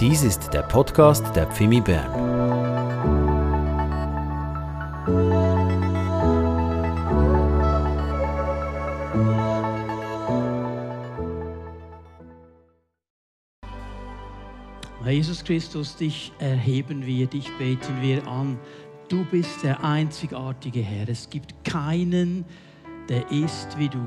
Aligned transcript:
Dies 0.00 0.22
ist 0.22 0.54
der 0.54 0.62
Podcast 0.62 1.36
der 1.36 1.46
Pfimi 1.46 1.78
Bern. 1.78 2.10
Jesus 15.04 15.44
Christus, 15.44 15.94
dich 15.96 16.32
erheben 16.38 17.04
wir, 17.04 17.26
dich 17.26 17.50
beten 17.58 18.00
wir 18.00 18.26
an. 18.26 18.58
Du 19.10 19.26
bist 19.26 19.62
der 19.62 19.84
einzigartige 19.84 20.80
Herr. 20.80 21.10
Es 21.10 21.28
gibt 21.28 21.62
keinen, 21.62 22.46
der 23.10 23.30
ist 23.30 23.76
wie 23.76 23.90
du. 23.90 24.02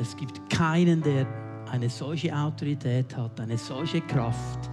Es 0.00 0.16
gibt 0.16 0.48
keinen, 0.48 1.02
der 1.02 1.26
eine 1.72 1.90
solche 1.90 2.36
Autorität 2.36 3.16
hat, 3.16 3.40
eine 3.40 3.58
solche 3.58 4.00
Kraft, 4.02 4.70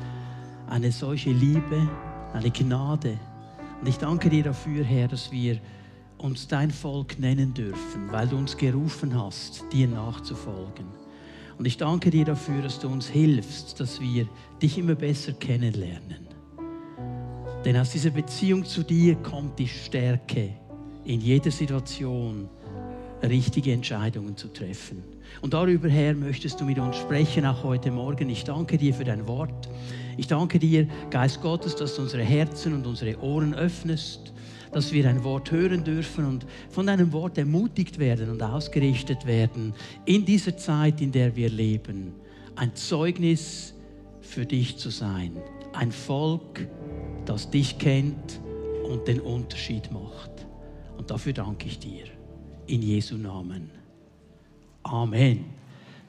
eine 0.70 0.92
solche 0.92 1.32
Liebe, 1.32 1.90
eine 2.34 2.52
Gnade. 2.52 3.18
Und 3.82 3.88
ich 3.88 3.98
danke 3.98 4.30
dir 4.30 4.44
dafür, 4.44 4.84
Herr, 4.84 5.08
dass 5.08 5.32
wir 5.32 5.60
uns 6.18 6.48
dein 6.48 6.70
Volk 6.70 7.18
nennen 7.20 7.54
dürfen, 7.54 8.12
weil 8.12 8.28
du 8.28 8.38
uns 8.38 8.56
gerufen 8.56 9.18
hast, 9.20 9.64
dir 9.72 9.88
nachzufolgen. 9.88 10.86
Und 11.58 11.66
ich 11.66 11.78
danke 11.78 12.10
dir 12.10 12.26
dafür, 12.26 12.62
dass 12.62 12.80
du 12.80 12.88
uns 12.88 13.08
hilfst, 13.08 13.80
dass 13.80 14.00
wir 14.00 14.28
dich 14.62 14.78
immer 14.78 14.96
besser 14.96 15.34
kennenlernen. 15.34 16.28
Denn 17.66 17.76
aus 17.76 17.92
dieser 17.92 18.12
Beziehung 18.12 18.64
zu 18.64 18.84
dir 18.84 19.16
kommt 19.16 19.60
die 19.60 19.68
Stärke, 19.68 20.54
in 21.04 21.20
jeder 21.20 21.52
Situation 21.52 22.48
richtige 23.24 23.74
Entscheidungen 23.74 24.38
zu 24.38 24.48
treffen. 24.50 25.04
Und 25.42 25.54
darüber, 25.54 25.90
Herr, 25.90 26.14
möchtest 26.14 26.60
du 26.60 26.66
mit 26.66 26.80
uns 26.80 26.98
sprechen, 26.98 27.46
auch 27.46 27.64
heute 27.64 27.92
Morgen. 27.92 28.30
Ich 28.30 28.44
danke 28.44 28.78
dir 28.78 28.94
für 28.94 29.06
dein 29.06 29.28
Wort. 29.28 29.70
Ich 30.18 30.28
danke 30.28 30.60
dir, 30.60 30.88
Geist 31.10 31.42
Gottes, 31.42 31.76
dass 31.76 31.96
du 31.96 32.02
unsere 32.02 32.24
Herzen 32.24 32.74
und 32.74 32.86
unsere 32.86 33.18
Ohren 33.22 33.54
öffnest, 33.54 34.34
dass 34.72 34.92
wir 34.92 35.04
dein 35.04 35.24
Wort 35.24 35.52
hören 35.52 35.84
dürfen 35.84 36.26
und 36.26 36.46
von 36.70 36.88
deinem 36.88 37.14
Wort 37.14 37.38
ermutigt 37.38 38.00
werden 38.00 38.30
und 38.30 38.44
ausgerichtet 38.44 39.26
werden 39.26 39.74
in 40.06 40.26
dieser 40.26 40.58
Zeit, 40.58 41.00
in 41.02 41.12
der 41.12 41.36
wir 41.36 41.50
leben. 41.50 42.14
Ein 42.56 42.76
Zeugnis 42.76 43.74
für 44.22 44.46
dich 44.46 44.78
zu 44.78 44.90
sein. 44.90 45.38
Ein 45.74 45.92
Volk, 45.92 46.68
das 47.26 47.50
dich 47.50 47.78
kennt 47.78 48.42
und 48.90 49.08
den 49.08 49.22
Unterschied 49.22 49.92
macht. 49.92 50.32
Und 50.98 51.10
dafür 51.10 51.34
danke 51.34 51.68
ich 51.68 51.80
dir. 51.80 52.04
In 52.68 52.82
Jesu 52.82 53.16
Namen. 53.16 53.79
Amen. 54.92 55.46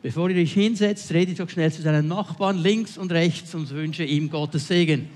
Bevor 0.03 0.31
ihr 0.31 0.41
euch 0.41 0.55
hinsetzt, 0.55 1.13
redet 1.13 1.39
doch 1.39 1.51
schnell 1.51 1.71
zu 1.71 1.83
deinen 1.83 2.09
Nachbarn 2.09 2.57
links 2.57 2.97
und 2.97 3.13
rechts 3.13 3.55
und 3.55 3.69
wünsche 3.71 4.05
ihm 4.05 4.31
Gottes 4.31 4.69
Segen. 4.69 5.11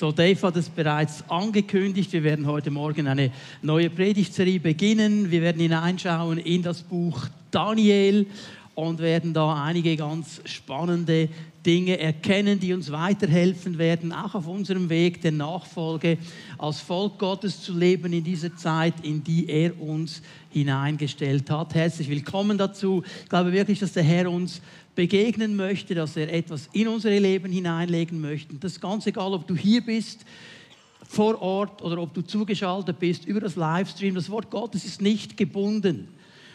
So, 0.00 0.12
Dave 0.12 0.40
hat 0.40 0.56
es 0.56 0.70
bereits 0.70 1.22
angekündigt. 1.28 2.10
Wir 2.14 2.22
werden 2.22 2.46
heute 2.46 2.70
Morgen 2.70 3.06
eine 3.06 3.30
neue 3.60 3.90
Predigtserie 3.90 4.58
beginnen. 4.58 5.30
Wir 5.30 5.42
werden 5.42 5.60
hineinschauen 5.60 6.38
in 6.38 6.62
das 6.62 6.80
Buch 6.80 7.26
Daniel 7.50 8.24
und 8.74 9.00
werden 9.00 9.34
da 9.34 9.62
einige 9.62 9.94
ganz 9.96 10.40
spannende 10.46 11.28
Dinge 11.64 11.98
erkennen, 11.98 12.58
die 12.58 12.72
uns 12.72 12.90
weiterhelfen 12.90 13.76
werden, 13.78 14.12
auch 14.12 14.34
auf 14.34 14.46
unserem 14.46 14.88
Weg 14.88 15.20
der 15.20 15.32
Nachfolge 15.32 16.18
als 16.58 16.80
Volk 16.80 17.18
Gottes 17.18 17.62
zu 17.62 17.76
leben 17.76 18.12
in 18.12 18.24
dieser 18.24 18.56
Zeit, 18.56 18.94
in 19.02 19.22
die 19.22 19.48
er 19.48 19.78
uns 19.80 20.22
hineingestellt 20.50 21.50
hat. 21.50 21.74
Herzlich 21.74 22.08
willkommen 22.08 22.56
dazu. 22.56 23.02
Ich 23.22 23.28
glaube 23.28 23.52
wirklich, 23.52 23.78
dass 23.78 23.92
der 23.92 24.02
Herr 24.02 24.30
uns 24.30 24.62
begegnen 24.94 25.54
möchte, 25.54 25.94
dass 25.94 26.16
er 26.16 26.32
etwas 26.32 26.68
in 26.72 26.88
unser 26.88 27.10
Leben 27.10 27.52
hineinlegen 27.52 28.20
möchte. 28.20 28.54
Das 28.56 28.72
ist 28.72 28.80
ganz 28.80 29.06
egal, 29.06 29.32
ob 29.34 29.46
du 29.46 29.54
hier 29.54 29.82
bist, 29.82 30.24
vor 31.06 31.42
Ort 31.42 31.82
oder 31.82 31.98
ob 31.98 32.14
du 32.14 32.22
zugeschaltet 32.22 32.98
bist 32.98 33.26
über 33.26 33.40
das 33.40 33.56
Livestream. 33.56 34.14
Das 34.14 34.30
Wort 34.30 34.50
Gottes 34.50 34.84
ist 34.84 35.02
nicht 35.02 35.36
gebunden. 35.36 36.08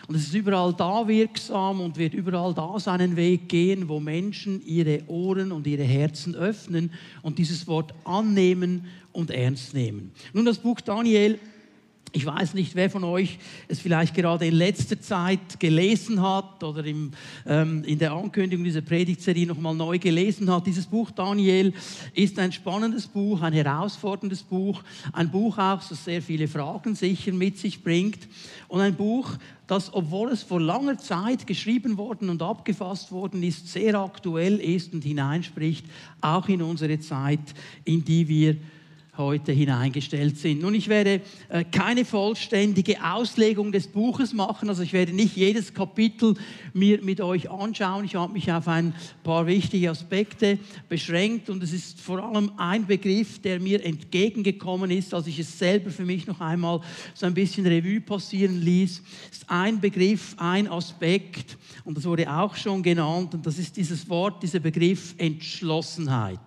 Und 0.08 0.16
es 0.16 0.28
ist 0.28 0.36
überall 0.36 0.74
da 0.74 1.08
wirksam 1.08 1.82
und 1.82 1.98
wird 1.98 2.14
überall 2.14 2.54
da 2.54 2.80
seinen 2.80 3.16
Weg 3.16 3.50
gehen, 3.50 3.90
wo 3.90 4.00
Menschen 4.00 4.62
ihre 4.66 5.04
Ohren 5.08 5.52
und 5.52 5.66
ihre 5.66 5.84
Herzen 5.84 6.36
öffnen 6.36 6.92
und 7.22 7.40
dieses 7.40 7.68
Wort 7.68 7.94
annehmen 8.04 8.86
und 9.12 9.32
ernst 9.32 9.74
nehmen. 9.74 10.12
Nun, 10.34 10.46
das 10.46 10.60
Buch 10.60 10.82
Daniel 10.82 11.40
ich 12.16 12.26
weiß 12.26 12.54
nicht, 12.54 12.76
wer 12.76 12.90
von 12.90 13.04
euch 13.04 13.38
es 13.68 13.82
vielleicht 13.82 14.16
gerade 14.16 14.48
in 14.48 14.54
letzter 14.54 15.00
Zeit 15.02 15.60
gelesen 15.60 16.22
hat 16.22 16.64
oder 16.64 16.86
im, 16.86 17.12
ähm, 17.46 17.84
in 17.84 18.00
der 18.00 18.14
Ankündigung 18.14 18.64
dieser 18.64 18.80
Predigtserie 18.80 19.46
nochmal 19.46 19.76
neu 19.76 20.00
gelesen 20.00 20.50
hat. 20.50 20.66
Dieses 20.66 20.86
Buch 20.86 21.12
Daniel 21.12 21.74
ist 22.14 22.40
ein 22.40 22.54
spannendes 22.54 23.06
Buch, 23.06 23.42
ein 23.42 23.52
herausforderndes 23.52 24.44
Buch, 24.44 24.82
ein 25.12 25.30
Buch 25.30 25.58
auch, 25.58 25.84
das 25.84 26.06
sehr 26.06 26.22
viele 26.22 26.48
Fragen 26.48 26.96
sicher 26.96 27.34
mit 27.34 27.58
sich 27.58 27.84
bringt 27.84 28.30
und 28.70 28.80
ein 28.80 28.96
Buch, 28.96 29.32
das, 29.68 29.94
obwohl 29.94 30.30
es 30.30 30.44
vor 30.44 30.62
langer 30.62 30.98
Zeit 30.98 31.48
geschrieben 31.48 31.98
worden 31.98 32.30
und 32.30 32.42
abgefasst 32.42 33.12
worden 33.12 33.42
ist, 33.44 33.68
sehr 33.68 33.96
aktuell 33.96 34.58
ist 34.58 34.94
und 34.94 35.04
hineinspricht, 35.04 35.86
auch 36.22 36.48
in 36.48 36.62
unsere 36.62 37.00
Zeit, 37.00 37.54
in 37.84 38.04
die 38.04 38.28
wir 38.28 38.58
heute 39.18 39.52
hineingestellt 39.52 40.38
sind. 40.38 40.62
Nun, 40.62 40.74
ich 40.76 40.88
werde 40.88 41.22
äh, 41.50 41.64
keine 41.64 42.06
vollständige 42.06 43.04
Auslegung 43.04 43.72
des 43.72 43.88
Buches 43.88 44.34
machen, 44.34 44.70
also 44.70 44.84
ich 44.84 44.94
werde 44.94 45.14
nicht 45.14 45.36
jedes 45.36 45.74
Kapitel 45.74 46.36
mir 46.74 47.02
mit 47.02 47.22
euch 47.22 47.50
anschauen. 47.50 48.06
Ich 48.06 48.16
habe 48.16 48.34
mich 48.34 48.52
auf 48.52 48.68
ein 48.68 48.94
paar 49.24 49.48
wichtige 49.48 49.90
Aspekte 49.90 50.60
beschränkt 50.90 51.50
und 51.50 51.64
es 51.64 51.74
ist 51.74 52.02
vor 52.02 52.24
allem 52.24 52.52
ein 52.58 52.86
Begriff, 52.86 53.42
der 53.42 53.60
mir 53.60 53.84
entgegengekommen 53.84 54.92
ist, 54.92 55.14
als 55.14 55.28
ich 55.28 55.40
es 55.40 55.58
selber 55.58 55.90
für 55.90 56.06
mich 56.06 56.28
noch 56.28 56.42
einmal 56.42 56.82
so 57.14 57.26
ein 57.26 57.34
bisschen 57.34 57.66
Revue 57.66 58.02
passieren 58.02 58.62
ließ. 58.62 59.02
Es 59.32 59.38
ist 59.38 59.50
ein 59.50 59.80
Begriff, 59.80 60.36
ein 60.38 60.68
Aspekt 60.68 61.58
und 61.84 61.98
das 61.98 62.06
wurde 62.06 62.32
auch 62.32 62.56
schon 62.56 62.84
genannt 62.84 63.34
und 63.34 63.46
das 63.46 63.58
ist 63.58 63.78
dieses 63.78 64.08
Wort, 64.10 64.44
dieser 64.44 64.60
Begriff 64.60 65.16
Entschlossenheit. 65.18 66.40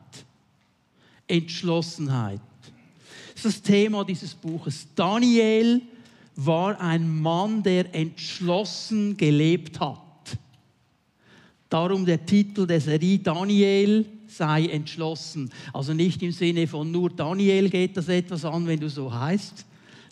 Entschlossenheit. 1.27 2.41
Ist 3.39 3.45
das 3.45 3.63
Thema 3.63 4.05
dieses 4.05 4.35
Buches. 4.35 4.89
Daniel 4.97 5.81
war 6.35 6.81
ein 6.81 7.21
Mann, 7.23 7.63
der 7.63 7.95
entschlossen 7.95 9.17
gelebt 9.17 9.79
hat. 9.79 10.01
Darum 11.69 12.05
der 12.05 12.27
Titel 12.27 12.67
der 12.67 12.81
Serie 12.81 13.21
Daniel 13.21 14.07
sei 14.27 14.67
entschlossen. 14.67 15.51
Also 15.73 15.95
nicht 15.95 16.21
im 16.25 16.33
Sinne 16.33 16.67
von 16.67 16.91
nur 16.91 17.11
Daniel 17.11 17.71
geht 17.71 17.97
das 17.97 18.09
etwas 18.09 18.45
an, 18.45 18.67
wenn 18.67 18.81
du 18.81 18.91
so 18.91 19.15
heißt. 19.15 19.65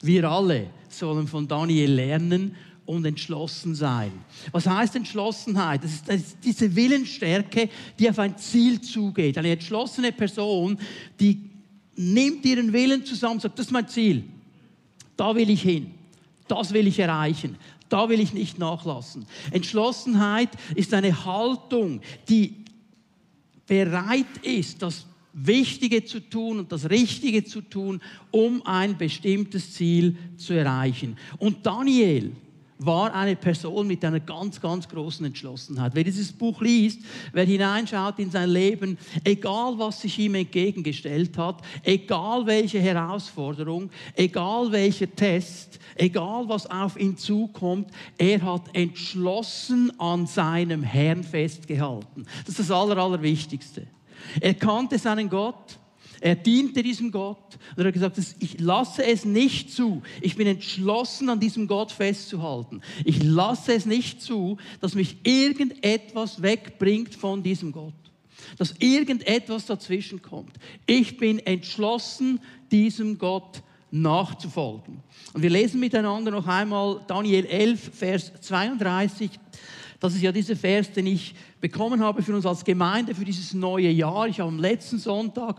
Wir 0.02 0.30
alle 0.30 0.70
sollen 0.88 1.26
von 1.26 1.48
Daniel 1.48 1.94
lernen 1.94 2.54
und 2.84 3.04
entschlossen 3.06 3.74
sein. 3.74 4.12
Was 4.52 4.68
heißt 4.68 4.94
Entschlossenheit? 4.94 5.82
Das 5.82 5.94
ist, 5.94 6.08
das 6.08 6.16
ist, 6.20 6.36
diese 6.44 6.76
Willensstärke, 6.76 7.70
die 7.98 8.08
auf 8.08 8.20
ein 8.20 8.38
Ziel 8.38 8.80
zugeht. 8.80 9.36
Eine 9.36 9.50
entschlossene 9.50 10.12
Person, 10.12 10.78
die 11.18 11.55
nimmt 11.96 12.44
ihren 12.44 12.72
Willen 12.72 13.04
zusammen, 13.04 13.40
sagt, 13.40 13.58
das 13.58 13.66
ist 13.66 13.72
mein 13.72 13.88
Ziel. 13.88 14.24
Da 15.16 15.34
will 15.34 15.50
ich 15.50 15.62
hin. 15.62 15.92
Das 16.48 16.72
will 16.72 16.86
ich 16.86 16.98
erreichen. 16.98 17.56
Da 17.88 18.08
will 18.08 18.20
ich 18.20 18.32
nicht 18.32 18.58
nachlassen. 18.58 19.26
Entschlossenheit 19.50 20.50
ist 20.74 20.92
eine 20.92 21.24
Haltung, 21.24 22.00
die 22.28 22.54
bereit 23.66 24.26
ist, 24.42 24.82
das 24.82 25.06
Wichtige 25.32 26.04
zu 26.04 26.20
tun 26.20 26.60
und 26.60 26.72
das 26.72 26.88
Richtige 26.88 27.44
zu 27.44 27.60
tun, 27.60 28.00
um 28.30 28.64
ein 28.66 28.96
bestimmtes 28.96 29.72
Ziel 29.72 30.16
zu 30.36 30.54
erreichen. 30.54 31.16
Und 31.38 31.66
Daniel, 31.66 32.32
war 32.78 33.14
eine 33.14 33.36
Person 33.36 33.86
mit 33.86 34.04
einer 34.04 34.20
ganz, 34.20 34.60
ganz 34.60 34.88
großen 34.88 35.24
Entschlossenheit. 35.24 35.94
Wer 35.94 36.04
dieses 36.04 36.32
Buch 36.32 36.60
liest, 36.60 37.00
wer 37.32 37.44
hineinschaut 37.44 38.18
in 38.18 38.30
sein 38.30 38.50
Leben, 38.50 38.98
egal 39.24 39.78
was 39.78 40.02
sich 40.02 40.18
ihm 40.18 40.34
entgegengestellt 40.34 41.38
hat, 41.38 41.62
egal 41.82 42.46
welche 42.46 42.80
Herausforderung, 42.80 43.90
egal 44.14 44.70
welcher 44.72 45.14
Test, 45.14 45.78
egal 45.94 46.48
was 46.48 46.70
auf 46.70 46.98
ihn 46.98 47.16
zukommt, 47.16 47.90
er 48.18 48.42
hat 48.42 48.74
entschlossen 48.74 49.92
an 49.98 50.26
seinem 50.26 50.82
Herrn 50.82 51.24
festgehalten. 51.24 52.26
Das 52.40 52.58
ist 52.58 52.70
das 52.70 52.70
Aller, 52.70 52.98
Allerwichtigste. 52.98 53.86
Er 54.40 54.54
kannte 54.54 54.98
seinen 54.98 55.28
Gott, 55.28 55.78
Er 56.20 56.34
diente 56.34 56.82
diesem 56.82 57.10
Gott 57.10 57.58
und 57.76 57.82
er 57.82 57.86
hat 57.86 57.94
gesagt, 57.94 58.18
ich 58.38 58.60
lasse 58.60 59.04
es 59.04 59.24
nicht 59.24 59.72
zu. 59.72 60.02
Ich 60.20 60.36
bin 60.36 60.46
entschlossen, 60.46 61.28
an 61.28 61.40
diesem 61.40 61.66
Gott 61.66 61.92
festzuhalten. 61.92 62.80
Ich 63.04 63.22
lasse 63.22 63.74
es 63.74 63.86
nicht 63.86 64.22
zu, 64.22 64.56
dass 64.80 64.94
mich 64.94 65.16
irgendetwas 65.24 66.42
wegbringt 66.42 67.14
von 67.14 67.42
diesem 67.42 67.72
Gott. 67.72 67.94
Dass 68.58 68.74
irgendetwas 68.78 69.66
dazwischen 69.66 70.22
kommt. 70.22 70.56
Ich 70.86 71.16
bin 71.16 71.38
entschlossen, 71.40 72.40
diesem 72.70 73.18
Gott 73.18 73.62
nachzufolgen. 73.90 75.02
Und 75.32 75.42
wir 75.42 75.50
lesen 75.50 75.80
miteinander 75.80 76.30
noch 76.30 76.46
einmal 76.46 77.00
Daniel 77.06 77.44
11, 77.46 77.90
Vers 77.94 78.32
32. 78.40 79.30
Das 80.00 80.14
ist 80.14 80.22
ja 80.22 80.30
dieser 80.30 80.56
Vers, 80.56 80.92
den 80.92 81.06
ich 81.06 81.34
bekommen 81.60 82.02
habe 82.02 82.22
für 82.22 82.34
uns 82.34 82.44
als 82.44 82.64
Gemeinde 82.64 83.14
für 83.14 83.24
dieses 83.24 83.54
neue 83.54 83.88
Jahr. 83.88 84.28
Ich 84.28 84.40
habe 84.40 84.48
am 84.48 84.58
letzten 84.58 84.98
Sonntag 84.98 85.56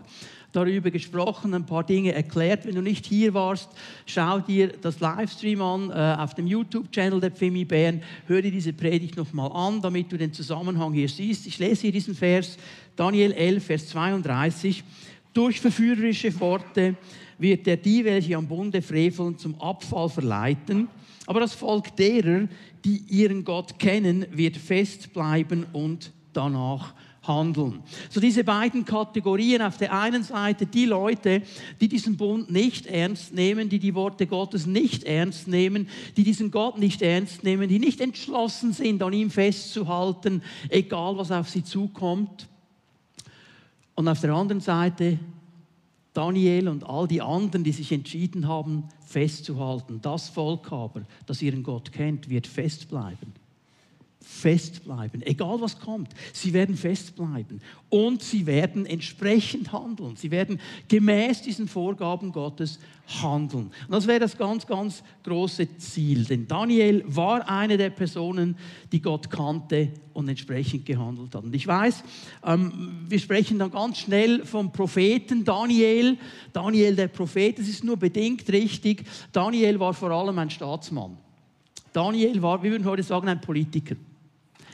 darüber 0.52 0.90
gesprochen, 0.90 1.54
ein 1.54 1.66
paar 1.66 1.84
Dinge 1.84 2.12
erklärt. 2.12 2.64
Wenn 2.64 2.76
du 2.76 2.82
nicht 2.82 3.04
hier 3.06 3.34
warst, 3.34 3.68
schau 4.06 4.38
dir 4.38 4.68
das 4.80 5.00
Livestream 5.00 5.60
an 5.60 5.90
äh, 5.90 6.16
auf 6.20 6.34
dem 6.34 6.46
YouTube-Channel 6.46 7.20
der 7.20 7.32
Pfimi 7.32 7.64
Bern. 7.64 8.02
Hör 8.26 8.40
dir 8.40 8.50
diese 8.50 8.72
Predigt 8.72 9.16
nochmal 9.16 9.50
an, 9.52 9.82
damit 9.82 10.10
du 10.12 10.16
den 10.16 10.32
Zusammenhang 10.32 10.92
hier 10.92 11.08
siehst. 11.08 11.46
Ich 11.46 11.58
lese 11.58 11.82
hier 11.82 11.92
diesen 11.92 12.14
Vers, 12.14 12.56
Daniel 12.96 13.32
11, 13.32 13.64
Vers 13.64 13.88
32. 13.88 14.84
Durch 15.34 15.60
verführerische 15.60 16.38
Worte 16.40 16.96
wird 17.38 17.66
er 17.68 17.76
die, 17.76 18.04
welche 18.04 18.36
am 18.36 18.46
Bunde 18.46 18.82
freveln, 18.82 19.36
zum 19.36 19.60
Abfall 19.60 20.08
verleiten. 20.08 20.88
Aber 21.26 21.40
das 21.40 21.52
Volk 21.52 21.94
derer, 21.94 22.48
die 22.84 23.02
ihren 23.08 23.44
Gott 23.44 23.78
kennen, 23.78 24.26
wird 24.30 24.56
festbleiben 24.56 25.66
und 25.72 26.12
danach 26.32 26.94
handeln. 27.28 27.82
So 28.08 28.20
diese 28.20 28.42
beiden 28.42 28.84
Kategorien. 28.84 29.62
Auf 29.62 29.76
der 29.76 29.92
einen 29.92 30.24
Seite 30.24 30.66
die 30.66 30.86
Leute, 30.86 31.42
die 31.80 31.88
diesen 31.88 32.16
Bund 32.16 32.50
nicht 32.50 32.86
ernst 32.86 33.34
nehmen, 33.34 33.68
die 33.68 33.78
die 33.78 33.94
Worte 33.94 34.26
Gottes 34.26 34.66
nicht 34.66 35.04
ernst 35.04 35.46
nehmen, 35.46 35.88
die 36.16 36.24
diesen 36.24 36.50
Gott 36.50 36.78
nicht 36.78 37.02
ernst 37.02 37.44
nehmen, 37.44 37.68
die 37.68 37.78
nicht 37.78 38.00
entschlossen 38.00 38.72
sind, 38.72 39.02
an 39.02 39.12
ihm 39.12 39.30
festzuhalten, 39.30 40.42
egal 40.70 41.18
was 41.18 41.30
auf 41.30 41.48
sie 41.50 41.62
zukommt. 41.62 42.48
Und 43.94 44.08
auf 44.08 44.20
der 44.20 44.32
anderen 44.32 44.60
Seite 44.60 45.18
Daniel 46.18 46.66
und 46.66 46.82
all 46.82 47.06
die 47.06 47.22
anderen, 47.22 47.62
die 47.62 47.70
sich 47.70 47.92
entschieden 47.92 48.48
haben, 48.48 48.88
festzuhalten. 49.06 50.00
Das 50.02 50.28
Volk 50.28 50.72
aber, 50.72 51.02
das 51.26 51.42
ihren 51.42 51.62
Gott 51.62 51.92
kennt, 51.92 52.28
wird 52.28 52.48
festbleiben 52.48 53.32
festbleiben, 54.28 55.22
egal 55.22 55.60
was 55.60 55.80
kommt. 55.80 56.10
Sie 56.34 56.52
werden 56.52 56.76
festbleiben 56.76 57.60
und 57.88 58.22
sie 58.22 58.46
werden 58.46 58.84
entsprechend 58.84 59.72
handeln. 59.72 60.16
Sie 60.16 60.30
werden 60.30 60.60
gemäß 60.86 61.42
diesen 61.42 61.66
Vorgaben 61.66 62.30
Gottes 62.30 62.78
handeln. 63.22 63.70
Und 63.86 63.90
das 63.90 64.06
wäre 64.06 64.20
das 64.20 64.36
ganz, 64.36 64.66
ganz 64.66 65.02
große 65.24 65.78
Ziel. 65.78 66.24
Denn 66.24 66.46
Daniel 66.46 67.02
war 67.06 67.48
eine 67.48 67.78
der 67.78 67.88
Personen, 67.88 68.56
die 68.92 69.00
Gott 69.00 69.30
kannte 69.30 69.92
und 70.12 70.28
entsprechend 70.28 70.84
gehandelt 70.84 71.34
hat. 71.34 71.42
Und 71.42 71.54
ich 71.54 71.66
weiß, 71.66 72.04
ähm, 72.44 73.06
wir 73.08 73.18
sprechen 73.18 73.58
dann 73.58 73.70
ganz 73.70 73.98
schnell 73.98 74.44
vom 74.44 74.70
Propheten 74.70 75.42
Daniel. 75.42 76.18
Daniel 76.52 76.94
der 76.94 77.08
Prophet, 77.08 77.58
das 77.58 77.66
ist 77.66 77.82
nur 77.82 77.96
bedingt 77.96 78.48
richtig. 78.52 79.04
Daniel 79.32 79.80
war 79.80 79.94
vor 79.94 80.10
allem 80.10 80.38
ein 80.38 80.50
Staatsmann. 80.50 81.16
Daniel 81.94 82.42
war, 82.42 82.62
wir 82.62 82.70
würden 82.70 82.84
heute 82.84 83.02
sagen, 83.02 83.26
ein 83.26 83.40
Politiker. 83.40 83.96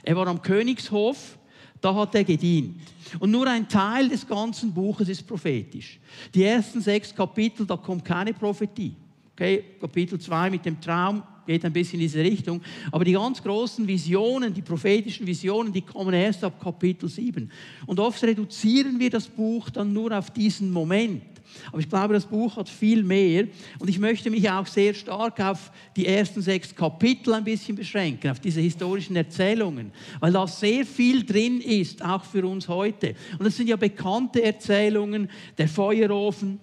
Er 0.05 0.17
war 0.17 0.27
am 0.27 0.41
Königshof, 0.41 1.39
da 1.81 1.95
hat 1.95 2.15
er 2.15 2.25
gedient. 2.25 2.81
Und 3.19 3.31
nur 3.31 3.47
ein 3.47 3.69
Teil 3.69 4.09
des 4.09 4.27
ganzen 4.27 4.73
Buches 4.73 5.09
ist 5.09 5.27
prophetisch. 5.27 5.99
Die 6.35 6.45
ersten 6.45 6.81
sechs 6.81 7.15
Kapitel, 7.15 7.67
da 7.67 7.77
kommt 7.77 8.05
keine 8.05 8.33
Prophetie. 8.33 8.95
Okay, 9.33 9.65
Kapitel 9.81 10.19
2 10.19 10.51
mit 10.51 10.65
dem 10.65 10.81
Traum 10.81 11.23
geht 11.47 11.65
ein 11.65 11.73
bisschen 11.73 11.95
in 11.95 12.07
diese 12.07 12.21
Richtung. 12.21 12.63
Aber 12.91 13.05
die 13.05 13.13
ganz 13.13 13.43
großen 13.43 13.87
Visionen, 13.87 14.55
die 14.55 14.63
prophetischen 14.63 15.27
Visionen, 15.27 15.73
die 15.73 15.83
kommen 15.83 16.15
erst 16.15 16.45
ab 16.45 16.61
Kapitel 16.61 17.09
7. 17.09 17.51
Und 17.87 18.01
oft 18.01 18.23
reduzieren 18.23 18.99
wir 18.99 19.11
das 19.11 19.27
Buch 19.27 19.71
dann 19.71 19.93
nur 19.93 20.17
auf 20.17 20.31
diesen 20.31 20.71
Moment. 20.71 21.23
Aber 21.69 21.81
ich 21.81 21.89
glaube, 21.89 22.15
das 22.15 22.27
Buch 22.27 22.57
hat 22.57 22.69
viel 22.69 23.03
mehr. 23.03 23.47
Und 23.79 23.89
ich 23.89 23.99
möchte 23.99 24.31
mich 24.31 24.49
auch 24.51 24.67
sehr 24.67 24.95
stark 24.95 25.41
auf 25.41 25.71
die 25.97 26.07
ersten 26.07 26.43
sechs 26.43 26.75
Kapitel 26.75 27.35
ein 27.35 27.45
bisschen 27.45 27.77
beschränken, 27.77 28.31
auf 28.31 28.41
diese 28.41 28.61
historischen 28.61 29.17
Erzählungen, 29.17 29.93
weil 30.21 30.33
da 30.33 30.47
sehr 30.47 30.85
viel 30.85 31.25
drin 31.25 31.61
ist, 31.61 32.05
auch 32.05 32.25
für 32.25 32.47
uns 32.47 32.69
heute. 32.69 33.15
Und 33.39 33.45
das 33.45 33.57
sind 33.57 33.69
ja 33.69 33.77
bekannte 33.77 34.43
Erzählungen, 34.43 35.29
der 35.59 35.69
Feuerofen, 35.69 36.61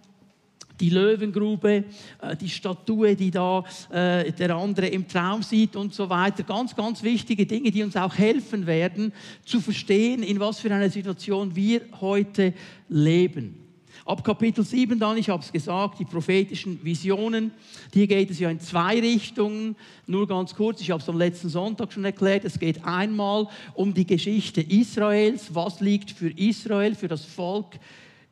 die 0.81 0.89
Löwengrube, 0.89 1.85
äh, 2.21 2.35
die 2.35 2.49
Statue, 2.49 3.15
die 3.15 3.31
da 3.31 3.63
äh, 3.91 4.31
der 4.31 4.55
andere 4.55 4.87
im 4.87 5.07
Traum 5.07 5.43
sieht 5.43 5.75
und 5.75 5.93
so 5.93 6.09
weiter. 6.09 6.43
Ganz, 6.43 6.75
ganz 6.75 7.03
wichtige 7.03 7.45
Dinge, 7.45 7.71
die 7.71 7.83
uns 7.83 7.95
auch 7.95 8.17
helfen 8.17 8.65
werden, 8.65 9.13
zu 9.45 9.61
verstehen, 9.61 10.23
in 10.23 10.39
was 10.39 10.59
für 10.59 10.73
einer 10.73 10.89
Situation 10.89 11.55
wir 11.55 11.81
heute 12.01 12.53
leben. 12.89 13.60
Ab 14.05 14.23
Kapitel 14.23 14.63
7 14.63 14.97
dann, 14.97 15.17
ich 15.17 15.29
habe 15.29 15.43
es 15.43 15.51
gesagt, 15.51 15.99
die 15.99 16.05
prophetischen 16.05 16.83
Visionen. 16.83 17.51
Hier 17.93 18.07
geht 18.07 18.31
es 18.31 18.39
ja 18.39 18.49
in 18.49 18.59
zwei 18.59 18.99
Richtungen. 18.99 19.75
Nur 20.07 20.27
ganz 20.27 20.55
kurz, 20.55 20.81
ich 20.81 20.89
habe 20.89 21.01
es 21.01 21.09
am 21.09 21.17
letzten 21.17 21.49
Sonntag 21.49 21.93
schon 21.93 22.03
erklärt. 22.03 22.43
Es 22.43 22.57
geht 22.57 22.83
einmal 22.83 23.47
um 23.75 23.93
die 23.93 24.07
Geschichte 24.07 24.61
Israels. 24.61 25.53
Was 25.53 25.81
liegt 25.81 26.11
für 26.11 26.29
Israel, 26.29 26.95
für 26.95 27.07
das 27.07 27.25
Volk 27.25 27.79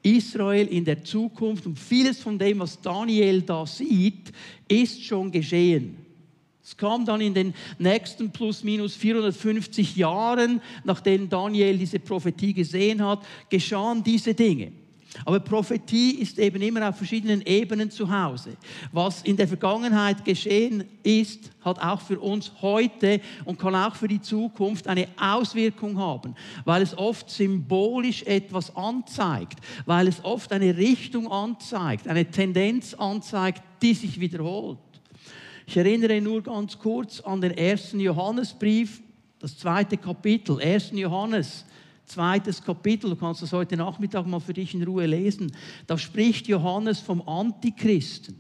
Israel 0.02 0.66
in 0.68 0.86
der 0.86 1.04
Zukunft? 1.04 1.68
Und 1.68 1.78
vieles 1.78 2.20
von 2.20 2.40
dem, 2.40 2.60
was 2.60 2.82
Daniel 2.82 3.44
da 3.44 3.68
sieht, 3.68 4.32
ist 4.68 5.04
schon 5.04 5.32
geschehen. 5.32 5.98
Es 6.64 6.76
kam 6.78 7.06
dann 7.06 7.22
in 7.22 7.34
den 7.36 7.54
nächsten 7.78 8.32
plus 8.32 8.64
minus 8.64 8.96
450 8.96 9.96
Jahren, 9.96 10.62
nachdem 10.84 11.30
Daniel 11.30 11.78
diese 11.78 12.00
Prophetie 12.00 12.54
gesehen 12.54 13.04
hat, 13.04 13.24
geschahen 13.50 14.04
diese 14.04 14.34
Dinge. 14.34 14.72
Aber 15.26 15.40
Prophetie 15.40 16.12
ist 16.12 16.38
eben 16.38 16.62
immer 16.62 16.88
auf 16.88 16.98
verschiedenen 16.98 17.42
Ebenen 17.42 17.90
zu 17.90 18.10
Hause. 18.12 18.56
Was 18.92 19.24
in 19.24 19.38
der 19.38 19.48
Vergangenheit 19.48 20.24
geschehen 20.24 20.84
ist, 21.04 21.52
hat 21.62 21.82
auch 21.82 22.02
für 22.02 22.20
uns 22.20 22.52
heute 22.62 23.20
und 23.46 23.60
kann 23.60 23.76
auch 23.76 23.96
für 23.96 24.08
die 24.08 24.22
Zukunft 24.22 24.88
eine 24.88 25.08
Auswirkung 25.20 25.98
haben, 25.98 26.36
weil 26.64 26.82
es 26.82 26.98
oft 26.98 27.30
symbolisch 27.30 28.24
etwas 28.24 28.76
anzeigt, 28.76 29.60
weil 29.86 30.08
es 30.08 30.24
oft 30.24 30.52
eine 30.54 30.78
Richtung 30.78 31.32
anzeigt, 31.32 32.08
eine 32.08 32.30
Tendenz 32.30 32.94
anzeigt, 32.94 33.64
die 33.82 33.96
sich 33.96 34.20
wiederholt. 34.20 34.78
Ich 35.66 35.78
erinnere 35.78 36.22
nur 36.22 36.42
ganz 36.42 36.78
kurz 36.78 37.20
an 37.20 37.42
den 37.42 37.52
ersten 37.52 38.00
Johannesbrief, 38.00 39.02
das 39.40 39.58
zweite 39.58 39.98
Kapitel, 39.98 40.60
1. 40.60 40.92
Johannes 40.94 41.66
zweites 42.10 42.62
Kapitel, 42.62 43.10
du 43.10 43.16
kannst 43.16 43.42
das 43.42 43.54
heute 43.54 43.78
Nachmittag 43.78 44.26
mal 44.26 44.40
für 44.40 44.54
dich 44.54 44.74
in 44.74 44.84
Ruhe 44.84 45.06
lesen, 45.06 45.52
da 45.88 45.98
spricht 45.98 46.48
Johannes 46.48 47.00
vom 47.00 47.22
Antichristen. 47.28 48.36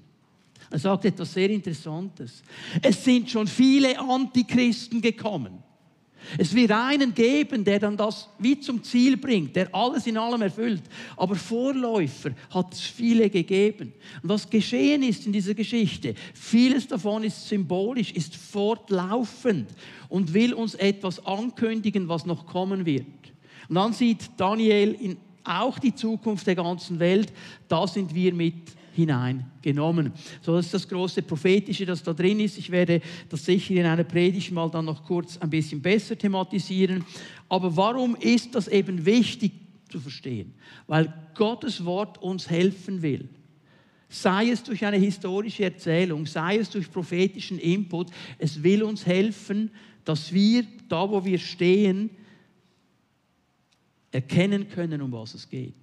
Er 0.71 0.79
sagt 0.79 1.05
etwas 1.05 1.33
sehr 1.33 1.49
Interessantes. 1.49 2.43
Es 2.81 3.03
sind 3.03 3.29
schon 3.29 3.47
viele 3.47 3.99
Antichristen 3.99 5.01
gekommen. 5.01 5.63
Es 6.37 6.53
wird 6.53 6.71
einen 6.71 7.13
geben, 7.13 7.63
der 7.63 7.79
dann 7.79 7.95
das 7.95 8.29
wie 8.37 8.59
zum 8.59 8.83
Ziel 8.83 9.17
bringt, 9.17 9.55
der 9.55 9.73
alles 9.73 10.05
in 10.05 10.17
allem 10.17 10.41
erfüllt. 10.41 10.83
Aber 11.15 11.35
Vorläufer 11.35 12.31
hat 12.49 12.73
es 12.73 12.81
viele 12.81 13.29
gegeben. 13.29 13.93
Und 14.21 14.29
was 14.29 14.49
geschehen 14.49 15.01
ist 15.01 15.25
in 15.25 15.33
dieser 15.33 15.53
Geschichte, 15.53 16.13
vieles 16.33 16.87
davon 16.87 17.23
ist 17.23 17.47
symbolisch, 17.47 18.11
ist 18.11 18.35
fortlaufend 18.35 19.69
und 20.09 20.33
will 20.33 20.53
uns 20.53 20.75
etwas 20.75 21.25
ankündigen, 21.25 22.09
was 22.09 22.25
noch 22.25 22.45
kommen 22.45 22.85
wird. 22.85 23.05
Und 23.67 23.75
dann 23.75 23.93
sieht 23.93 24.29
Daniel 24.37 24.95
in 24.99 25.17
auch 25.43 25.79
die 25.79 25.95
Zukunft 25.95 26.45
der 26.47 26.55
ganzen 26.55 26.99
Welt. 26.99 27.33
Da 27.67 27.87
sind 27.87 28.13
wir 28.13 28.33
mit 28.33 28.55
hineingenommen. 28.93 30.11
So, 30.41 30.55
das 30.55 30.65
ist 30.65 30.73
das 30.73 30.87
große 30.87 31.21
Prophetische, 31.21 31.85
das 31.85 32.03
da 32.03 32.13
drin 32.13 32.39
ist. 32.39 32.57
Ich 32.57 32.69
werde 32.69 33.01
das 33.29 33.45
sicher 33.45 33.75
in 33.75 33.85
einer 33.85 34.03
Predigt 34.03 34.51
mal 34.51 34.69
dann 34.69 34.85
noch 34.85 35.03
kurz 35.05 35.37
ein 35.37 35.49
bisschen 35.49 35.81
besser 35.81 36.17
thematisieren. 36.17 37.03
Aber 37.47 37.75
warum 37.75 38.15
ist 38.15 38.55
das 38.55 38.67
eben 38.67 39.05
wichtig 39.05 39.53
zu 39.89 39.99
verstehen? 39.99 40.53
Weil 40.87 41.13
Gottes 41.35 41.85
Wort 41.85 42.21
uns 42.21 42.49
helfen 42.49 43.01
will. 43.01 43.29
Sei 44.09 44.49
es 44.49 44.63
durch 44.63 44.83
eine 44.83 44.97
historische 44.97 45.63
Erzählung, 45.63 46.25
sei 46.25 46.57
es 46.57 46.69
durch 46.69 46.91
prophetischen 46.91 47.59
Input, 47.59 48.09
es 48.39 48.63
will 48.63 48.83
uns 48.83 49.05
helfen, 49.05 49.69
dass 50.03 50.33
wir 50.33 50.65
da, 50.87 51.09
wo 51.09 51.23
wir 51.23 51.37
stehen, 51.37 52.09
erkennen 54.11 54.67
können, 54.69 55.01
um 55.01 55.11
was 55.11 55.33
es 55.33 55.49
geht. 55.49 55.75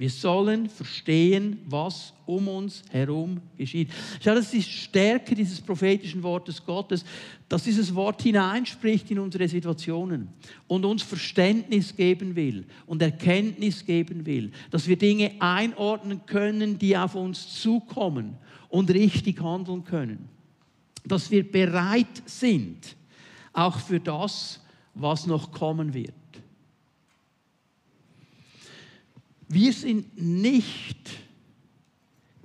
Wir 0.00 0.08
sollen 0.08 0.70
verstehen, 0.70 1.58
was 1.66 2.14
um 2.24 2.48
uns 2.48 2.82
herum 2.88 3.38
geschieht. 3.58 3.90
Schau, 4.18 4.34
das 4.34 4.46
ist 4.46 4.54
die 4.54 4.62
Stärke 4.62 5.34
dieses 5.34 5.60
prophetischen 5.60 6.22
Wortes 6.22 6.64
Gottes, 6.64 7.04
dass 7.50 7.64
dieses 7.64 7.94
Wort 7.94 8.22
hineinspricht 8.22 9.10
in 9.10 9.18
unsere 9.18 9.46
Situationen 9.46 10.28
und 10.68 10.86
uns 10.86 11.02
Verständnis 11.02 11.94
geben 11.94 12.34
will 12.34 12.64
und 12.86 13.02
Erkenntnis 13.02 13.84
geben 13.84 14.24
will, 14.24 14.52
dass 14.70 14.88
wir 14.88 14.96
Dinge 14.96 15.32
einordnen 15.38 16.24
können, 16.24 16.78
die 16.78 16.96
auf 16.96 17.14
uns 17.14 17.60
zukommen 17.60 18.38
und 18.70 18.90
richtig 18.90 19.42
handeln 19.42 19.84
können. 19.84 20.30
Dass 21.04 21.30
wir 21.30 21.46
bereit 21.52 22.22
sind, 22.24 22.96
auch 23.52 23.78
für 23.78 24.00
das, 24.00 24.60
was 24.94 25.26
noch 25.26 25.52
kommen 25.52 25.92
wird. 25.92 26.14
Wir 29.52 29.72
sind 29.72 30.16
nicht 30.16 31.10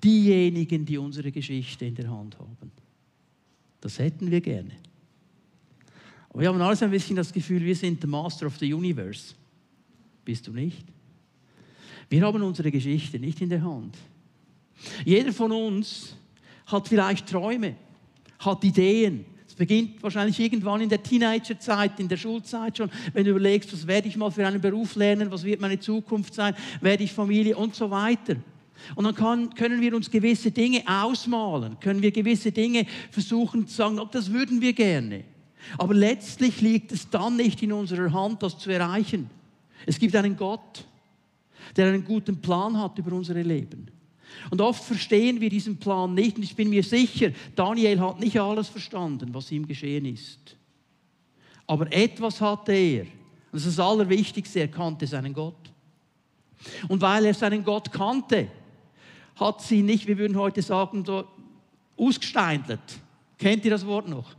diejenigen, 0.03 0.87
die 0.87 0.97
unsere 0.97 1.31
Geschichte 1.31 1.85
in 1.85 1.93
der 1.93 2.09
Hand 2.09 2.39
haben. 2.39 2.71
Das 3.79 3.99
hätten 3.99 4.31
wir 4.31 4.41
gerne. 4.41 4.71
Aber 6.29 6.41
wir 6.41 6.49
haben 6.49 6.59
alles 6.59 6.81
ein 6.81 6.89
bisschen 6.89 7.15
das 7.15 7.31
Gefühl, 7.31 7.63
wir 7.63 7.75
sind 7.75 8.01
der 8.01 8.09
Master 8.09 8.47
of 8.47 8.57
the 8.57 8.73
Universe. 8.73 9.35
Bist 10.25 10.47
du 10.47 10.51
nicht? 10.51 10.83
Wir 12.09 12.23
haben 12.23 12.41
unsere 12.41 12.71
Geschichte 12.71 13.19
nicht 13.19 13.39
in 13.39 13.49
der 13.49 13.61
Hand. 13.61 13.95
Jeder 15.05 15.31
von 15.31 15.51
uns 15.51 16.15
hat 16.65 16.87
vielleicht 16.87 17.29
Träume, 17.29 17.75
hat 18.39 18.63
Ideen, 18.63 19.25
es 19.55 19.57
beginnt 19.57 20.03
wahrscheinlich 20.03 20.37
irgendwann 20.37 20.81
in 20.81 20.89
der 20.89 21.01
Teenagerzeit, 21.01 21.97
in 22.01 22.09
der 22.09 22.17
Schulzeit 22.17 22.77
schon, 22.77 22.91
wenn 23.13 23.23
du 23.23 23.31
überlegst, 23.31 23.71
was 23.71 23.87
werde 23.87 24.09
ich 24.09 24.17
mal 24.17 24.29
für 24.29 24.45
einen 24.45 24.59
Beruf 24.59 24.97
lernen, 24.97 25.31
was 25.31 25.45
wird 25.45 25.61
meine 25.61 25.79
Zukunft 25.79 26.33
sein, 26.33 26.53
werde 26.81 27.05
ich 27.05 27.13
Familie 27.13 27.55
und 27.55 27.73
so 27.73 27.89
weiter. 27.89 28.35
Und 28.95 29.05
dann 29.05 29.15
kann, 29.15 29.55
können 29.55 29.79
wir 29.79 29.95
uns 29.95 30.11
gewisse 30.11 30.51
Dinge 30.51 30.83
ausmalen, 30.85 31.79
können 31.79 32.01
wir 32.01 32.11
gewisse 32.11 32.51
Dinge 32.51 32.85
versuchen 33.09 33.65
zu 33.65 33.75
sagen, 33.75 33.97
oh, 33.97 34.09
das 34.11 34.29
würden 34.29 34.59
wir 34.59 34.73
gerne. 34.73 35.23
Aber 35.77 35.93
letztlich 35.93 36.59
liegt 36.59 36.91
es 36.91 37.09
dann 37.09 37.37
nicht 37.37 37.63
in 37.63 37.71
unserer 37.71 38.11
Hand, 38.11 38.43
das 38.43 38.57
zu 38.57 38.71
erreichen. 38.71 39.29
Es 39.85 39.97
gibt 39.97 40.17
einen 40.17 40.35
Gott, 40.35 40.85
der 41.77 41.87
einen 41.87 42.03
guten 42.03 42.41
Plan 42.41 42.77
hat 42.77 42.99
über 42.99 43.13
unser 43.13 43.35
Leben. 43.35 43.87
Und 44.49 44.61
oft 44.61 44.83
verstehen 44.83 45.41
wir 45.41 45.49
diesen 45.49 45.77
Plan 45.77 46.13
nicht. 46.13 46.37
Und 46.37 46.43
ich 46.43 46.55
bin 46.55 46.69
mir 46.69 46.83
sicher, 46.83 47.31
Daniel 47.55 47.99
hat 47.99 48.19
nicht 48.19 48.39
alles 48.39 48.69
verstanden, 48.69 49.33
was 49.33 49.51
ihm 49.51 49.67
geschehen 49.67 50.05
ist. 50.05 50.55
Aber 51.67 51.91
etwas 51.91 52.41
hatte 52.41 52.73
er. 52.73 53.01
Und 53.01 53.09
das 53.53 53.65
ist 53.65 53.77
das 53.77 53.85
Allerwichtigste, 53.85 54.59
er 54.59 54.67
kannte 54.67 55.07
seinen 55.07 55.33
Gott. 55.33 55.55
Und 56.87 57.01
weil 57.01 57.25
er 57.25 57.33
seinen 57.33 57.63
Gott 57.63 57.91
kannte, 57.91 58.47
hat 59.35 59.61
sie 59.61 59.81
nicht, 59.81 60.07
wir 60.07 60.17
würden 60.17 60.37
heute 60.37 60.61
sagen, 60.61 61.03
so 61.05 61.25
ausgesteindelt. 61.97 62.79
Kennt 63.37 63.65
ihr 63.65 63.71
das 63.71 63.85
Wort 63.85 64.07
noch? 64.07 64.35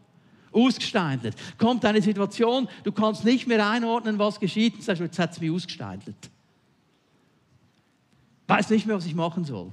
Ausgesteindelt. 0.52 1.36
Kommt 1.58 1.84
eine 1.84 2.00
Situation, 2.00 2.68
du 2.82 2.92
kannst 2.92 3.24
nicht 3.24 3.46
mehr 3.46 3.68
einordnen, 3.68 4.18
was 4.18 4.40
geschieht, 4.40 4.74
und 4.74 4.82
sagst, 4.82 5.02
jetzt 5.02 5.18
hat 5.18 5.32
es 5.32 5.40
mich 5.40 5.50
ausgesteindelt. 5.50 6.30
Weiß 8.46 8.70
nicht 8.70 8.86
mehr, 8.86 8.96
was 8.96 9.06
ich 9.06 9.14
machen 9.14 9.44
soll. 9.44 9.72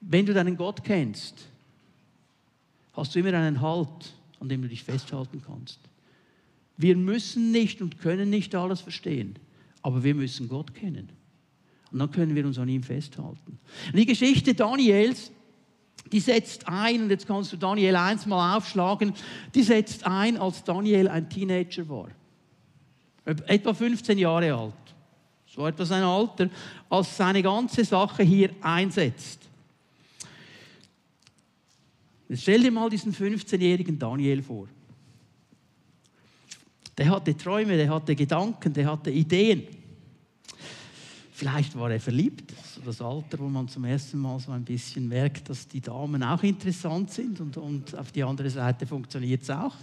Wenn 0.00 0.26
du 0.26 0.34
deinen 0.34 0.56
Gott 0.56 0.84
kennst, 0.84 1.48
hast 2.92 3.14
du 3.14 3.18
immer 3.18 3.34
einen 3.34 3.60
Halt, 3.60 4.14
an 4.40 4.48
dem 4.48 4.62
du 4.62 4.68
dich 4.68 4.84
festhalten 4.84 5.42
kannst. 5.44 5.80
Wir 6.76 6.96
müssen 6.96 7.50
nicht 7.50 7.82
und 7.82 7.98
können 7.98 8.30
nicht 8.30 8.54
alles 8.54 8.80
verstehen, 8.80 9.36
aber 9.82 10.04
wir 10.04 10.14
müssen 10.14 10.48
Gott 10.48 10.74
kennen. 10.74 11.08
Und 11.90 11.98
dann 11.98 12.10
können 12.10 12.34
wir 12.34 12.46
uns 12.46 12.58
an 12.58 12.68
ihm 12.68 12.82
festhalten. 12.82 13.58
Und 13.86 13.96
die 13.96 14.06
Geschichte 14.06 14.54
Daniels, 14.54 15.32
die 16.12 16.20
setzt 16.20 16.68
ein, 16.68 17.02
und 17.02 17.10
jetzt 17.10 17.26
kannst 17.26 17.52
du 17.52 17.56
Daniel 17.56 17.96
1 17.96 18.26
mal 18.26 18.56
aufschlagen, 18.56 19.12
die 19.54 19.62
setzt 19.62 20.06
ein, 20.06 20.36
als 20.36 20.62
Daniel 20.62 21.08
ein 21.08 21.28
Teenager 21.28 21.88
war. 21.88 22.08
Etwa 23.24 23.74
15 23.74 24.18
Jahre 24.18 24.54
alt. 24.54 24.74
So 25.54 25.66
etwas 25.66 25.90
ein 25.92 26.02
Alter, 26.02 26.50
als 26.88 27.16
seine 27.16 27.42
ganze 27.42 27.84
Sache 27.84 28.22
hier 28.22 28.50
einsetzt. 28.60 29.40
Jetzt 32.28 32.42
stell 32.42 32.62
dir 32.62 32.70
mal 32.70 32.90
diesen 32.90 33.14
15-jährigen 33.14 33.98
Daniel 33.98 34.42
vor. 34.42 34.68
Der 36.96 37.08
hatte 37.10 37.36
Träume, 37.36 37.76
der 37.76 37.88
hatte 37.88 38.14
Gedanken, 38.14 38.72
der 38.72 38.86
hatte 38.90 39.10
Ideen. 39.10 39.62
Vielleicht 41.32 41.78
war 41.78 41.90
er 41.90 42.00
verliebt, 42.00 42.52
so 42.74 42.80
das 42.80 43.00
Alter, 43.00 43.38
wo 43.38 43.48
man 43.48 43.68
zum 43.68 43.84
ersten 43.84 44.18
Mal 44.18 44.40
so 44.40 44.50
ein 44.50 44.64
bisschen 44.64 45.06
merkt, 45.06 45.48
dass 45.48 45.68
die 45.68 45.80
Damen 45.80 46.22
auch 46.24 46.42
interessant 46.42 47.12
sind 47.12 47.40
und, 47.40 47.56
und 47.56 47.96
auf 47.96 48.10
die 48.10 48.24
andere 48.24 48.50
Seite 48.50 48.84
funktioniert 48.86 49.42
es 49.42 49.50
auch. 49.50 49.74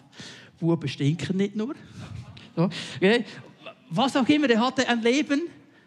Buben 0.59 0.89
stinken 0.89 1.37
nicht 1.37 1.55
nur. 1.55 1.73
So, 2.57 2.69
okay. 2.97 3.23
Was 3.89 4.15
auch 4.15 4.27
immer, 4.27 4.47
der 4.47 4.59
hatte 4.59 4.87
ein 4.87 5.01
Leben 5.01 5.41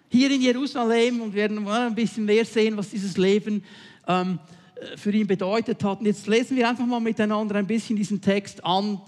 hier 0.08 0.30
in 0.30 0.40
Jerusalem 0.40 1.20
und 1.20 1.34
wir 1.34 1.42
werden 1.42 1.62
mal 1.62 1.86
ein 1.86 1.94
bisschen 1.94 2.24
mehr 2.24 2.44
sehen, 2.44 2.76
was 2.76 2.90
dieses 2.90 3.16
Leben 3.16 3.62
ähm, 4.06 4.38
für 4.96 5.10
ihn 5.10 5.26
bedeutet 5.26 5.82
hat. 5.84 6.00
Und 6.00 6.06
jetzt 6.06 6.26
lesen 6.26 6.56
wir 6.56 6.68
einfach 6.68 6.86
mal 6.86 7.00
miteinander 7.00 7.56
ein 7.56 7.66
bisschen 7.66 7.96
diesen 7.96 8.20
Text 8.20 8.64
an. 8.64 9.00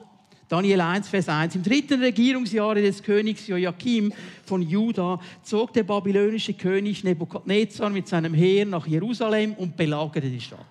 Daniel 0.49 0.81
1, 0.81 1.09
Vers 1.09 1.29
1. 1.29 1.55
Im 1.55 1.63
dritten 1.63 2.03
Regierungsjahre 2.03 2.83
des 2.83 3.03
Königs 3.05 3.47
Joachim 3.47 4.13
von 4.45 4.63
Juda 4.63 5.21
zog 5.45 5.73
der 5.73 5.85
babylonische 5.85 6.55
König 6.55 7.05
Nebukadnezar 7.05 7.89
mit 7.89 8.09
seinem 8.09 8.35
Heer 8.35 8.67
nach 8.67 8.85
Jerusalem 8.85 9.55
und 9.55 9.77
belagerte 9.77 10.29
die 10.29 10.41
Stadt. 10.41 10.67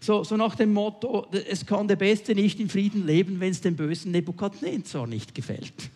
So, 0.00 0.24
so 0.24 0.36
nach 0.36 0.56
dem 0.56 0.72
Motto, 0.72 1.28
es 1.48 1.64
kann 1.64 1.86
der 1.86 1.96
Beste 1.96 2.34
nicht 2.34 2.58
in 2.58 2.68
Frieden 2.68 3.06
leben, 3.06 3.38
wenn 3.38 3.50
es 3.50 3.60
dem 3.60 3.76
bösen 3.76 4.10
Nebukadnezar 4.10 5.06
nicht 5.06 5.32
gefällt. 5.32 5.90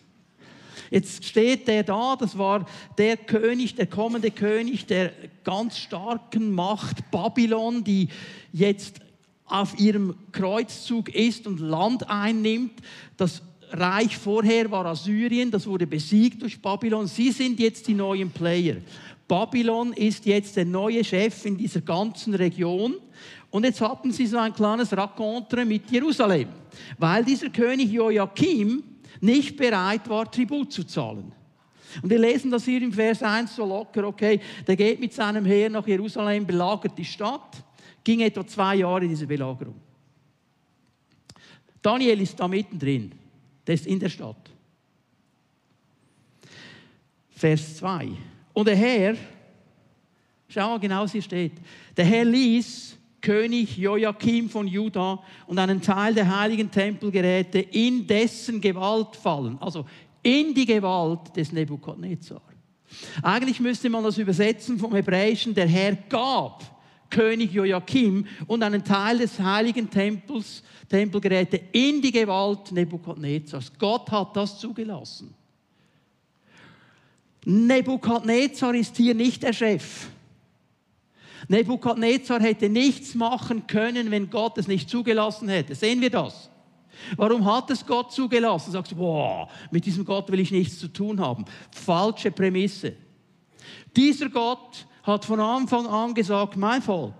Jetzt 0.91 1.25
steht 1.25 1.67
der 1.67 1.83
da, 1.83 2.15
das 2.15 2.37
war 2.37 2.65
der 2.97 3.17
König, 3.17 3.75
der 3.75 3.87
kommende 3.87 4.31
König 4.31 4.85
der 4.85 5.11
ganz 5.43 5.77
starken 5.77 6.51
Macht 6.53 7.09
Babylon, 7.11 7.83
die 7.83 8.09
jetzt 8.51 8.99
auf 9.45 9.79
ihrem 9.79 10.15
Kreuzzug 10.31 11.13
ist 11.13 11.47
und 11.47 11.59
Land 11.59 12.09
einnimmt. 12.09 12.73
Das 13.17 13.41
Reich 13.71 14.17
vorher 14.17 14.69
war 14.69 14.85
Assyrien, 14.85 15.49
das 15.49 15.65
wurde 15.65 15.87
besiegt 15.87 16.41
durch 16.41 16.61
Babylon. 16.61 17.07
Sie 17.07 17.31
sind 17.31 17.59
jetzt 17.59 17.87
die 17.87 17.95
neuen 17.95 18.29
Player. 18.29 18.77
Babylon 19.27 19.93
ist 19.93 20.25
jetzt 20.25 20.55
der 20.57 20.65
neue 20.65 21.03
Chef 21.03 21.45
in 21.45 21.57
dieser 21.57 21.81
ganzen 21.81 22.35
Region. 22.35 22.95
Und 23.49 23.65
jetzt 23.65 23.81
hatten 23.81 24.11
sie 24.11 24.27
so 24.27 24.37
ein 24.37 24.53
kleines 24.53 24.95
Racontre 24.95 25.65
mit 25.65 25.89
Jerusalem. 25.89 26.49
Weil 26.97 27.23
dieser 27.23 27.49
König 27.49 27.91
Joachim 27.91 28.83
nicht 29.23 29.55
bereit 29.55 30.07
war, 30.09 30.29
Tribut 30.29 30.71
zu 30.71 30.83
zahlen. 30.83 31.31
Und 32.01 32.09
wir 32.09 32.19
lesen 32.19 32.51
das 32.51 32.65
hier 32.65 32.81
im 32.81 32.91
Vers 32.91 33.23
1 33.23 33.55
so 33.55 33.65
locker, 33.65 34.05
okay, 34.05 34.39
der 34.67 34.75
geht 34.75 34.99
mit 34.99 35.13
seinem 35.13 35.45
Heer 35.45 35.69
nach 35.69 35.87
Jerusalem, 35.87 36.45
belagert 36.45 36.97
die 36.97 37.05
Stadt, 37.05 37.63
ging 38.03 38.21
etwa 38.21 38.45
zwei 38.45 38.75
Jahre 38.75 39.03
in 39.03 39.09
diese 39.09 39.27
Belagerung. 39.27 39.79
Daniel 41.81 42.21
ist 42.21 42.39
da 42.39 42.47
mittendrin, 42.47 43.11
der 43.65 43.75
ist 43.75 43.85
in 43.85 43.99
der 43.99 44.09
Stadt. 44.09 44.49
Vers 47.29 47.77
2. 47.77 48.09
Und 48.53 48.67
der 48.67 48.75
Herr, 48.75 49.15
schau 50.47 50.69
mal 50.69 50.79
genau, 50.79 51.03
was 51.03 51.11
hier 51.11 51.21
steht, 51.21 51.53
der 51.95 52.05
Herr 52.05 52.25
ließ 52.25 52.97
König 53.23 53.77
Joachim 53.77 54.49
von 54.49 54.67
Juda 54.67 55.23
und 55.47 55.57
einen 55.57 55.81
Teil 55.81 56.13
der 56.13 56.37
heiligen 56.37 56.69
Tempelgeräte 56.69 57.59
in 57.59 58.05
dessen 58.05 58.59
Gewalt 58.59 59.15
fallen. 59.15 59.57
Also 59.61 59.85
in 60.21 60.53
die 60.53 60.65
Gewalt 60.65 61.35
des 61.35 61.53
Nebukadnezar. 61.53 62.41
Eigentlich 63.23 63.59
müsste 63.61 63.89
man 63.89 64.03
das 64.03 64.17
übersetzen 64.17 64.77
vom 64.77 64.93
Hebräischen, 64.93 65.55
der 65.55 65.67
Herr 65.67 65.95
gab 66.09 66.63
König 67.09 67.53
Joachim 67.53 68.25
und 68.45 68.61
einen 68.61 68.83
Teil 68.83 69.19
des 69.19 69.39
heiligen 69.39 69.89
Tempels, 69.89 70.61
Tempelgeräte 70.89 71.61
in 71.71 72.01
die 72.01 72.11
Gewalt 72.11 72.71
Nebukadnezars. 72.71 73.71
Gott 73.79 74.11
hat 74.11 74.35
das 74.35 74.59
zugelassen. 74.59 75.33
Nebukadnezar 77.45 78.75
ist 78.75 78.97
hier 78.97 79.15
nicht 79.15 79.43
der 79.43 79.53
Chef. 79.53 80.07
Nebukadnezar 81.47 82.41
hätte 82.41 82.69
nichts 82.69 83.15
machen 83.15 83.67
können, 83.67 84.11
wenn 84.11 84.29
Gott 84.29 84.57
es 84.57 84.67
nicht 84.67 84.89
zugelassen 84.89 85.49
hätte. 85.49 85.75
Sehen 85.75 86.01
wir 86.01 86.09
das? 86.09 86.49
Warum 87.17 87.45
hat 87.45 87.69
es 87.69 87.85
Gott 87.85 88.11
zugelassen? 88.11 88.71
Sagst 88.71 88.91
du, 88.91 88.95
boah, 88.95 89.49
mit 89.71 89.85
diesem 89.85 90.05
Gott 90.05 90.31
will 90.31 90.39
ich 90.39 90.51
nichts 90.51 90.79
zu 90.79 90.87
tun 90.87 91.19
haben. 91.19 91.45
Falsche 91.71 92.31
Prämisse. 92.31 92.93
Dieser 93.95 94.29
Gott 94.29 94.87
hat 95.03 95.25
von 95.25 95.39
Anfang 95.39 95.85
an 95.87 96.13
gesagt, 96.13 96.55
mein 96.55 96.81
Volk, 96.81 97.13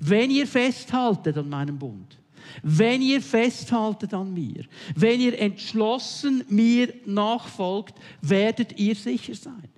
wenn 0.00 0.30
ihr 0.30 0.46
festhaltet 0.46 1.36
an 1.36 1.48
meinem 1.48 1.78
Bund, 1.78 2.18
wenn 2.62 3.02
ihr 3.02 3.20
festhaltet 3.20 4.14
an 4.14 4.32
mir, 4.32 4.64
wenn 4.96 5.20
ihr 5.20 5.38
entschlossen 5.38 6.44
mir 6.48 6.92
nachfolgt, 7.04 7.94
werdet 8.22 8.78
ihr 8.78 8.94
sicher 8.94 9.34
sein. 9.34 9.68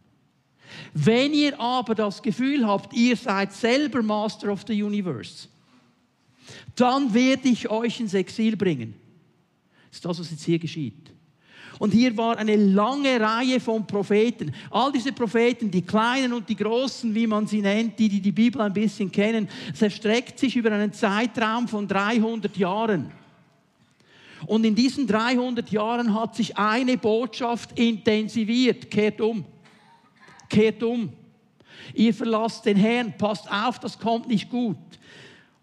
Wenn 0.94 1.32
ihr 1.32 1.58
aber 1.60 1.94
das 1.94 2.22
Gefühl 2.22 2.66
habt, 2.66 2.92
ihr 2.92 3.16
seid 3.16 3.52
selber 3.52 4.02
Master 4.02 4.52
of 4.52 4.64
the 4.66 4.82
Universe, 4.82 5.48
dann 6.76 7.12
werde 7.12 7.48
ich 7.48 7.68
euch 7.70 8.00
ins 8.00 8.14
Exil 8.14 8.56
bringen. 8.56 8.94
Das 9.88 9.98
ist 9.98 10.04
das, 10.04 10.20
was 10.20 10.30
jetzt 10.30 10.44
hier 10.44 10.58
geschieht. 10.58 11.12
Und 11.78 11.92
hier 11.92 12.16
war 12.16 12.36
eine 12.38 12.56
lange 12.56 13.20
Reihe 13.20 13.58
von 13.58 13.86
Propheten. 13.86 14.52
All 14.70 14.92
diese 14.92 15.12
Propheten, 15.12 15.70
die 15.70 15.82
kleinen 15.82 16.32
und 16.32 16.48
die 16.48 16.56
großen, 16.56 17.14
wie 17.14 17.26
man 17.26 17.46
sie 17.46 17.60
nennt, 17.60 17.98
die, 17.98 18.08
die 18.08 18.20
die 18.20 18.32
Bibel 18.32 18.60
ein 18.60 18.72
bisschen 18.72 19.10
kennen, 19.10 19.48
es 19.72 19.82
erstreckt 19.82 20.38
sich 20.38 20.56
über 20.56 20.70
einen 20.70 20.92
Zeitraum 20.92 21.66
von 21.66 21.88
300 21.88 22.56
Jahren. 22.56 23.10
Und 24.46 24.64
in 24.64 24.74
diesen 24.74 25.06
300 25.06 25.70
Jahren 25.70 26.14
hat 26.14 26.36
sich 26.36 26.56
eine 26.56 26.98
Botschaft 26.98 27.78
intensiviert. 27.78 28.90
Kehrt 28.90 29.20
um. 29.20 29.44
Kehrt 30.52 30.82
um. 30.82 31.12
Ihr 31.94 32.14
verlasst 32.14 32.66
den 32.66 32.76
Herrn. 32.76 33.16
Passt 33.16 33.50
auf, 33.50 33.80
das 33.80 33.98
kommt 33.98 34.28
nicht 34.28 34.50
gut. 34.50 34.76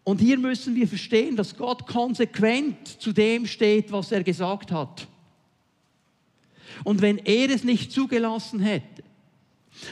Und 0.03 0.19
hier 0.19 0.39
müssen 0.39 0.75
wir 0.75 0.87
verstehen, 0.87 1.35
dass 1.35 1.55
Gott 1.55 1.85
konsequent 1.85 2.87
zu 2.87 3.13
dem 3.13 3.45
steht, 3.45 3.91
was 3.91 4.11
er 4.11 4.23
gesagt 4.23 4.71
hat. 4.71 5.07
Und 6.83 7.01
wenn 7.01 7.19
er 7.19 7.49
es 7.49 7.63
nicht 7.63 7.91
zugelassen 7.91 8.59
hätte, 8.59 9.03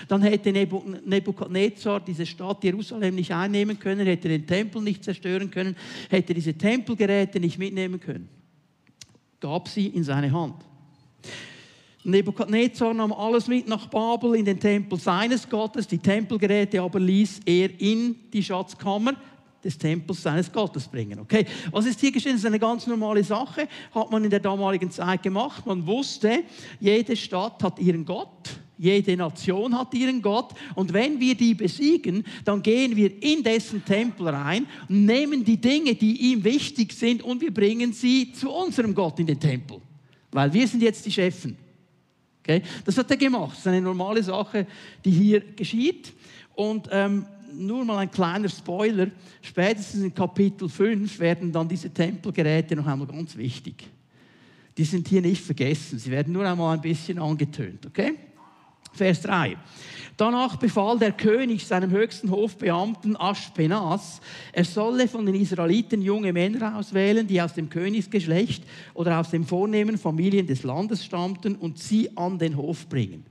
dann 0.07 0.23
hätte 0.23 0.51
Nebukadnezar 0.51 1.99
diese 1.99 2.25
Stadt 2.25 2.63
Jerusalem 2.63 3.15
nicht 3.15 3.31
einnehmen 3.31 3.77
können, 3.77 4.07
hätte 4.07 4.27
den 4.27 4.47
Tempel 4.47 4.81
nicht 4.81 5.03
zerstören 5.03 5.51
können, 5.51 5.75
hätte 6.09 6.33
diese 6.33 6.55
Tempelgeräte 6.55 7.39
nicht 7.39 7.57
mitnehmen 7.57 7.99
können. 7.99 8.27
Gab 9.39 9.67
sie 9.67 9.87
in 9.87 10.03
seine 10.03 10.31
Hand. 10.31 10.55
Nebukadnezar 12.07 12.93
nahm 12.93 13.11
alles 13.11 13.49
mit 13.49 13.67
nach 13.67 13.87
Babel 13.87 14.35
in 14.35 14.45
den 14.45 14.57
Tempel 14.57 14.97
seines 14.97 15.47
Gottes, 15.49 15.85
die 15.85 15.97
Tempelgeräte 15.97 16.81
aber 16.81 17.01
ließ 17.01 17.41
er 17.45 17.69
in 17.81 18.15
die 18.31 18.41
Schatzkammer 18.41 19.13
des 19.61 19.77
Tempels 19.77 20.23
seines 20.23 20.49
Gottes 20.49 20.87
bringen. 20.87 21.19
Okay? 21.19 21.45
Was 21.69 21.85
ist 21.85 21.99
hier 21.99 22.13
geschehen? 22.13 22.31
Das 22.31 22.41
ist 22.41 22.45
eine 22.45 22.59
ganz 22.59 22.87
normale 22.87 23.25
Sache, 23.25 23.67
hat 23.93 24.09
man 24.09 24.23
in 24.23 24.29
der 24.29 24.39
damaligen 24.39 24.89
Zeit 24.89 25.21
gemacht. 25.21 25.65
Man 25.65 25.85
wusste, 25.85 26.43
jede 26.79 27.13
Stadt 27.17 27.61
hat 27.61 27.77
ihren 27.77 28.05
Gott. 28.05 28.57
Jede 28.77 29.17
Nation 29.17 29.77
hat 29.77 29.93
ihren 29.95 30.21
Gott 30.21 30.53
und 30.75 30.93
wenn 30.93 31.19
wir 31.19 31.33
die 31.33 31.55
besiegen, 31.55 32.23
dann 32.45 32.61
gehen 32.61 32.95
wir 32.95 33.11
in 33.23 33.41
dessen 33.41 33.83
Tempel 33.83 34.27
rein, 34.27 34.67
nehmen 34.87 35.43
die 35.43 35.57
Dinge, 35.57 35.95
die 35.95 36.31
ihm 36.31 36.43
wichtig 36.43 36.93
sind 36.93 37.23
und 37.23 37.41
wir 37.41 37.51
bringen 37.51 37.91
sie 37.91 38.31
zu 38.33 38.51
unserem 38.51 38.93
Gott 38.93 39.19
in 39.19 39.25
den 39.25 39.39
Tempel, 39.39 39.81
weil 40.31 40.53
wir 40.53 40.67
sind 40.67 40.83
jetzt 40.83 41.03
die 41.07 41.11
Chefen. 41.11 41.57
Okay? 42.47 42.61
Das 42.85 42.97
hat 42.97 43.11
er 43.11 43.17
gemacht. 43.17 43.51
Das 43.51 43.59
ist 43.59 43.67
eine 43.67 43.81
normale 43.81 44.23
Sache, 44.23 44.65
die 45.03 45.11
hier 45.11 45.41
geschieht. 45.41 46.13
Und 46.55 46.87
ähm, 46.91 47.25
nur 47.53 47.83
mal 47.83 47.97
ein 47.97 48.11
kleiner 48.11 48.47
Spoiler, 48.47 49.07
spätestens 49.41 50.03
in 50.03 50.13
Kapitel 50.13 50.69
5 50.69 51.19
werden 51.19 51.51
dann 51.51 51.67
diese 51.67 51.89
Tempelgeräte 51.89 52.75
noch 52.75 52.87
einmal 52.87 53.07
ganz 53.07 53.35
wichtig. 53.35 53.87
Die 54.77 54.83
sind 54.83 55.07
hier 55.07 55.21
nicht 55.21 55.43
vergessen, 55.43 55.99
sie 55.99 56.11
werden 56.11 56.33
nur 56.33 56.47
einmal 56.47 56.75
ein 56.75 56.81
bisschen 56.81 57.19
angetönt, 57.19 57.85
okay? 57.85 58.13
Vers 58.93 59.21
3. 59.21 59.57
Danach 60.17 60.55
befahl 60.55 60.97
der 60.97 61.11
König 61.11 61.67
seinem 61.67 61.91
höchsten 61.91 62.31
Hofbeamten 62.31 63.15
Aschpenas, 63.15 64.19
er 64.51 64.65
solle 64.65 65.07
von 65.07 65.27
den 65.27 65.35
Israeliten 65.35 66.01
junge 66.01 66.33
Männer 66.33 66.75
auswählen, 66.75 67.27
die 67.27 67.39
aus 67.39 67.53
dem 67.53 67.69
Königsgeschlecht 67.69 68.63
oder 68.95 69.19
aus 69.19 69.29
den 69.29 69.45
vornehmen 69.45 69.99
Familien 69.99 70.47
des 70.47 70.63
Landes 70.63 71.05
stammten 71.05 71.55
und 71.55 71.77
sie 71.77 72.17
an 72.17 72.39
den 72.39 72.57
Hof 72.57 72.89
bringen. 72.89 73.25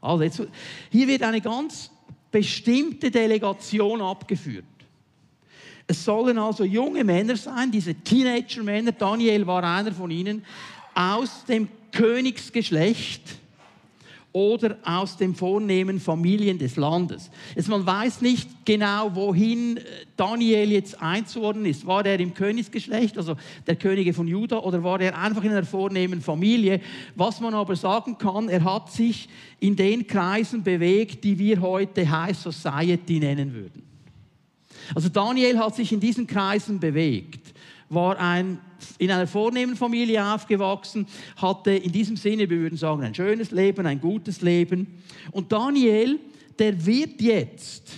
Also 0.00 0.24
jetzt, 0.24 0.42
hier 0.90 1.06
wird 1.06 1.22
eine 1.22 1.40
ganz 1.40 1.92
bestimmte 2.32 3.12
Delegation 3.12 4.02
abgeführt. 4.02 4.64
Es 5.86 6.04
sollen 6.04 6.38
also 6.38 6.64
junge 6.64 7.04
Männer 7.04 7.36
sein, 7.36 7.70
diese 7.70 7.94
Teenager-Männer, 7.94 8.90
Daniel 8.90 9.46
war 9.46 9.62
einer 9.62 9.92
von 9.92 10.10
ihnen, 10.10 10.44
aus 10.94 11.44
dem 11.44 11.68
Königsgeschlecht 11.92 13.38
oder 14.34 14.78
aus 14.84 15.16
den 15.16 15.32
vornehmen 15.32 16.00
Familien 16.00 16.58
des 16.58 16.74
Landes. 16.74 17.30
Jetzt, 17.54 17.68
man 17.68 17.86
weiß 17.86 18.20
nicht 18.20 18.48
genau, 18.64 19.14
wohin 19.14 19.76
äh, 19.76 19.82
Daniel 20.16 20.72
jetzt 20.72 21.00
einzuordnen 21.00 21.66
ist. 21.66 21.86
War 21.86 22.04
er 22.04 22.18
im 22.18 22.34
Königsgeschlecht, 22.34 23.16
also 23.16 23.36
der 23.68 23.76
Könige 23.76 24.12
von 24.12 24.26
Juda, 24.26 24.58
oder 24.58 24.82
war 24.82 25.00
er 25.00 25.16
einfach 25.16 25.44
in 25.44 25.52
einer 25.52 25.64
vornehmen 25.64 26.20
Familie? 26.20 26.80
Was 27.14 27.40
man 27.40 27.54
aber 27.54 27.76
sagen 27.76 28.18
kann, 28.18 28.48
er 28.48 28.64
hat 28.64 28.90
sich 28.90 29.28
in 29.60 29.76
den 29.76 30.08
Kreisen 30.08 30.64
bewegt, 30.64 31.22
die 31.22 31.38
wir 31.38 31.60
heute 31.60 32.10
High 32.10 32.36
Society 32.36 33.20
nennen 33.20 33.54
würden. 33.54 33.84
Also 34.96 35.08
Daniel 35.08 35.60
hat 35.60 35.76
sich 35.76 35.92
in 35.92 36.00
diesen 36.00 36.26
Kreisen 36.26 36.80
bewegt, 36.80 37.53
war 37.94 38.18
ein 38.18 38.58
in 38.98 39.10
einer 39.10 39.26
vornehmen 39.26 39.76
Familie 39.76 40.24
aufgewachsen, 40.24 41.06
hatte 41.36 41.70
in 41.70 41.92
diesem 41.92 42.16
Sinne, 42.16 42.48
wir 42.50 42.58
würden 42.58 42.76
sagen, 42.76 43.02
ein 43.02 43.14
schönes 43.14 43.50
Leben, 43.50 43.86
ein 43.86 44.00
gutes 44.00 44.42
Leben. 44.42 45.02
Und 45.32 45.52
Daniel, 45.52 46.18
der 46.58 46.84
wird 46.84 47.20
jetzt 47.20 47.92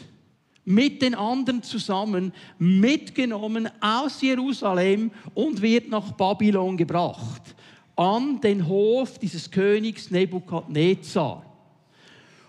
mit 0.64 1.00
den 1.00 1.14
anderen 1.14 1.62
zusammen 1.62 2.32
mitgenommen 2.58 3.68
aus 3.80 4.20
Jerusalem 4.20 5.12
und 5.34 5.62
wird 5.62 5.88
nach 5.88 6.12
Babylon 6.12 6.76
gebracht, 6.76 7.54
an 7.94 8.40
den 8.40 8.66
Hof 8.66 9.18
dieses 9.18 9.50
Königs 9.50 10.10
Nebukadnezar. 10.10 11.45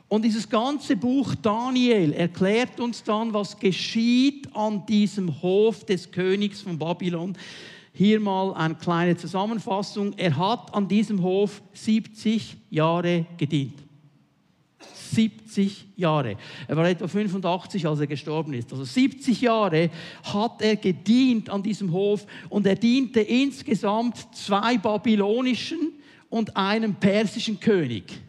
Und 0.10 0.24
dieses 0.24 0.48
ganze 0.50 0.96
Buch 0.96 1.36
Daniel 1.36 2.14
erklärt 2.14 2.80
uns 2.80 3.04
dann, 3.04 3.34
was 3.34 3.60
geschieht 3.60 4.48
an 4.56 4.86
diesem 4.86 5.42
Hof 5.42 5.84
des 5.86 6.10
Königs 6.10 6.62
von 6.62 6.78
Babylon. 6.78 7.38
Hier 7.92 8.20
mal 8.20 8.54
eine 8.54 8.76
kleine 8.76 9.18
Zusammenfassung. 9.18 10.14
Er 10.16 10.38
hat 10.38 10.74
an 10.74 10.88
diesem 10.88 11.22
Hof 11.22 11.62
70 11.74 12.56
Jahre 12.70 13.26
gedient. 13.38 13.74
70 15.12 15.88
Jahre. 15.96 16.38
Er 16.68 16.78
war 16.78 16.88
etwa 16.88 17.08
85, 17.08 17.86
als 17.88 18.00
er 18.00 18.08
gestorben 18.08 18.54
ist. 18.54 18.72
Also 18.72 18.84
70 18.84 19.42
Jahre 19.42 19.90
hat 20.24 20.62
er 20.62 20.76
gedient 20.76 21.50
an 21.50 21.64
diesem 21.64 21.92
Hof 21.92 22.26
und 22.50 22.66
er 22.66 22.76
diente 22.76 23.22
insgesamt 23.22 24.18
zwei 24.36 24.78
babylonischen 24.78 25.94
und 26.30 26.56
einem 26.56 26.96
persischen 26.96 27.60
König. 27.60 28.22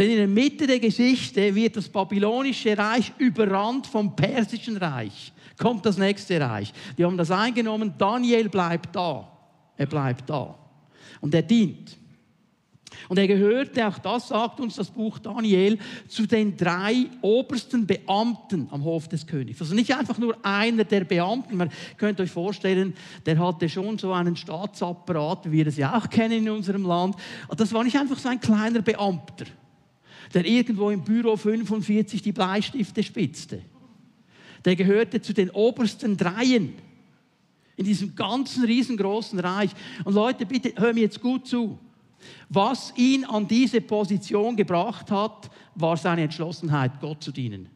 Denn 0.00 0.10
in 0.10 0.16
der 0.16 0.26
Mitte 0.26 0.66
der 0.66 0.80
Geschichte 0.80 1.54
wird 1.54 1.76
das 1.76 1.88
babylonische 1.88 2.76
Reich 2.76 3.12
überrannt 3.18 3.86
vom 3.86 4.16
persischen 4.16 4.76
Reich 4.76 5.32
kommt 5.60 5.86
das 5.86 5.98
nächste 5.98 6.40
Reich. 6.40 6.72
Die 6.98 7.04
haben 7.04 7.16
das 7.16 7.30
eingenommen, 7.30 7.94
Daniel 7.96 8.48
bleibt 8.48 8.96
da. 8.96 9.30
Er 9.76 9.86
bleibt 9.86 10.28
da. 10.28 10.56
Und 11.20 11.34
er 11.34 11.42
dient. 11.42 11.96
Und 13.08 13.18
er 13.18 13.28
gehörte, 13.28 13.86
auch 13.86 13.98
das 13.98 14.28
sagt 14.28 14.58
uns 14.58 14.74
das 14.74 14.90
Buch 14.90 15.18
Daniel, 15.18 15.78
zu 16.08 16.26
den 16.26 16.56
drei 16.56 17.06
obersten 17.22 17.86
Beamten 17.86 18.68
am 18.70 18.84
Hof 18.84 19.08
des 19.08 19.26
Königs. 19.26 19.60
Also 19.60 19.74
nicht 19.74 19.94
einfach 19.94 20.18
nur 20.18 20.36
einer 20.42 20.84
der 20.84 21.04
Beamten. 21.04 21.56
Man 21.56 21.70
könnte 21.96 22.24
euch 22.24 22.30
vorstellen, 22.30 22.94
der 23.26 23.38
hatte 23.38 23.68
schon 23.68 23.96
so 23.98 24.12
einen 24.12 24.36
Staatsapparat, 24.36 25.46
wie 25.46 25.58
wir 25.58 25.66
es 25.68 25.76
ja 25.76 25.96
auch 25.96 26.10
kennen 26.10 26.46
in 26.46 26.50
unserem 26.50 26.84
Land. 26.84 27.16
Das 27.56 27.72
war 27.72 27.84
nicht 27.84 27.96
einfach 27.96 28.18
so 28.18 28.28
ein 28.28 28.40
kleiner 28.40 28.82
Beamter, 28.82 29.46
der 30.34 30.46
irgendwo 30.46 30.90
im 30.90 31.02
Büro 31.02 31.36
45 31.36 32.22
die 32.22 32.32
Bleistifte 32.32 33.02
spitzte 33.02 33.62
der 34.64 34.76
gehörte 34.76 35.20
zu 35.20 35.32
den 35.32 35.50
obersten 35.50 36.16
Dreien 36.16 36.74
in 37.76 37.84
diesem 37.84 38.14
ganzen 38.14 38.64
riesengroßen 38.64 39.38
Reich. 39.38 39.70
Und 40.04 40.14
Leute, 40.14 40.44
bitte 40.44 40.72
hör 40.76 40.92
mir 40.92 41.00
jetzt 41.00 41.20
gut 41.20 41.46
zu. 41.46 41.78
Was 42.50 42.92
ihn 42.96 43.24
an 43.24 43.48
diese 43.48 43.80
Position 43.80 44.54
gebracht 44.54 45.10
hat, 45.10 45.50
war 45.74 45.96
seine 45.96 46.22
Entschlossenheit, 46.22 47.00
Gott 47.00 47.22
zu 47.22 47.32
dienen. 47.32 47.68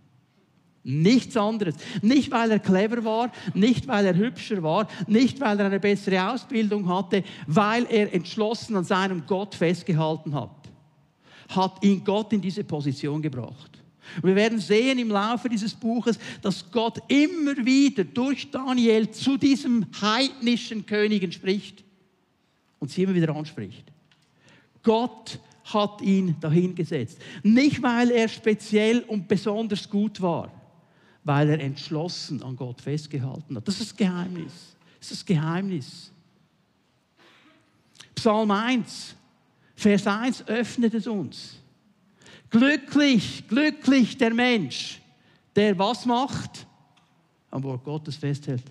Nichts 0.82 1.34
anderes. 1.38 1.76
Nicht, 2.02 2.30
weil 2.30 2.50
er 2.50 2.58
clever 2.58 3.02
war, 3.02 3.32
nicht, 3.54 3.88
weil 3.88 4.04
er 4.04 4.14
hübscher 4.14 4.62
war, 4.62 4.86
nicht, 5.06 5.40
weil 5.40 5.58
er 5.58 5.66
eine 5.66 5.80
bessere 5.80 6.30
Ausbildung 6.30 6.86
hatte, 6.86 7.24
weil 7.46 7.86
er 7.88 8.12
entschlossen 8.12 8.76
an 8.76 8.84
seinem 8.84 9.24
Gott 9.26 9.54
festgehalten 9.54 10.34
hat. 10.34 10.63
Hat 11.54 11.82
ihn 11.82 12.02
Gott 12.04 12.32
in 12.32 12.40
diese 12.40 12.64
Position 12.64 13.22
gebracht. 13.22 13.78
Und 14.16 14.28
wir 14.28 14.36
werden 14.36 14.58
sehen 14.58 14.98
im 14.98 15.08
Laufe 15.08 15.48
dieses 15.48 15.74
Buches, 15.74 16.18
dass 16.42 16.70
Gott 16.70 16.98
immer 17.08 17.56
wieder 17.64 18.04
durch 18.04 18.50
Daniel 18.50 19.10
zu 19.10 19.36
diesem 19.36 19.86
heidnischen 20.00 20.84
Königen 20.84 21.32
spricht 21.32 21.82
und 22.78 22.90
sie 22.90 23.02
immer 23.02 23.14
wieder 23.14 23.34
anspricht. 23.34 23.84
Gott 24.82 25.38
hat 25.64 26.02
ihn 26.02 26.36
dahingesetzt. 26.40 27.18
Nicht, 27.42 27.82
weil 27.82 28.10
er 28.10 28.28
speziell 28.28 29.00
und 29.00 29.26
besonders 29.26 29.88
gut 29.88 30.20
war, 30.20 30.52
weil 31.24 31.48
er 31.48 31.60
entschlossen 31.60 32.42
an 32.42 32.54
Gott 32.56 32.82
festgehalten 32.82 33.56
hat. 33.56 33.66
Das 33.66 33.80
ist 33.80 33.92
das 33.92 33.96
Geheimnis. 33.96 34.52
Das 35.00 35.10
ist 35.10 35.20
das 35.20 35.26
Geheimnis. 35.26 36.12
Psalm 38.14 38.50
1, 38.50 39.16
Vers 39.74 40.06
1 40.06 40.46
öffnet 40.46 40.94
es 40.94 41.06
uns. 41.06 41.56
Glücklich, 42.50 43.44
glücklich 43.48 44.16
der 44.16 44.32
Mensch, 44.32 45.00
der 45.56 45.78
was 45.78 46.06
macht? 46.06 46.66
Am 47.50 47.62
Wort 47.62 47.84
Gottes 47.84 48.16
festhält. 48.16 48.62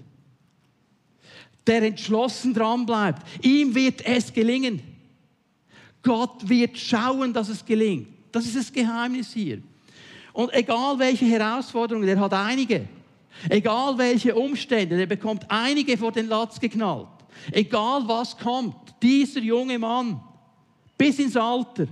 Der 1.68 1.84
entschlossen 1.84 2.54
dran 2.54 2.86
bleibt. 2.86 3.24
Ihm 3.46 3.74
wird 3.74 4.06
es 4.06 4.32
gelingen. 4.34 4.82
Gott 6.02 6.48
wird 6.48 6.78
schauen, 6.78 7.34
dass 7.34 7.50
es 7.50 7.64
gelingt. 7.64 8.08
Das 8.32 8.46
ist 8.46 8.58
das 8.58 8.74
Geheimnis 8.74 9.34
hier. 9.34 9.62
Und 10.34 10.54
egal 10.54 11.00
welche 11.00 11.26
Herausforderungen, 11.26 12.06
der 12.06 12.20
hat 12.20 12.34
einige. 12.34 12.88
Egal 13.50 13.98
welche 13.98 14.36
Umstände, 14.36 14.98
der 14.98 15.06
bekommt 15.06 15.50
einige 15.50 15.98
vor 15.98 16.12
den 16.12 16.28
Latz 16.28 16.60
geknallt. 16.60 17.08
Egal 17.52 18.08
was 18.08 18.38
kommt, 18.38 18.76
dieser 19.02 19.42
junge 19.42 19.80
Mann 19.80 20.22
bis 21.04 21.20
ins 21.20 21.36
Alter 21.36 21.86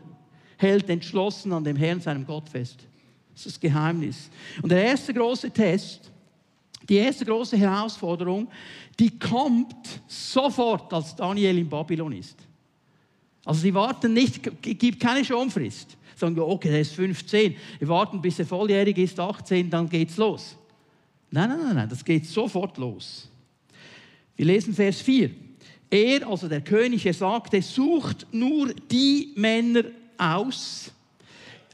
hält 0.56 0.90
entschlossen 0.90 1.52
an 1.52 1.66
dem 1.66 1.76
Herrn, 1.76 2.00
seinem 2.00 2.26
Gott 2.26 2.48
fest. 2.48 2.88
Das 3.34 3.46
ist 3.46 3.56
das 3.58 3.60
Geheimnis. 3.60 4.30
Und 4.62 4.72
der 4.72 4.86
erste 4.86 5.14
große 5.14 5.52
Test, 5.52 6.10
die 6.88 6.96
erste 6.96 7.26
große 7.26 7.58
Herausforderung, 7.58 8.48
die 8.98 9.20
kommt 9.20 9.76
sofort, 10.08 10.94
als 10.94 11.14
Daniel 11.14 11.58
in 11.58 11.68
Babylon 11.68 12.14
ist. 12.14 12.38
Also 13.44 13.60
sie 13.60 13.74
warten 13.74 14.14
nicht, 14.14 14.50
gibt 14.62 15.02
keine 15.02 15.26
Schonfrist. 15.26 15.98
Sagen 16.16 16.38
wir, 16.38 16.48
okay, 16.48 16.70
der 16.70 16.80
ist 16.80 16.94
15, 16.94 17.56
wir 17.80 17.88
warten, 17.90 18.22
bis 18.22 18.40
er 18.40 18.46
volljährig 18.46 18.98
ist, 18.98 19.20
18, 19.20 19.70
dann 19.70 19.90
geht's 19.90 20.16
los. 20.16 20.56
Nein, 21.32 21.50
nein, 21.50 21.60
nein, 21.62 21.76
nein, 21.76 21.90
das 21.90 22.06
geht 22.06 22.26
sofort 22.28 22.78
los. 22.78 23.30
Wir 24.38 24.46
lesen 24.46 24.74
Vers 24.74 25.02
4. 25.02 25.51
Er, 25.92 26.26
also 26.26 26.48
der 26.48 26.62
König, 26.62 27.06
er 27.06 27.14
sagte, 27.14 27.62
sucht 27.62 28.26
nur 28.32 28.74
die 28.90 29.34
Männer 29.36 29.84
aus, 30.18 30.90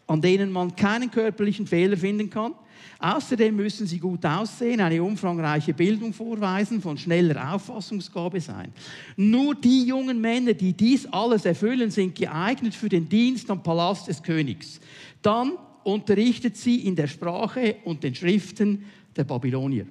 an 0.08 0.22
denen 0.22 0.52
man 0.52 0.76
keinen 0.76 1.12
körperlichen 1.12 1.68
Fehler 1.68 1.96
finden 1.96 2.30
kann. 2.30 2.56
Außerdem 3.00 3.56
müssen 3.56 3.86
sie 3.86 4.00
gut 4.00 4.26
aussehen, 4.26 4.82
eine 4.82 5.04
umfangreiche 5.04 5.72
Bildung 5.72 6.14
vorweisen, 6.14 6.82
von 6.82 6.98
schneller 6.98 7.54
Auffassungsgabe 7.54 8.42
sein. 8.42 8.74
Nur 9.16 9.54
die 9.54 9.86
jungen 9.86 10.20
Männer, 10.20 10.54
die 10.54 10.74
dies 10.74 11.06
alles 11.06 11.46
erfüllen, 11.46 11.92
sind 11.92 12.16
geeignet 12.16 12.74
für 12.74 12.90
den 12.90 13.08
Dienst 13.08 13.52
am 13.52 13.62
Palast 13.62 14.08
des 14.08 14.24
Königs. 14.24 14.80
Dann 15.22 15.54
unterrichtet 15.84 16.58
sie 16.58 16.88
in 16.88 16.96
der 16.96 17.06
Sprache 17.06 17.76
und 17.86 18.04
den 18.04 18.16
Schriften 18.16 18.86
der 19.16 19.26
Babylonier. 19.26 19.86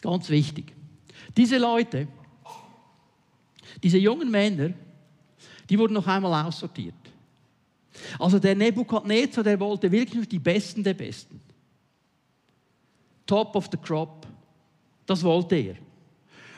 Ganz 0.00 0.28
wichtig. 0.28 0.72
Diese 1.36 1.58
Leute, 1.58 2.08
diese 3.82 3.98
jungen 3.98 4.30
Männer, 4.30 4.72
die 5.68 5.78
wurden 5.78 5.94
noch 5.94 6.06
einmal 6.06 6.44
aussortiert. 6.46 6.94
Also 8.18 8.38
der 8.38 8.54
Nebukadnezar, 8.54 9.44
der 9.44 9.58
wollte 9.60 9.90
wirklich 9.90 10.14
nur 10.14 10.26
die 10.26 10.38
Besten 10.38 10.82
der 10.82 10.94
Besten. 10.94 11.40
Top 13.26 13.54
of 13.54 13.68
the 13.70 13.76
crop. 13.76 14.26
Das 15.06 15.22
wollte 15.22 15.56
er. 15.56 15.76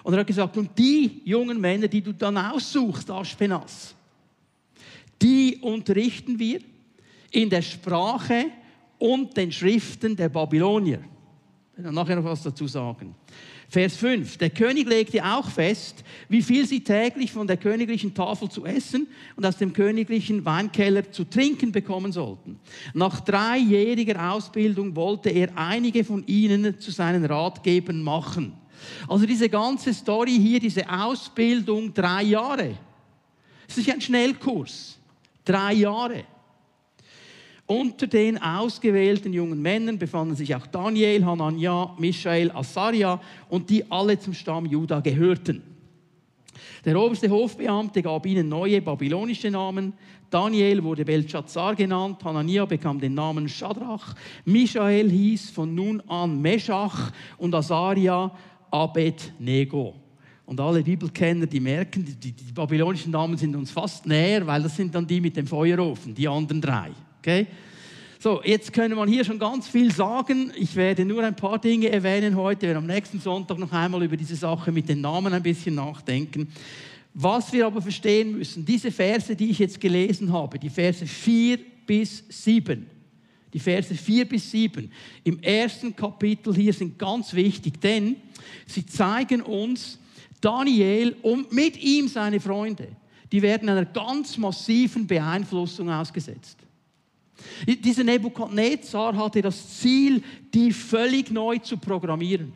Und 0.03 0.15
er 0.15 0.21
hat 0.21 0.27
gesagt, 0.27 0.57
und 0.57 0.79
die 0.79 1.23
jungen 1.25 1.61
Männer, 1.61 1.89
die 1.89 2.03
du 2.03 2.13
dann 2.13 2.37
aussuchst, 2.37 3.11
Aschpenas, 3.11 3.95
die 5.21 5.59
unterrichten 5.63 6.39
wir 6.39 6.61
in 7.31 7.49
der 7.49 7.63
Sprache 7.63 8.47
und 8.99 9.37
den 9.37 9.51
Schriften 9.51 10.15
der 10.15 10.29
Babylonier. 10.29 11.03
Ich 11.73 11.83
werde 11.83 11.95
nachher 11.95 12.17
noch 12.17 12.25
was 12.25 12.43
dazu 12.43 12.67
sagen. 12.67 13.15
Vers 13.75 13.97
5. 13.97 14.37
Der 14.37 14.51
König 14.51 14.87
legte 14.87 15.25
auch 15.25 15.51
fest, 15.51 16.05
wie 16.29 16.43
viel 16.43 16.65
sie 16.65 16.85
täglich 16.85 17.33
von 17.33 17.49
der 17.49 17.57
königlichen 17.57 18.15
Tafel 18.15 18.49
zu 18.49 18.65
essen 18.65 19.09
und 19.35 19.45
aus 19.45 19.57
dem 19.57 19.73
königlichen 19.73 20.45
Weinkeller 20.45 21.11
zu 21.11 21.25
trinken 21.25 21.73
bekommen 21.73 22.13
sollten. 22.13 22.61
Nach 22.93 23.19
dreijähriger 23.19 24.31
Ausbildung 24.31 24.95
wollte 24.95 25.31
er 25.31 25.49
einige 25.57 26.05
von 26.05 26.25
ihnen 26.29 26.79
zu 26.79 26.93
seinen 26.93 27.25
Ratgebern 27.25 28.01
machen. 28.01 28.53
Also 29.09 29.27
diese 29.27 29.49
ganze 29.49 29.93
Story 29.93 30.39
hier, 30.41 30.61
diese 30.61 30.89
Ausbildung, 30.89 31.93
drei 31.93 32.23
Jahre. 32.23 32.77
Es 33.67 33.77
ist 33.77 33.91
ein 33.91 34.01
Schnellkurs. 34.01 35.01
Drei 35.45 35.73
Jahre. 35.73 36.23
Unter 37.67 38.07
den 38.07 38.41
ausgewählten 38.41 39.33
jungen 39.33 39.63
Männern 39.63 39.99
befanden 39.99 40.37
sich 40.37 40.55
auch 40.55 40.67
Daniel, 40.67 41.25
Hanania, 41.25 41.95
Michael, 41.99 42.51
Asaria 42.51 43.21
und 43.49 43.71
die 43.71 43.91
alle 43.91 44.19
zum 44.19 44.35
Stamm 44.35 44.67
Juda 44.67 45.01
gehörten. 45.01 45.63
Der 46.85 47.01
oberste 47.01 47.31
Hofbeamte 47.31 48.03
gab 48.03 48.27
ihnen 48.27 48.51
neue 48.51 48.83
babylonische 48.83 49.51
Namen. 49.51 49.95
Daniel 50.29 50.83
wurde 50.83 51.07
Belshazzar 51.07 51.75
genannt, 51.75 52.23
Hanania 52.23 52.67
bekam 52.67 53.01
den 53.01 53.15
Namen 53.15 53.49
Shadrach, 53.49 54.15
Michael 54.45 55.11
hieß 55.11 55.51
von 55.51 55.75
nun 55.75 56.03
an 56.09 56.43
Meshach 56.43 57.13
und 57.39 57.55
Asaria 57.55 58.31
Abednego. 58.71 59.95
Und 60.45 60.61
alle 60.61 60.83
Bibelkenner, 60.83 61.47
die 61.47 61.61
merken, 61.61 62.05
die, 62.05 62.33
die 62.33 62.53
babylonischen 62.53 63.13
Namen 63.13 63.39
sind 63.39 63.57
uns 63.57 63.71
fast 63.71 64.05
näher, 64.07 64.47
weil 64.47 64.63
das 64.63 64.77
sind 64.77 64.95
dann 64.95 65.07
die 65.07 65.21
mit 65.21 65.37
dem 65.37 65.47
Feuerofen, 65.47 66.15
die 66.15 66.29
anderen 66.29 66.61
drei. 66.61 66.91
Okay? 67.25 67.47
So, 68.19 68.43
jetzt 68.45 68.71
können 68.71 68.97
wir 68.97 69.07
hier 69.07 69.25
schon 69.25 69.39
ganz 69.39 69.67
viel 69.67 69.91
sagen. 69.91 70.53
Ich 70.57 70.77
werde 70.77 71.07
nur 71.07 71.25
ein 71.25 71.35
paar 71.35 71.59
Dinge 71.59 71.89
erwähnen 71.89 72.37
heute. 72.37 72.63
Wir 72.63 72.69
werden 72.69 72.85
am 72.85 72.87
nächsten 72.87 73.19
Sonntag 73.19 73.59
noch 73.59 73.73
einmal 73.73 74.03
über 74.03 74.19
diese 74.19 74.37
Sache 74.37 74.71
mit 74.71 74.91
den 74.91 75.01
Namen 75.01 75.33
ein 75.33 75.43
bisschen 75.43 75.75
nachdenken. 75.75 76.49
Was 77.15 77.51
wir 77.51 77.65
aber 77.65 77.81
verstehen 77.81 78.37
müssen, 78.37 78.67
diese 78.67 78.91
Verse, 78.91 79.35
die 79.35 79.49
ich 79.49 79.59
jetzt 79.59 79.81
gelesen 79.81 80.31
habe, 80.31 80.59
die 80.59 80.69
Verse 80.69 81.07
4 81.07 81.59
bis 81.87 82.25
7, 82.29 82.87
die 83.55 83.59
Verse 83.61 83.95
4 83.95 84.29
bis 84.29 84.51
7 84.51 84.91
im 85.23 85.43
ersten 85.43 85.97
Kapitel 85.97 86.55
hier 86.55 86.75
sind 86.75 86.99
ganz 86.99 87.33
wichtig, 87.33 87.81
denn 87.81 88.17
sie 88.67 88.85
zeigen 88.85 89.41
uns 89.41 89.99
Daniel 90.43 91.17
und 91.23 91.53
mit 91.55 91.83
ihm 91.83 92.07
seine 92.07 92.39
Freunde, 92.39 92.89
die 93.33 93.41
werden 93.41 93.71
einer 93.71 93.87
ganz 93.87 94.37
massiven 94.37 95.07
Beeinflussung 95.07 95.89
ausgesetzt. 95.89 96.64
Dieser 97.67 98.05
Nebukadnezar 98.05 99.17
hatte 99.17 99.43
das 99.43 99.81
Ziel, 99.81 100.23
die 100.53 100.73
völlig 100.73 101.31
neu 101.31 101.59
zu 101.59 101.77
programmieren. 101.77 102.53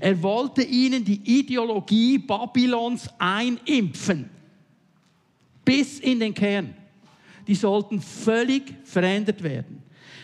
Er 0.00 0.20
wollte 0.22 0.62
ihnen 0.62 1.04
die 1.04 1.20
Ideologie 1.24 2.18
Babylons 2.18 3.08
einimpfen. 3.18 4.30
Bis 5.64 6.00
in 6.00 6.20
den 6.20 6.34
Kern. 6.34 6.74
Die 7.46 7.54
sollten 7.54 8.00
völlig 8.00 8.74
verändert 8.84 9.42
werden. 9.42 9.82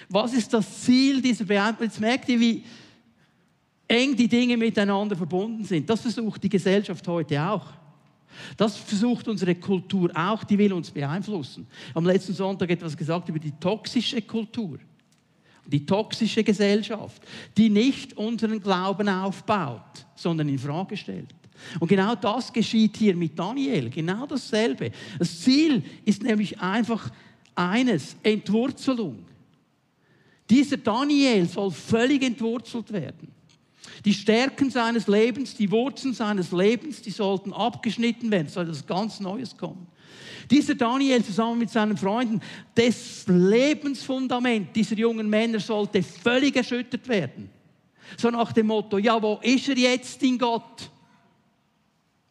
Was 0.08 0.34
ist 0.34 0.52
das 0.52 0.82
Ziel 0.82 1.22
dieser 1.22 1.44
Beamten? 1.44 1.84
Jetzt 1.84 2.00
merkt 2.00 2.28
ihr, 2.28 2.38
wie 2.38 2.64
eng 3.88 4.16
die 4.16 4.28
Dinge 4.28 4.56
miteinander 4.56 5.16
verbunden 5.16 5.64
sind. 5.64 5.88
Das 5.88 6.00
versucht 6.00 6.42
die 6.42 6.48
Gesellschaft 6.48 7.06
heute 7.06 7.42
auch. 7.42 7.66
Das 8.56 8.76
versucht 8.76 9.28
unsere 9.28 9.54
Kultur 9.54 10.10
auch, 10.14 10.44
die 10.44 10.58
will 10.58 10.72
uns 10.72 10.90
beeinflussen. 10.90 11.66
Am 11.94 12.06
letzten 12.06 12.34
Sonntag 12.34 12.70
etwas 12.70 12.96
gesagt 12.96 13.28
über 13.28 13.38
die 13.38 13.52
toxische 13.52 14.22
Kultur, 14.22 14.78
die 15.66 15.86
toxische 15.86 16.42
Gesellschaft, 16.42 17.22
die 17.56 17.70
nicht 17.70 18.16
unseren 18.16 18.60
Glauben 18.60 19.08
aufbaut, 19.08 20.06
sondern 20.14 20.48
in 20.48 20.58
Frage 20.58 20.96
stellt. 20.96 21.34
Und 21.78 21.88
genau 21.88 22.14
das 22.14 22.52
geschieht 22.52 22.96
hier 22.96 23.14
mit 23.14 23.38
Daniel, 23.38 23.90
genau 23.90 24.26
dasselbe. 24.26 24.90
Das 25.18 25.40
Ziel 25.40 25.82
ist 26.04 26.22
nämlich 26.22 26.60
einfach 26.60 27.10
eines, 27.54 28.16
Entwurzelung. 28.22 29.24
Dieser 30.48 30.76
Daniel 30.76 31.46
soll 31.46 31.70
völlig 31.70 32.22
entwurzelt 32.22 32.92
werden. 32.92 33.28
Die 34.04 34.14
Stärken 34.14 34.70
seines 34.70 35.06
Lebens, 35.06 35.54
die 35.54 35.70
Wurzeln 35.70 36.14
seines 36.14 36.52
Lebens, 36.52 37.02
die 37.02 37.10
sollten 37.10 37.52
abgeschnitten 37.52 38.30
werden, 38.30 38.48
soll 38.48 38.64
etwas 38.64 38.86
ganz 38.86 39.20
Neues 39.20 39.56
kommen. 39.56 39.86
Dieser 40.50 40.74
Daniel 40.74 41.24
zusammen 41.24 41.58
mit 41.58 41.70
seinen 41.70 41.96
Freunden, 41.96 42.40
das 42.74 43.24
Lebensfundament 43.26 44.74
dieser 44.74 44.96
jungen 44.96 45.28
Männer 45.28 45.60
sollte 45.60 46.02
völlig 46.02 46.56
erschüttert 46.56 47.08
werden. 47.08 47.48
So 48.18 48.30
nach 48.30 48.52
dem 48.52 48.66
Motto, 48.66 48.98
ja, 48.98 49.20
wo 49.22 49.38
ist 49.42 49.68
er 49.68 49.76
jetzt 49.76 50.22
in 50.22 50.38
Gott? 50.38 50.90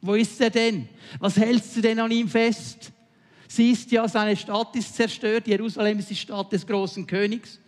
Wo 0.01 0.15
ist 0.15 0.39
er 0.41 0.49
denn? 0.49 0.87
Was 1.19 1.37
hältst 1.37 1.77
du 1.77 1.81
denn 1.81 1.99
an 1.99 2.11
ihm 2.11 2.27
fest? 2.27 2.91
Siehst 3.47 3.91
ja, 3.91 4.07
seine 4.07 4.35
Stadt 4.35 4.75
ist 4.75 4.95
zerstört. 4.95 5.47
Jerusalem 5.47 5.99
ist 5.99 6.09
die 6.09 6.15
Stadt 6.15 6.51
des 6.51 6.65
großen 6.65 7.05
Königs. 7.05 7.59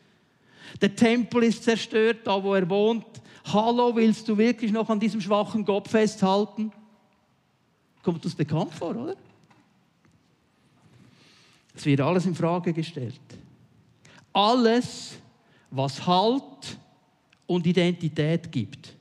Der 0.81 0.95
Tempel 0.95 1.43
ist 1.43 1.63
zerstört, 1.63 2.19
da 2.23 2.41
wo 2.41 2.53
er 2.55 2.69
wohnt. 2.69 3.05
Hallo, 3.45 3.95
willst 3.95 4.27
du 4.27 4.37
wirklich 4.37 4.71
noch 4.71 4.89
an 4.89 4.99
diesem 4.99 5.19
schwachen 5.19 5.65
Gott 5.65 5.87
festhalten? 5.87 6.71
Kommt 8.01 8.23
das 8.23 8.35
bekannt 8.35 8.73
vor, 8.73 8.95
oder? 8.95 9.15
Es 11.75 11.85
wird 11.85 12.01
alles 12.01 12.25
in 12.25 12.35
Frage 12.35 12.71
gestellt. 12.71 13.19
Alles, 14.31 15.17
was 15.71 16.05
Halt 16.05 16.77
und 17.47 17.65
Identität 17.65 18.51
gibt, 18.51 18.95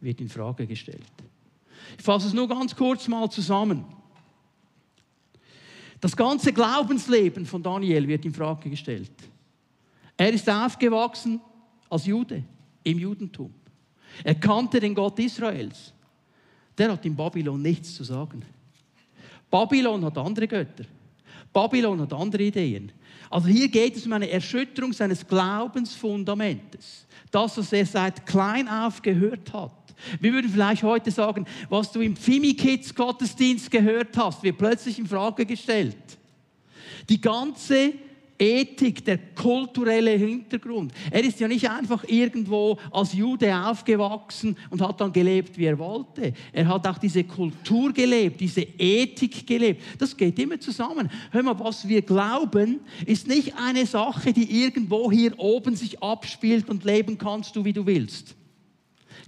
wird 0.00 0.20
in 0.20 0.28
Frage 0.28 0.66
gestellt. 0.66 1.02
Ich 1.96 2.04
fasse 2.04 2.28
es 2.28 2.32
nur 2.32 2.48
ganz 2.48 2.74
kurz 2.74 3.06
mal 3.08 3.30
zusammen. 3.30 3.84
Das 6.00 6.16
ganze 6.16 6.52
Glaubensleben 6.52 7.44
von 7.44 7.62
Daniel 7.62 8.08
wird 8.08 8.24
in 8.24 8.32
Frage 8.32 8.70
gestellt. 8.70 9.12
Er 10.16 10.32
ist 10.32 10.48
aufgewachsen 10.48 11.40
als 11.88 12.06
Jude 12.06 12.42
im 12.84 12.98
Judentum. 12.98 13.52
Er 14.24 14.34
kannte 14.34 14.80
den 14.80 14.94
Gott 14.94 15.18
Israels. 15.18 15.92
Der 16.76 16.92
hat 16.92 17.04
in 17.04 17.16
Babylon 17.16 17.60
nichts 17.60 17.94
zu 17.94 18.04
sagen. 18.04 18.42
Babylon 19.50 20.04
hat 20.04 20.16
andere 20.16 20.46
Götter. 20.46 20.84
Babylon 21.52 22.00
hat 22.00 22.12
andere 22.12 22.44
Ideen. 22.44 22.92
Also 23.28 23.48
hier 23.48 23.68
geht 23.68 23.96
es 23.96 24.06
um 24.06 24.12
eine 24.12 24.28
Erschütterung 24.30 24.92
seines 24.92 25.26
Glaubensfundamentes. 25.26 27.06
Das, 27.30 27.56
was 27.56 27.72
er 27.72 27.86
seit 27.86 28.26
klein 28.26 28.68
auf 28.68 29.02
gehört 29.02 29.52
hat. 29.52 29.72
Wir 30.20 30.32
würden 30.32 30.50
vielleicht 30.50 30.82
heute 30.82 31.10
sagen, 31.10 31.44
was 31.68 31.92
du 31.92 32.00
im 32.00 32.16
Fimi 32.16 32.54
Kids 32.54 32.94
Gottesdienst 32.94 33.70
gehört 33.70 34.16
hast, 34.16 34.42
wird 34.42 34.58
plötzlich 34.58 34.98
in 34.98 35.06
Frage 35.06 35.44
gestellt. 35.44 35.96
Die 37.08 37.20
ganze 37.20 37.92
Ethik, 38.40 39.04
der 39.04 39.18
kulturelle 39.34 40.12
Hintergrund. 40.12 40.92
Er 41.10 41.22
ist 41.22 41.38
ja 41.40 41.46
nicht 41.46 41.68
einfach 41.68 42.04
irgendwo 42.08 42.78
als 42.90 43.12
Jude 43.12 43.54
aufgewachsen 43.54 44.56
und 44.70 44.80
hat 44.80 45.00
dann 45.00 45.12
gelebt, 45.12 45.58
wie 45.58 45.66
er 45.66 45.78
wollte. 45.78 46.32
Er 46.52 46.66
hat 46.66 46.86
auch 46.86 46.98
diese 46.98 47.24
Kultur 47.24 47.92
gelebt, 47.92 48.40
diese 48.40 48.62
Ethik 48.62 49.46
gelebt. 49.46 49.82
Das 49.98 50.16
geht 50.16 50.38
immer 50.38 50.58
zusammen. 50.58 51.10
Hör 51.30 51.42
mal, 51.42 51.58
was 51.60 51.86
wir 51.86 52.00
glauben, 52.00 52.80
ist 53.04 53.28
nicht 53.28 53.54
eine 53.56 53.84
Sache, 53.84 54.32
die 54.32 54.62
irgendwo 54.62 55.12
hier 55.12 55.38
oben 55.38 55.76
sich 55.76 56.02
abspielt 56.02 56.70
und 56.70 56.84
leben 56.84 57.18
kannst 57.18 57.54
du, 57.54 57.64
wie 57.64 57.74
du 57.74 57.84
willst. 57.84 58.34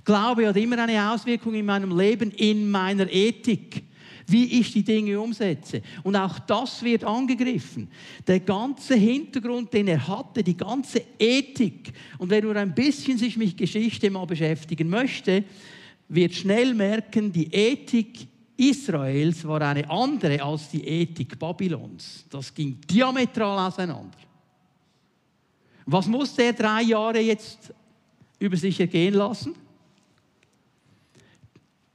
Glaube 0.04 0.48
hat 0.48 0.56
immer 0.56 0.78
eine 0.78 1.12
Auswirkung 1.12 1.54
in 1.54 1.66
meinem 1.66 1.96
Leben, 1.96 2.30
in 2.30 2.70
meiner 2.70 3.10
Ethik 3.12 3.84
wie 4.26 4.60
ich 4.60 4.72
die 4.72 4.84
Dinge 4.84 5.20
umsetze. 5.20 5.82
Und 6.02 6.16
auch 6.16 6.38
das 6.40 6.82
wird 6.82 7.04
angegriffen. 7.04 7.88
Der 8.26 8.40
ganze 8.40 8.94
Hintergrund, 8.94 9.72
den 9.72 9.88
er 9.88 10.06
hatte, 10.06 10.42
die 10.42 10.56
ganze 10.56 11.02
Ethik. 11.18 11.92
Und 12.18 12.30
wer 12.30 12.42
nur 12.42 12.56
ein 12.56 12.74
bisschen 12.74 13.18
sich 13.18 13.36
mit 13.36 13.56
Geschichte 13.56 14.10
mal 14.10 14.26
beschäftigen 14.26 14.88
möchte, 14.88 15.44
wird 16.08 16.34
schnell 16.34 16.74
merken, 16.74 17.32
die 17.32 17.52
Ethik 17.52 18.28
Israels 18.56 19.44
war 19.44 19.62
eine 19.62 19.88
andere 19.90 20.40
als 20.42 20.68
die 20.68 20.86
Ethik 20.86 21.38
Babylons. 21.38 22.24
Das 22.28 22.52
ging 22.54 22.78
diametral 22.82 23.66
auseinander. 23.66 24.18
Was 25.86 26.06
musste 26.06 26.44
er 26.44 26.52
drei 26.52 26.82
Jahre 26.82 27.18
jetzt 27.18 27.72
über 28.38 28.56
sich 28.56 28.78
ergehen 28.78 29.14
lassen? 29.14 29.54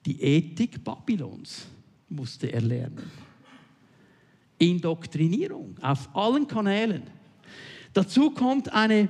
Die 0.05 0.21
Ethik 0.21 0.83
Babylons 0.83 1.67
musste 2.09 2.47
er 2.47 2.61
lernen. 2.61 3.11
Indoktrinierung 4.57 5.75
auf 5.81 6.09
allen 6.15 6.47
Kanälen. 6.47 7.03
Dazu 7.93 8.31
kommt 8.31 8.71
eine 8.73 9.09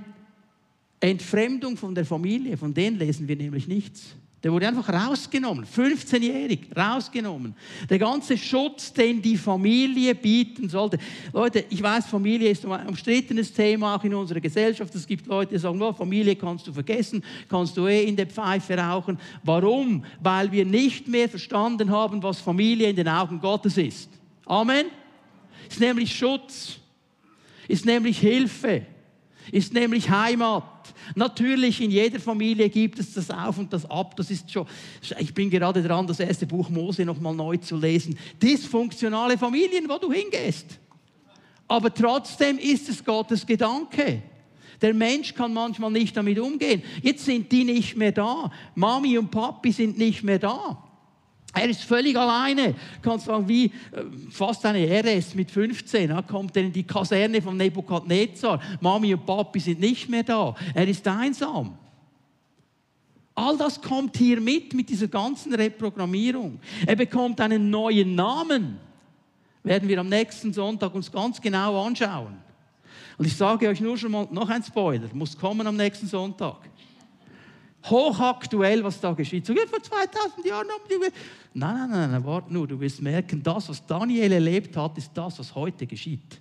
Entfremdung 1.00 1.78
von 1.78 1.94
der 1.94 2.06
Familie, 2.06 2.58
von 2.58 2.74
denen 2.74 2.98
lesen 2.98 3.28
wir 3.28 3.36
nämlich 3.36 3.68
nichts. 3.68 4.16
Der 4.48 4.54
wurde 4.54 4.66
einfach 4.66 4.88
rausgenommen, 4.88 5.66
15-jährig, 5.66 6.70
rausgenommen. 6.74 7.54
Der 7.90 8.00
ganze 8.00 8.38
Schutz, 8.38 8.94
den 8.94 9.22
die 9.22 9.36
Familie 9.36 10.16
bieten 10.16 10.70
sollte. 10.70 11.00
Leute, 11.34 11.66
ich 11.70 11.84
weiß, 11.84 12.06
Familie 12.06 12.52
ist 12.52 12.66
ein 12.66 12.88
umstrittenes 12.88 13.52
Thema 13.52 13.98
auch 13.98 14.04
in 14.06 14.14
unserer 14.14 14.40
Gesellschaft. 14.40 14.96
Es 14.96 15.06
gibt 15.06 15.28
Leute, 15.28 15.56
die 15.56 15.60
sagen, 15.60 15.82
oh, 15.82 15.92
Familie 15.92 16.38
kannst 16.38 16.66
du 16.66 16.72
vergessen, 16.72 17.22
kannst 17.50 17.76
du 17.76 17.88
eh 17.88 18.06
in 18.06 18.16
der 18.16 18.28
Pfeife 18.28 18.78
rauchen. 18.78 19.20
Warum? 19.44 20.06
Weil 20.22 20.50
wir 20.50 20.64
nicht 20.64 21.10
mehr 21.10 21.28
verstanden 21.28 21.92
haben, 21.92 22.24
was 22.24 22.40
Familie 22.40 22.90
in 22.90 22.96
den 22.96 23.10
Augen 23.10 23.42
Gottes 23.42 23.76
ist. 23.76 24.10
Amen? 24.46 24.86
Ist 25.70 25.82
nämlich 25.82 26.16
Schutz, 26.16 26.80
ist 27.68 27.86
nämlich 27.86 28.18
Hilfe, 28.20 28.86
ist 29.52 29.74
nämlich 29.74 30.10
Heimat. 30.10 30.77
Natürlich, 31.15 31.82
in 31.82 31.91
jeder 31.91 32.19
Familie 32.19 32.69
gibt 32.69 33.00
es 33.00 33.13
das 33.13 33.30
Auf 33.30 33.58
und 33.58 33.71
das 33.71 33.89
Ab. 33.89 34.15
Das 34.15 34.30
ist 34.32 34.52
schon, 34.52 34.65
ich 35.19 35.34
bin 35.34 35.50
gerade 35.50 35.82
dran, 35.84 36.08
das 36.08 36.19
erste 36.19 36.45
Buch 36.45 36.69
Mose 36.69 37.06
nochmal 37.06 37.36
neu 37.36 37.58
zu 37.58 37.78
lesen. 37.78 38.17
Dysfunktionale 38.41 39.38
Familien, 39.38 39.88
wo 39.88 39.97
du 39.97 40.12
hingehst. 40.12 40.80
Aber 41.67 41.93
trotzdem 41.93 42.58
ist 42.58 42.88
es 42.89 43.04
Gottes 43.04 43.45
Gedanke. 43.45 44.21
Der 44.82 44.93
Mensch 44.93 45.34
kann 45.34 45.54
manchmal 45.54 45.91
nicht 45.91 46.15
damit 46.15 46.39
umgehen. 46.39 46.84
Jetzt 47.02 47.26
sind 47.26 47.52
die 47.52 47.63
nicht 47.63 47.97
mehr 47.97 48.12
da. 48.12 48.52
Mami 48.76 49.17
und 49.17 49.32
Papi 49.32 49.71
sind 49.71 49.97
nicht 49.97 50.23
mehr 50.23 50.39
da. 50.39 50.87
Er 51.62 51.70
ist 51.70 51.84
völlig 51.84 52.17
alleine. 52.17 52.76
Kannst 53.02 53.26
sagen, 53.26 53.48
wie 53.48 53.65
äh, 53.65 53.72
fast 54.30 54.65
eine 54.65 54.86
RS 54.88 55.36
mit 55.36 55.52
15. 55.52 56.10
Da 56.10 56.22
kommt 56.22 56.56
er 56.56 56.63
in 56.63 56.72
die 56.72 56.84
Kaserne 56.84 57.41
von 57.41 57.58
Nebukadnezar. 57.58 58.62
Mami 58.80 59.13
und 59.13 59.26
Papi 59.26 59.60
sind 59.60 59.80
nicht 59.80 60.10
mehr 60.10 60.24
da. 60.24 60.56
Er 60.74 60.88
ist 60.88 61.08
einsam. 61.08 61.78
All 63.36 63.58
das 63.58 63.82
kommt 63.82 64.17
hier 64.17 64.41
mit, 64.41 64.74
mit 64.74 64.89
dieser 64.89 65.08
ganzen 65.08 65.54
Reprogrammierung. 65.54 66.60
Er 66.86 66.96
bekommt 66.96 67.39
einen 67.39 67.70
neuen 67.70 68.15
Namen. 68.15 68.80
Werden 69.63 69.88
wir 69.88 70.00
am 70.00 70.10
nächsten 70.10 70.54
Sonntag 70.54 70.93
uns 70.96 71.12
ganz 71.12 71.39
genau 71.39 71.86
anschauen. 71.86 72.38
Und 73.17 73.26
ich 73.26 73.36
sage 73.36 73.67
euch 73.67 73.82
nur 73.82 73.98
schon 73.98 74.12
mal 74.12 74.28
noch 74.32 74.50
ein 74.50 74.63
Spoiler, 74.63 75.10
muss 75.13 75.38
kommen 75.38 75.65
am 75.67 75.76
nächsten 75.76 76.08
Sonntag 76.08 76.58
hochaktuell, 77.89 78.84
was 78.84 79.00
da 79.00 79.13
geschieht. 79.13 79.45
So, 79.45 79.54
vor 79.54 79.82
2000 79.82 80.45
Jahren 80.45 80.67
haben 80.67 80.84
die... 80.89 81.12
Nein, 81.54 81.89
nein, 81.89 82.12
nein, 82.12 82.26
warte 82.26 82.54
nur. 82.54 82.67
Du 82.67 82.80
wirst 82.80 83.02
merken, 83.02 83.41
das, 83.41 83.69
was 83.69 83.86
Daniel 83.86 84.32
erlebt 84.32 84.76
hat, 84.78 84.97
ist 84.97 85.12
das, 85.13 85.39
was 85.39 85.54
heute 85.56 85.86
geschieht. 85.88 86.39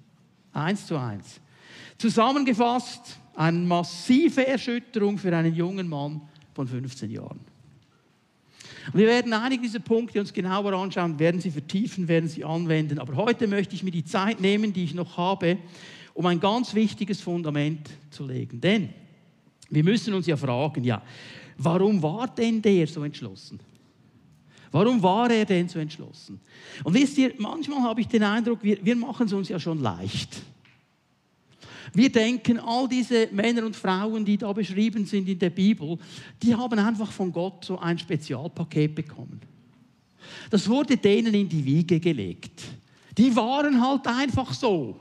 Eins 0.53 0.87
zu 0.87 0.97
eins. 0.97 1.41
Zusammengefasst, 1.99 3.19
eine 3.35 3.59
massive 3.59 4.47
Erschütterung 4.47 5.19
für 5.19 5.35
einen 5.37 5.55
jungen 5.55 5.89
Mann 5.89 6.21
von 6.55 6.67
15 6.67 7.11
Jahren. 7.11 7.41
Wir 8.93 9.07
werden 9.07 9.33
einige 9.33 9.63
dieser 9.63 9.81
Punkte 9.81 10.21
uns 10.21 10.33
genauer 10.33 10.73
anschauen, 10.73 11.19
werden 11.19 11.41
sie 11.41 11.51
vertiefen, 11.51 12.07
werden 12.09 12.29
sie 12.29 12.45
anwenden. 12.45 12.99
Aber 12.99 13.17
heute 13.17 13.47
möchte 13.47 13.75
ich 13.75 13.83
mir 13.83 13.91
die 13.91 14.05
Zeit 14.05 14.41
nehmen, 14.41 14.73
die 14.73 14.85
ich 14.85 14.95
noch 14.95 15.17
habe, 15.17 15.59
um 16.15 16.27
ein 16.27 16.41
ganz 16.41 16.75
wichtiges 16.75 17.21
Fundament 17.21 17.91
zu 18.11 18.25
legen. 18.25 18.61
Denn 18.61 18.91
wir 19.71 19.85
müssen 19.85 20.15
uns 20.15 20.27
ja 20.27 20.37
fragen, 20.37 20.85
ja, 20.85 21.03
warum 21.59 22.03
war 22.03 22.29
denn 22.29 22.63
der 22.63 22.87
so 22.87 23.03
entschlossen? 23.03 23.59
Warum 24.71 25.03
war 25.03 25.31
er 25.31 25.45
denn 25.45 25.69
so 25.69 25.79
entschlossen? 25.79 26.41
Und 26.85 26.95
wisst 26.95 27.17
ihr, 27.19 27.33
manchmal 27.39 27.81
habe 27.83 28.01
ich 28.01 28.09
den 28.09 28.23
Eindruck, 28.23 28.63
wir, 28.63 28.85
wir 28.85 28.97
machen 28.97 29.27
es 29.27 29.33
uns 29.33 29.49
ja 29.49 29.59
schon 29.59 29.81
leicht. 29.81 30.43
Wir 31.95 32.11
denken, 32.11 32.59
all 32.59 32.89
diese 32.89 33.29
Männer 33.33 33.65
und 33.65 33.77
Frauen, 33.77 34.25
die 34.25 34.37
da 34.37 34.53
beschrieben 34.53 35.07
sind 35.07 35.29
in 35.29 35.39
der 35.39 35.51
Bibel, 35.51 35.97
die 36.43 36.55
haben 36.55 36.79
einfach 36.79 37.11
von 37.11 37.33
Gott 37.33 37.65
so 37.65 37.79
ein 37.79 37.99
Spezialpaket 37.99 38.95
bekommen. 38.95 39.41
Das 40.51 40.69
wurde 40.69 40.97
denen 40.97 41.33
in 41.33 41.49
die 41.49 41.65
Wiege 41.65 42.01
gelegt. 42.01 42.63
Die 43.17 43.35
waren 43.35 43.81
halt 43.81 44.07
einfach 44.07 44.53
so. 44.53 45.01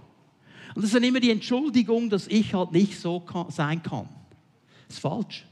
Und 0.74 0.78
das 0.78 0.86
ist 0.86 0.96
dann 0.96 1.04
immer 1.04 1.20
die 1.20 1.32
Entschuldigung, 1.32 2.10
dass 2.10 2.28
ich 2.28 2.54
halt 2.54 2.72
nicht 2.72 3.00
so 3.00 3.26
sein 3.50 3.82
kann. 3.82 4.08
Das 4.88 4.98
ist 4.98 5.02
falsch. 5.02 5.46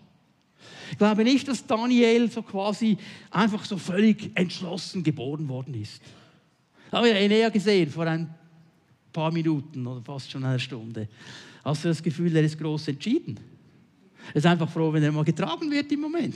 Ich 0.91 0.97
glaube 0.97 1.23
nicht, 1.23 1.47
dass 1.47 1.65
Daniel 1.65 2.29
so 2.29 2.41
quasi 2.41 2.97
einfach 3.31 3.65
so 3.65 3.77
völlig 3.77 4.31
entschlossen 4.35 5.03
geboren 5.03 5.47
worden 5.49 5.73
ist. 5.73 6.01
Das 6.91 6.99
habe 6.99 7.09
ich 7.09 7.19
ja 7.19 7.27
näher 7.27 7.51
gesehen, 7.51 7.89
vor 7.89 8.05
ein 8.05 8.33
paar 9.11 9.31
Minuten 9.31 9.85
oder 9.87 10.01
fast 10.01 10.29
schon 10.29 10.43
einer 10.43 10.59
Stunde. 10.59 11.07
Hast 11.63 11.83
du 11.83 11.87
das 11.87 12.03
Gefühl, 12.03 12.35
er 12.35 12.43
ist 12.43 12.59
groß 12.59 12.89
entschieden? 12.89 13.39
Er 14.29 14.35
ist 14.35 14.45
einfach 14.45 14.69
froh, 14.69 14.93
wenn 14.93 15.03
er 15.03 15.11
mal 15.11 15.23
getragen 15.23 15.69
wird 15.71 15.91
im 15.91 16.01
Moment. 16.01 16.35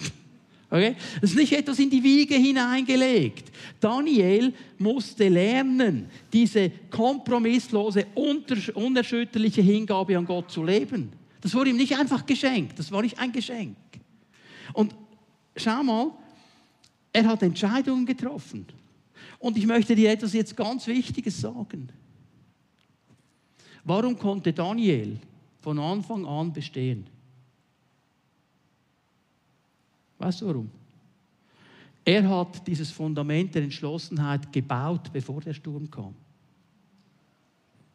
Okay? 0.69 0.95
Das 1.21 1.31
ist 1.31 1.37
nicht 1.37 1.53
etwas 1.53 1.79
in 1.79 1.89
die 1.89 2.03
Wiege 2.03 2.35
hineingelegt. 2.35 3.51
Daniel 3.79 4.53
musste 4.77 5.29
lernen, 5.29 6.07
diese 6.31 6.71
kompromisslose, 6.89 8.07
unerschütterliche 8.73 9.61
Hingabe 9.61 10.17
an 10.17 10.25
Gott 10.25 10.51
zu 10.51 10.63
leben. 10.63 11.11
Das 11.41 11.53
wurde 11.53 11.69
ihm 11.69 11.77
nicht 11.77 11.95
einfach 11.97 12.25
geschenkt, 12.25 12.79
das 12.79 12.91
war 12.91 13.01
nicht 13.01 13.19
ein 13.19 13.31
Geschenk. 13.31 13.77
Und 14.73 14.95
schau 15.55 15.83
mal, 15.83 16.11
er 17.13 17.25
hat 17.25 17.43
Entscheidungen 17.43 18.05
getroffen. 18.05 18.65
Und 19.39 19.57
ich 19.57 19.65
möchte 19.65 19.95
dir 19.95 20.11
etwas 20.11 20.33
jetzt 20.33 20.55
ganz 20.55 20.87
Wichtiges 20.87 21.39
sagen. 21.39 21.89
Warum 23.83 24.17
konnte 24.17 24.51
Daniel 24.51 25.17
von 25.61 25.79
Anfang 25.79 26.25
an 26.25 26.51
bestehen? 26.51 27.07
Weißt 30.17 30.41
du 30.41 30.47
warum? 30.47 30.69
Er 32.03 32.27
hat 32.27 32.65
dieses 32.65 32.91
Fundament 32.91 33.53
der 33.53 33.63
Entschlossenheit 33.63 34.51
gebaut, 34.51 35.11
bevor 35.11 35.41
der 35.41 35.53
Sturm 35.53 35.89
kam. 35.91 36.15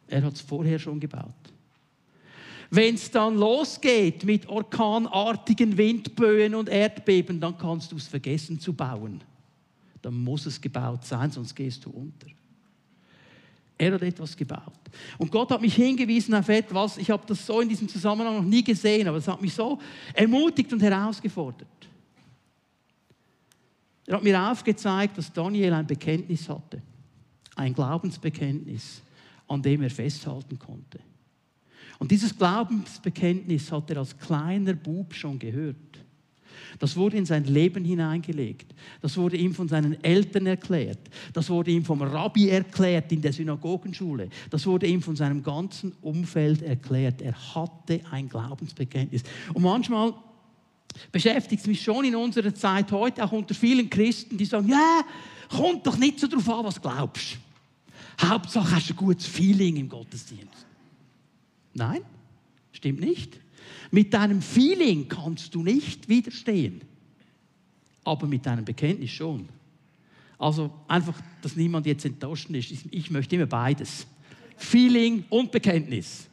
Er 0.07 0.23
hat 0.23 0.33
es 0.33 0.41
vorher 0.41 0.77
schon 0.77 0.99
gebaut. 0.99 1.52
Wenn 2.75 2.95
es 2.95 3.11
dann 3.11 3.37
losgeht 3.37 4.23
mit 4.23 4.49
orkanartigen 4.49 5.77
Windböen 5.77 6.55
und 6.55 6.69
Erdbeben, 6.69 7.39
dann 7.39 7.55
kannst 7.55 7.91
du 7.91 7.97
es 7.97 8.07
vergessen 8.07 8.59
zu 8.59 8.73
bauen. 8.73 9.21
Dann 10.01 10.15
muss 10.15 10.47
es 10.47 10.59
gebaut 10.59 11.05
sein, 11.05 11.29
sonst 11.29 11.55
gehst 11.55 11.85
du 11.85 11.91
unter. 11.91 12.25
Er 13.77 13.93
hat 13.93 14.01
etwas 14.01 14.35
gebaut. 14.35 14.79
Und 15.19 15.31
Gott 15.31 15.51
hat 15.51 15.61
mich 15.61 15.75
hingewiesen 15.75 16.33
auf 16.33 16.49
etwas, 16.49 16.97
ich 16.97 17.11
habe 17.11 17.21
das 17.27 17.45
so 17.45 17.61
in 17.61 17.69
diesem 17.69 17.87
Zusammenhang 17.87 18.37
noch 18.37 18.43
nie 18.43 18.63
gesehen, 18.63 19.07
aber 19.07 19.17
es 19.17 19.27
hat 19.27 19.39
mich 19.39 19.53
so 19.53 19.77
ermutigt 20.11 20.73
und 20.73 20.81
herausgefordert. 20.81 21.67
Er 24.07 24.15
hat 24.15 24.23
mir 24.23 24.49
aufgezeigt, 24.49 25.15
dass 25.19 25.31
Daniel 25.31 25.73
ein 25.73 25.85
Bekenntnis 25.85 26.49
hatte, 26.49 26.81
ein 27.55 27.75
Glaubensbekenntnis, 27.75 29.03
an 29.47 29.61
dem 29.61 29.83
er 29.83 29.91
festhalten 29.91 30.57
konnte. 30.57 30.99
Und 31.99 32.11
dieses 32.11 32.37
Glaubensbekenntnis 32.37 33.71
hat 33.71 33.89
er 33.89 33.97
als 33.97 34.17
kleiner 34.17 34.73
Bub 34.73 35.13
schon 35.13 35.39
gehört. 35.39 35.75
Das 36.79 36.95
wurde 36.95 37.17
in 37.17 37.25
sein 37.25 37.45
Leben 37.45 37.85
hineingelegt. 37.85 38.73
Das 39.01 39.17
wurde 39.17 39.37
ihm 39.37 39.53
von 39.53 39.67
seinen 39.67 40.03
Eltern 40.03 40.47
erklärt. 40.47 40.99
Das 41.33 41.49
wurde 41.49 41.71
ihm 41.71 41.85
vom 41.85 42.01
Rabbi 42.01 42.49
erklärt 42.49 43.11
in 43.11 43.21
der 43.21 43.33
Synagogenschule. 43.33 44.29
Das 44.49 44.65
wurde 44.65 44.87
ihm 44.87 45.01
von 45.01 45.15
seinem 45.15 45.43
ganzen 45.43 45.93
Umfeld 46.01 46.61
erklärt. 46.61 47.21
Er 47.21 47.35
hatte 47.55 48.01
ein 48.11 48.27
Glaubensbekenntnis. 48.27 49.23
Und 49.53 49.63
manchmal 49.63 50.13
beschäftigt 51.11 51.61
es 51.61 51.67
mich 51.67 51.81
schon 51.81 52.05
in 52.05 52.15
unserer 52.15 52.53
Zeit 52.53 52.91
heute, 52.91 53.23
auch 53.23 53.31
unter 53.31 53.53
vielen 53.53 53.89
Christen, 53.89 54.37
die 54.37 54.45
sagen, 54.45 54.69
ja, 54.69 55.01
kommt 55.49 55.85
doch 55.85 55.97
nicht 55.97 56.19
so 56.19 56.27
drauf 56.27 56.49
an, 56.49 56.65
was 56.65 56.81
glaubst. 56.81 57.37
Hauptsache 58.21 58.75
hast 58.75 58.89
du 58.89 58.93
ein 58.93 58.97
gutes 58.97 59.25
Feeling 59.25 59.77
im 59.77 59.89
Gottesdienst. 59.89 60.67
Nein, 61.73 62.01
stimmt 62.71 62.99
nicht. 62.99 63.39
Mit 63.91 64.13
deinem 64.13 64.41
Feeling 64.41 65.07
kannst 65.07 65.53
du 65.55 65.63
nicht 65.63 66.09
widerstehen, 66.09 66.81
aber 68.03 68.27
mit 68.27 68.45
deinem 68.45 68.65
Bekenntnis 68.65 69.11
schon. 69.11 69.47
Also 70.37 70.71
einfach, 70.87 71.19
dass 71.41 71.55
niemand 71.55 71.85
jetzt 71.85 72.05
enttäuscht 72.05 72.49
ist. 72.49 72.85
Ich 72.91 73.11
möchte 73.11 73.35
immer 73.35 73.45
beides. 73.45 74.05
Feeling 74.57 75.25
und 75.29 75.51
Bekenntnis. 75.51 76.27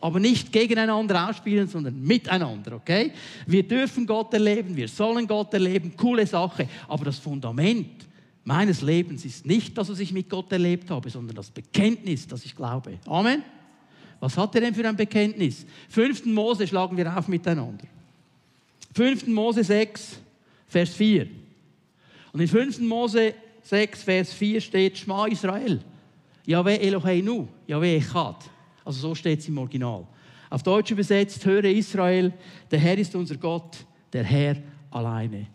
Aber 0.00 0.20
nicht 0.20 0.52
gegeneinander 0.52 1.28
ausspielen, 1.28 1.66
sondern 1.66 2.00
miteinander, 2.02 2.76
okay? 2.76 3.12
Wir 3.46 3.66
dürfen 3.66 4.06
Gott 4.06 4.32
erleben, 4.34 4.76
wir 4.76 4.88
sollen 4.88 5.26
Gott 5.26 5.54
erleben, 5.54 5.96
coole 5.96 6.26
Sache. 6.26 6.68
Aber 6.86 7.06
das 7.06 7.18
Fundament 7.18 8.06
meines 8.44 8.82
Lebens 8.82 9.24
ist 9.24 9.46
nicht, 9.46 9.76
dass 9.76 9.98
ich 9.98 10.12
mit 10.12 10.28
Gott 10.28 10.52
erlebt 10.52 10.90
habe, 10.90 11.08
sondern 11.10 11.34
das 11.34 11.50
Bekenntnis, 11.50 12.26
dass 12.28 12.44
ich 12.44 12.54
glaube. 12.54 12.98
Amen. 13.06 13.42
Was 14.26 14.36
hat 14.36 14.56
er 14.56 14.62
denn 14.62 14.74
für 14.74 14.88
ein 14.88 14.96
Bekenntnis? 14.96 15.64
5. 15.88 16.24
Mose 16.26 16.66
schlagen 16.66 16.96
wir 16.96 17.16
auf 17.16 17.28
miteinander. 17.28 17.84
5. 18.92 19.28
Mose 19.28 19.62
6, 19.62 20.18
Vers 20.66 20.94
4. 20.94 21.28
Und 22.32 22.40
in 22.40 22.48
5. 22.48 22.80
Mose 22.80 23.34
6, 23.62 24.02
Vers 24.02 24.32
4 24.32 24.60
steht 24.60 24.98
Schma 24.98 25.26
Israel. 25.26 25.80
Yahweh 26.44 26.74
Eloheinu, 26.74 27.46
Yahweh 27.68 27.98
Echad. 27.98 28.50
Also 28.84 28.98
so 28.98 29.14
steht 29.14 29.38
es 29.38 29.46
im 29.46 29.58
Original. 29.58 30.04
Auf 30.50 30.64
Deutsch 30.64 30.90
übersetzt, 30.90 31.46
höre 31.46 31.66
Israel, 31.66 32.32
der 32.68 32.80
Herr 32.80 32.98
ist 32.98 33.14
unser 33.14 33.36
Gott, 33.36 33.76
der 34.12 34.24
Herr 34.24 34.56
alleine. 34.90 35.46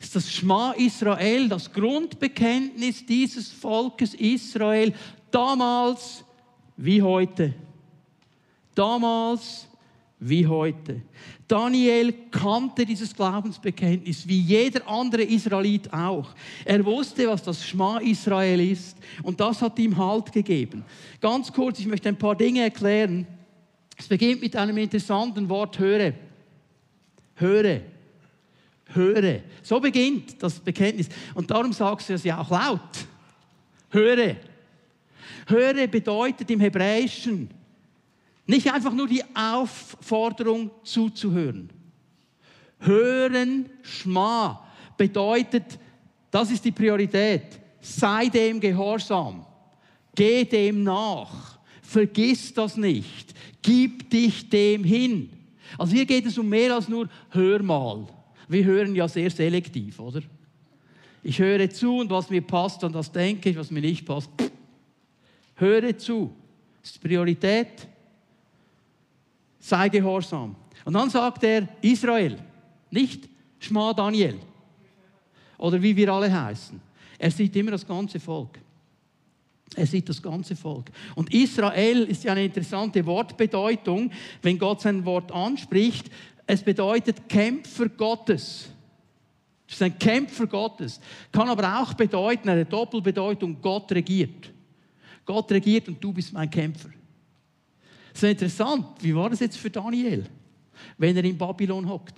Ist 0.00 0.16
das 0.16 0.32
Schma 0.32 0.72
Israel, 0.72 1.48
das 1.48 1.72
Grundbekenntnis 1.72 3.06
dieses 3.06 3.52
Volkes 3.52 4.14
Israel, 4.14 4.92
damals 5.30 6.24
wie 6.76 7.00
heute 7.00 7.54
damals 8.76 9.66
wie 10.18 10.46
heute. 10.46 11.02
Daniel 11.46 12.12
kannte 12.30 12.84
dieses 12.86 13.14
Glaubensbekenntnis 13.14 14.26
wie 14.26 14.40
jeder 14.40 14.86
andere 14.88 15.22
Israelit 15.22 15.92
auch. 15.92 16.34
Er 16.64 16.84
wusste, 16.84 17.28
was 17.28 17.42
das 17.42 17.66
Schma 17.66 17.98
Israel 17.98 18.60
ist 18.60 18.96
und 19.22 19.38
das 19.38 19.60
hat 19.60 19.78
ihm 19.78 19.96
Halt 19.96 20.32
gegeben. 20.32 20.84
Ganz 21.20 21.52
kurz, 21.52 21.78
ich 21.78 21.86
möchte 21.86 22.08
ein 22.08 22.18
paar 22.18 22.34
Dinge 22.34 22.62
erklären. 22.62 23.26
Es 23.96 24.08
beginnt 24.08 24.40
mit 24.40 24.56
einem 24.56 24.76
interessanten 24.78 25.48
Wort, 25.48 25.78
höre. 25.78 26.12
Höre. 27.36 27.80
Höre. 28.86 29.40
So 29.62 29.80
beginnt 29.80 30.42
das 30.42 30.60
Bekenntnis. 30.60 31.08
Und 31.34 31.50
darum 31.50 31.72
sagst 31.72 32.08
du 32.08 32.14
es 32.14 32.24
ja 32.24 32.40
auch 32.40 32.50
laut. 32.50 32.80
Höre. 33.90 34.36
Höre 35.46 35.86
bedeutet 35.86 36.50
im 36.50 36.60
Hebräischen, 36.60 37.50
nicht 38.46 38.72
einfach 38.72 38.92
nur 38.92 39.08
die 39.08 39.24
Aufforderung 39.34 40.70
zuzuhören. 40.84 41.70
Hören, 42.78 43.68
Schma, 43.82 44.64
bedeutet, 44.96 45.78
das 46.30 46.50
ist 46.50 46.64
die 46.64 46.72
Priorität. 46.72 47.60
Sei 47.80 48.28
dem 48.28 48.60
gehorsam. 48.60 49.44
Geh 50.14 50.44
dem 50.44 50.82
nach. 50.82 51.58
Vergiss 51.82 52.52
das 52.52 52.76
nicht. 52.76 53.34
Gib 53.62 54.10
dich 54.10 54.48
dem 54.48 54.84
hin. 54.84 55.30
Also 55.78 55.94
hier 55.94 56.06
geht 56.06 56.26
es 56.26 56.38
um 56.38 56.48
mehr 56.48 56.74
als 56.74 56.88
nur 56.88 57.08
hör 57.30 57.62
mal. 57.62 58.06
Wir 58.48 58.64
hören 58.64 58.94
ja 58.94 59.08
sehr 59.08 59.30
selektiv, 59.30 59.98
oder? 59.98 60.22
Ich 61.22 61.38
höre 61.38 61.68
zu 61.70 61.98
und 61.98 62.10
was 62.10 62.30
mir 62.30 62.42
passt, 62.42 62.84
und 62.84 62.94
das 62.94 63.10
denke 63.10 63.50
ich, 63.50 63.56
was 63.56 63.70
mir 63.70 63.80
nicht 63.80 64.04
passt. 64.04 64.30
Pff. 64.38 64.50
Höre 65.56 65.98
zu. 65.98 66.32
Das 66.82 66.92
ist 66.92 67.02
Priorität 67.02 67.88
sei 69.66 69.88
gehorsam. 69.88 70.54
Und 70.84 70.92
dann 70.92 71.10
sagt 71.10 71.42
er 71.42 71.68
Israel, 71.82 72.38
nicht 72.90 73.28
Schma 73.58 73.92
Daniel 73.92 74.38
oder 75.58 75.82
wie 75.82 75.96
wir 75.96 76.12
alle 76.12 76.32
heißen. 76.32 76.80
Er 77.18 77.30
sieht 77.30 77.56
immer 77.56 77.72
das 77.72 77.86
ganze 77.86 78.20
Volk. 78.20 78.60
Er 79.74 79.86
sieht 79.86 80.08
das 80.08 80.22
ganze 80.22 80.54
Volk. 80.54 80.90
Und 81.16 81.34
Israel 81.34 82.04
ist 82.04 82.22
ja 82.22 82.32
eine 82.32 82.44
interessante 82.44 83.04
Wortbedeutung, 83.04 84.12
wenn 84.42 84.58
Gott 84.58 84.82
sein 84.82 85.04
Wort 85.04 85.32
anspricht. 85.32 86.10
Es 86.46 86.62
bedeutet 86.62 87.28
Kämpfer 87.28 87.88
Gottes. 87.88 88.70
Es 89.66 89.74
ist 89.74 89.82
ein 89.82 89.98
Kämpfer 89.98 90.46
Gottes. 90.46 91.00
Kann 91.32 91.48
aber 91.48 91.80
auch 91.80 91.94
bedeuten, 91.94 92.48
eine 92.48 92.64
Doppelbedeutung, 92.64 93.60
Gott 93.60 93.90
regiert. 93.90 94.52
Gott 95.24 95.50
regiert 95.50 95.88
und 95.88 96.02
du 96.02 96.12
bist 96.12 96.32
mein 96.32 96.48
Kämpfer. 96.48 96.90
Ist 98.16 98.22
interessant, 98.22 98.86
wie 99.00 99.14
war 99.14 99.28
das 99.28 99.40
jetzt 99.40 99.58
für 99.58 99.68
Daniel, 99.68 100.24
wenn 100.96 101.14
er 101.18 101.24
in 101.24 101.36
Babylon 101.36 101.86
hockt? 101.86 102.14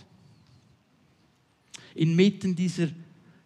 Inmitten 1.97 2.55
dieser 2.55 2.87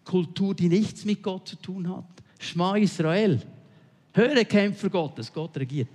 Kultur, 0.04 0.54
die 0.54 0.68
nichts 0.68 1.06
mit 1.06 1.22
Gott 1.22 1.48
zu 1.48 1.56
tun 1.56 1.88
hat. 1.88 2.04
Schma 2.38 2.76
Israel. 2.76 3.40
Höre 4.12 4.44
Kämpfer 4.44 4.90
Gottes, 4.90 5.32
Gott 5.32 5.56
regiert. 5.56 5.88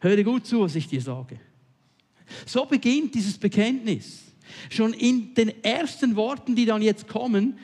Höre 0.00 0.24
gut 0.24 0.44
zu, 0.44 0.62
was 0.62 0.74
ich 0.74 0.88
dir 0.88 1.00
sage. 1.00 1.38
So 2.44 2.64
beginnt 2.64 3.14
dieses 3.14 3.38
Bekenntnis. 3.38 4.24
Schon 4.68 4.94
in 4.94 5.32
den 5.32 5.62
ersten 5.62 6.16
Worten, 6.16 6.56
die 6.56 6.66
dann 6.66 6.82
jetzt 6.82 7.06
kommen, 7.06 7.56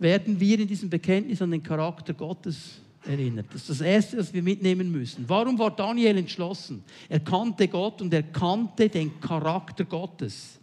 werden 0.00 0.40
wir 0.40 0.58
in 0.58 0.66
diesem 0.66 0.90
Bekenntnis 0.90 1.40
an 1.40 1.52
den 1.52 1.62
Charakter 1.62 2.12
Gottes 2.12 2.80
erinnert. 3.06 3.46
Das 3.52 3.62
ist 3.62 3.70
das 3.70 3.80
Erste, 3.80 4.18
was 4.18 4.32
wir 4.32 4.42
mitnehmen 4.42 4.90
müssen. 4.90 5.24
Warum 5.28 5.58
war 5.58 5.70
Daniel 5.70 6.18
entschlossen? 6.18 6.82
Er 7.08 7.20
kannte 7.20 7.68
Gott 7.68 8.00
und 8.02 8.12
er 8.12 8.22
kannte 8.22 8.88
den 8.88 9.20
Charakter 9.20 9.84
Gottes. 9.84 10.58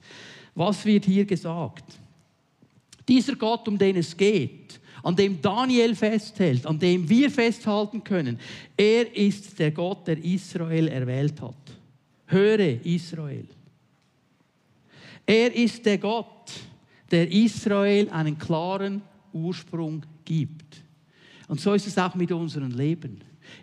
Was 0.54 0.86
wird 0.86 1.06
hier 1.06 1.26
gesagt? 1.26 2.00
Dieser 3.08 3.36
Gott, 3.36 3.68
um 3.68 3.78
den 3.78 3.98
es 3.98 4.16
geht, 4.16 4.80
an 5.04 5.16
dem 5.16 5.40
Daniel 5.42 5.96
festhält, 5.96 6.66
an 6.66 6.80
dem 6.80 7.08
wir 7.08 7.30
festhalten 7.30 8.04
können, 8.04 8.40
er 8.76 9.16
ist 9.16 9.60
der 9.60 9.72
Gott, 9.72 10.08
der 10.08 10.24
Israel 10.24 10.88
erwählt 10.88 11.40
hat. 11.42 11.56
Höre 12.26 12.84
Israel. 12.84 13.46
Er 15.26 15.54
ist 15.54 15.86
der 15.86 16.00
Gott, 16.00 16.52
der 17.12 17.32
Israel 17.32 18.10
einen 18.10 18.38
klaren 18.38 19.02
Ursprung 19.32 20.04
gibt. 20.24 20.85
Und 21.48 21.60
so 21.60 21.74
ist 21.74 21.88
es 21.88 21.98
auch 21.98 22.16
mit 22.16 22.32
unserem 22.32 22.72
Leben. 22.72 23.22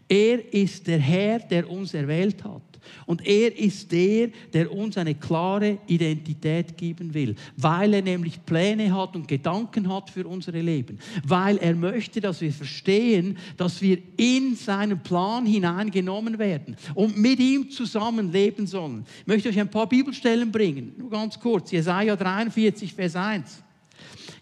Er 0.09 0.53
ist 0.55 0.87
der 0.87 0.99
Herr, 0.99 1.39
der 1.41 1.69
uns 1.69 1.95
erwählt 1.95 2.45
hat. 2.45 2.63
Und 3.07 3.25
er 3.27 3.57
ist 3.57 3.93
der, 3.93 4.31
der 4.53 4.73
uns 4.73 4.99
eine 4.99 5.15
klare 5.15 5.79
Identität 5.87 6.77
geben 6.77 7.15
will, 7.15 7.37
weil 7.57 7.95
er 7.95 8.03
nämlich 8.03 8.45
Pläne 8.45 8.93
hat 8.93 9.15
und 9.15 9.29
Gedanken 9.29 9.93
hat 9.93 10.11
für 10.11 10.27
unser 10.27 10.53
Leben, 10.53 10.99
weil 11.25 11.59
er 11.59 11.75
möchte, 11.75 12.21
dass 12.21 12.41
wir 12.41 12.53
verstehen, 12.53 13.39
dass 13.57 13.81
wir 13.81 13.99
in 14.17 14.57
seinen 14.57 15.01
Plan 15.01 15.47
hineingenommen 15.47 16.39
werden 16.39 16.77
und 16.95 17.17
mit 17.17 17.39
ihm 17.39 17.71
zusammen 17.71 18.33
leben 18.33 18.67
sollen. 18.67 19.05
Ich 19.21 19.27
möchte 19.27 19.49
euch 19.49 19.61
ein 19.61 19.71
paar 19.71 19.89
Bibelstellen 19.89 20.51
bringen, 20.51 20.95
nur 20.99 21.11
ganz 21.11 21.39
kurz. 21.39 21.71
Jesaja 21.71 22.17
43, 22.17 22.93
Vers 22.93 23.15
1. 23.15 23.63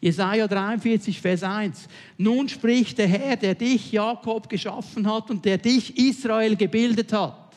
Jesaja 0.01 0.49
43, 0.49 1.21
Vers 1.21 1.43
1. 1.43 1.89
Nun 2.17 2.49
spricht 2.49 2.97
der 2.99 3.07
Herr, 3.07 3.37
der 3.37 3.55
dich, 3.55 3.93
Jakob, 3.93 4.49
geschaffen 4.49 5.07
hat 5.07 5.31
und 5.31 5.45
der 5.45 5.59
dich, 5.59 5.97
Israel, 5.99 6.57
gebildet 6.57 7.13
hat. 7.13 7.53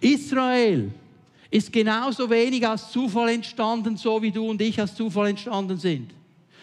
Israel 0.00 0.92
ist 1.50 1.72
genauso 1.72 2.28
wenig 2.30 2.66
aus 2.66 2.90
Zufall 2.90 3.30
entstanden, 3.30 3.96
so 3.96 4.20
wie 4.22 4.30
du 4.30 4.48
und 4.48 4.60
ich 4.60 4.80
aus 4.80 4.94
Zufall 4.94 5.28
entstanden 5.28 5.78
sind. 5.78 6.12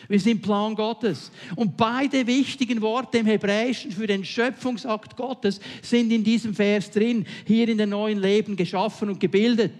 Wir 0.07 0.19
sind 0.19 0.41
Plan 0.41 0.75
Gottes. 0.75 1.31
Und 1.55 1.77
beide 1.77 2.25
wichtigen 2.27 2.81
Worte 2.81 3.19
im 3.19 3.25
Hebräischen 3.25 3.91
für 3.91 4.07
den 4.07 4.25
Schöpfungsakt 4.25 5.15
Gottes 5.15 5.59
sind 5.81 6.11
in 6.11 6.23
diesem 6.23 6.53
Vers 6.53 6.91
drin, 6.91 7.25
hier 7.45 7.69
in 7.69 7.77
den 7.77 7.89
neuen 7.89 8.19
Leben 8.19 8.55
geschaffen 8.55 9.09
und 9.09 9.19
gebildet. 9.19 9.73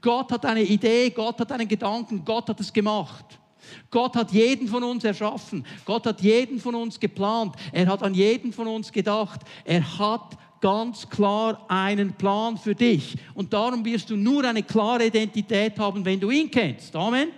Gott 0.00 0.32
hat 0.32 0.44
eine 0.46 0.62
Idee, 0.62 1.10
Gott 1.10 1.38
hat 1.40 1.52
einen 1.52 1.68
Gedanken, 1.68 2.24
Gott 2.24 2.48
hat 2.48 2.60
es 2.60 2.72
gemacht. 2.72 3.39
Gott 3.90 4.16
hat 4.16 4.32
jeden 4.32 4.68
von 4.68 4.82
uns 4.82 5.04
erschaffen. 5.04 5.64
Gott 5.84 6.06
hat 6.06 6.20
jeden 6.20 6.60
von 6.60 6.74
uns 6.74 6.98
geplant. 6.98 7.54
Er 7.72 7.86
hat 7.86 8.02
an 8.02 8.14
jeden 8.14 8.52
von 8.52 8.66
uns 8.66 8.92
gedacht. 8.92 9.40
Er 9.64 9.98
hat 9.98 10.36
ganz 10.60 11.08
klar 11.08 11.64
einen 11.68 12.12
Plan 12.12 12.56
für 12.56 12.74
dich. 12.74 13.16
Und 13.34 13.52
darum 13.52 13.84
wirst 13.84 14.10
du 14.10 14.16
nur 14.16 14.44
eine 14.44 14.62
klare 14.62 15.06
Identität 15.06 15.78
haben, 15.78 16.04
wenn 16.04 16.20
du 16.20 16.30
ihn 16.30 16.50
kennst. 16.50 16.94
Amen. 16.94 17.28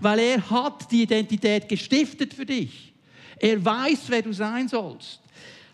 Weil 0.00 0.18
er 0.18 0.50
hat 0.50 0.90
die 0.90 1.02
Identität 1.02 1.68
gestiftet 1.68 2.34
für 2.34 2.46
dich. 2.46 2.92
Er 3.38 3.62
weiß, 3.62 4.04
wer 4.08 4.22
du 4.22 4.32
sein 4.32 4.68
sollst. 4.68 5.20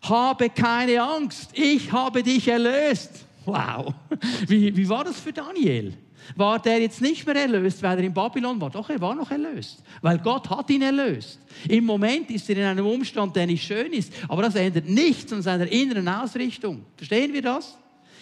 Habe 0.03 0.51
keine 0.51 1.01
Angst. 1.03 1.51
Ich 1.53 1.93
habe 1.93 2.23
dich 2.23 2.49
erlöst. 2.49 3.27
Wow. 3.45 3.95
Wie, 4.49 4.75
wie 4.77 4.89
war 4.89 5.05
das 5.05 5.19
für 5.19 5.33
Daniel? 5.33 5.95
War 6.37 6.59
der 6.61 6.81
jetzt 6.81 7.01
nicht 7.01 7.27
mehr 7.27 7.37
erlöst, 7.37 7.83
weil 7.83 7.99
er 7.99 8.05
in 8.05 8.15
Babylon 8.15 8.61
war. 8.61 8.71
Doch, 8.71 8.89
er 8.91 9.01
war 9.01 9.15
noch 9.15 9.31
erlöst, 9.31 9.83
weil 10.01 10.19
Gott 10.19 10.49
hat 10.51 10.71
ihn 10.71 10.83
erlöst. 10.83 11.41
Im 11.69 11.85
Moment 11.85 12.31
ist 12.31 12.49
er 12.51 12.57
in 12.57 12.65
einem 12.65 12.87
Umstand, 12.87 13.35
der 13.37 13.47
nicht 13.47 13.65
schön 13.65 13.93
ist, 13.93 14.13
aber 14.29 14.43
das 14.43 14.55
ändert 14.55 14.89
nichts 14.89 15.33
an 15.33 15.43
seiner 15.43 15.71
inneren 15.71 16.09
Ausrichtung. 16.09 16.85
Verstehen 16.97 17.33
wir 17.33 17.43
das? 17.43 17.77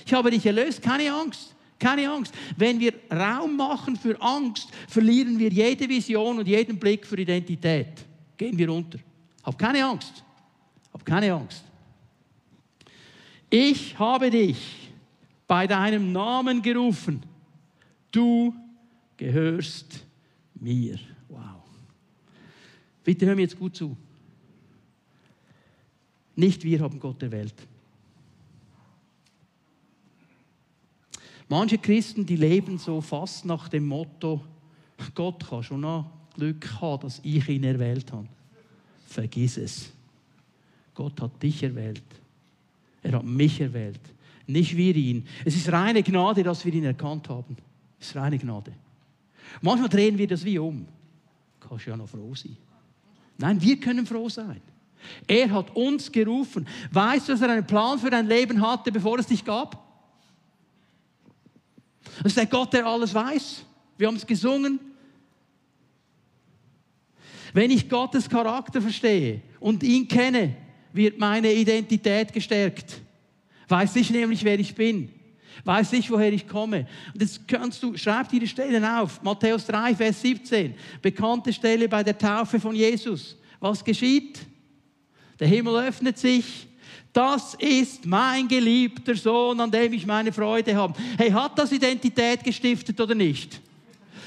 Ich 0.07 0.13
habe 0.13 0.31
dich 0.31 0.45
erlöst, 0.47 0.83
keine 0.83 1.13
Angst. 1.13 1.55
Keine 1.79 2.11
Angst. 2.11 2.35
Wenn 2.57 2.81
wir 2.81 2.93
Raum 3.13 3.57
machen 3.57 3.95
für 3.97 4.21
Angst, 4.21 4.69
verlieren 4.89 5.39
wir 5.39 5.51
jede 5.51 5.89
Vision 5.89 6.39
und 6.39 6.49
jeden 6.49 6.79
Blick 6.79 7.07
für 7.07 7.17
Identität. 7.17 8.05
Gehen 8.37 8.59
wir 8.59 8.73
unter. 8.73 8.99
Hab 9.45 9.57
keine 9.57 9.85
Angst. 9.85 10.25
Hab 10.93 11.05
keine 11.05 11.33
Angst. 11.33 11.63
Ich 13.49 13.99
habe 13.99 14.31
dich 14.31 14.91
bei 15.47 15.67
deinem 15.67 16.13
Namen 16.13 16.61
gerufen 16.61 17.23
Du 18.11 18.55
gehörst 19.17 20.05
mir. 20.55 20.99
Wow. 21.29 21.63
Bitte 23.05 23.27
hör 23.27 23.35
mir 23.35 23.43
jetzt 23.43 23.59
gut 23.59 23.77
zu. 23.77 23.97
Nicht 26.37 26.63
wir 26.63 26.81
haben 26.81 27.01
Gott 27.01 27.23
erwählt. 27.23 27.55
Manche 31.49 31.79
Christen, 31.79 32.27
die 32.27 32.37
leben 32.37 32.79
so 32.79 33.01
fast 33.01 33.45
nach 33.45 33.69
dem 33.69 33.87
Motto, 33.87 34.45
Gott 35.15 35.49
kann 35.49 35.63
schon 35.63 35.81
noch 35.81 36.11
Glück 36.35 36.81
haben, 36.81 37.03
dass 37.03 37.21
ich 37.25 37.49
ihn 37.49 37.65
erwählt 37.65 38.13
habe. 38.13 38.29
Vergiss 39.07 39.57
es. 39.57 39.91
Gott 40.95 41.21
hat 41.21 41.43
dich 41.43 41.63
erwählt. 41.63 42.03
Er 43.03 43.13
hat 43.13 43.25
mich 43.25 43.61
erwählt. 43.61 44.01
Nicht 44.47 44.77
wir 44.77 44.95
ihn. 44.95 45.27
Es 45.45 45.57
ist 45.57 45.73
reine 45.73 46.03
Gnade, 46.03 46.43
dass 46.43 46.65
wir 46.65 46.73
ihn 46.73 46.85
erkannt 46.85 47.29
haben. 47.29 47.57
Das 47.99 48.09
ist 48.09 48.17
reine 48.17 48.39
Gnade. 48.39 48.73
Manchmal 49.61 49.89
drehen 49.89 50.19
wir 50.19 50.27
das 50.27 50.45
wie 50.45 50.59
um. 50.59 50.87
Du 51.61 51.69
kannst 51.69 51.87
ja 51.87 51.97
noch 51.97 52.09
froh 52.09 52.35
sein. 52.35 52.57
Nein, 53.37 53.61
wir 53.61 53.79
können 53.79 54.07
froh 54.07 54.29
sein. 54.29 54.61
Er 55.27 55.51
hat 55.51 55.75
uns 55.77 56.11
gerufen. 56.11 56.67
Weißt 56.91 57.29
du, 57.29 57.33
dass 57.33 57.41
er 57.41 57.51
einen 57.51 57.67
Plan 57.67 57.99
für 57.99 58.11
dein 58.11 58.27
Leben 58.27 58.61
hatte, 58.61 58.91
bevor 58.91 59.19
es 59.19 59.27
dich 59.27 59.45
gab? 59.45 59.85
Das 62.19 62.27
ist 62.33 62.37
der 62.37 62.47
Gott, 62.47 62.73
der 62.73 62.87
alles 62.87 63.15
weiß. 63.15 63.65
Wir 63.97 64.09
haben 64.09 64.17
es 64.17 64.27
gesungen. 64.27 64.81
Wenn 67.53 67.71
ich 67.71 67.89
Gottes 67.89 68.29
Charakter 68.29 68.83
verstehe 68.83 69.41
und 69.61 69.83
ihn 69.83 70.07
kenne, 70.07 70.57
wird 70.93 71.19
meine 71.19 71.53
Identität 71.53 72.33
gestärkt. 72.33 73.01
Weiß 73.69 73.95
ich 73.97 74.11
nämlich, 74.11 74.45
wer 74.45 74.59
ich 74.59 74.75
bin 74.75 75.11
weiß 75.65 75.93
ich, 75.95 76.11
woher 76.11 76.33
ich 76.33 76.47
komme. 76.47 76.87
Und 77.13 77.21
jetzt 77.21 77.47
kannst 77.47 77.83
du, 77.83 77.97
schreib 77.97 78.29
dir 78.29 78.41
die 78.41 78.49
Stellen 78.49 78.85
auf. 78.85 79.23
Matthäus 79.23 79.67
3, 79.67 79.95
Vers 79.95 80.21
17. 80.21 80.75
Bekannte 81.03 81.53
Stelle 81.53 81.89
bei 81.89 82.03
der 82.03 82.17
Taufe 82.17 82.61
von 82.61 82.75
Jesus. 82.75 83.37
Was 83.61 83.85
geschieht? 83.85 84.41
Der 85.39 85.49
Himmel 85.49 85.77
öffnet 85.77 86.19
sich. 86.19 86.67
Das 87.13 87.55
ist 87.55 88.07
mein 88.07 88.47
geliebter 88.47 89.15
Sohn, 89.15 89.59
an 89.61 89.71
dem 89.71 89.93
ich 89.93 90.07
meine 90.07 90.33
Freude 90.33 90.77
habe. 90.77 90.95
Hey, 91.17 91.31
hat 91.31 91.59
das 91.59 91.73
Identität 91.73 92.45
gestiftet 92.45 93.01
oder 93.01 93.15
nicht? 93.15 93.61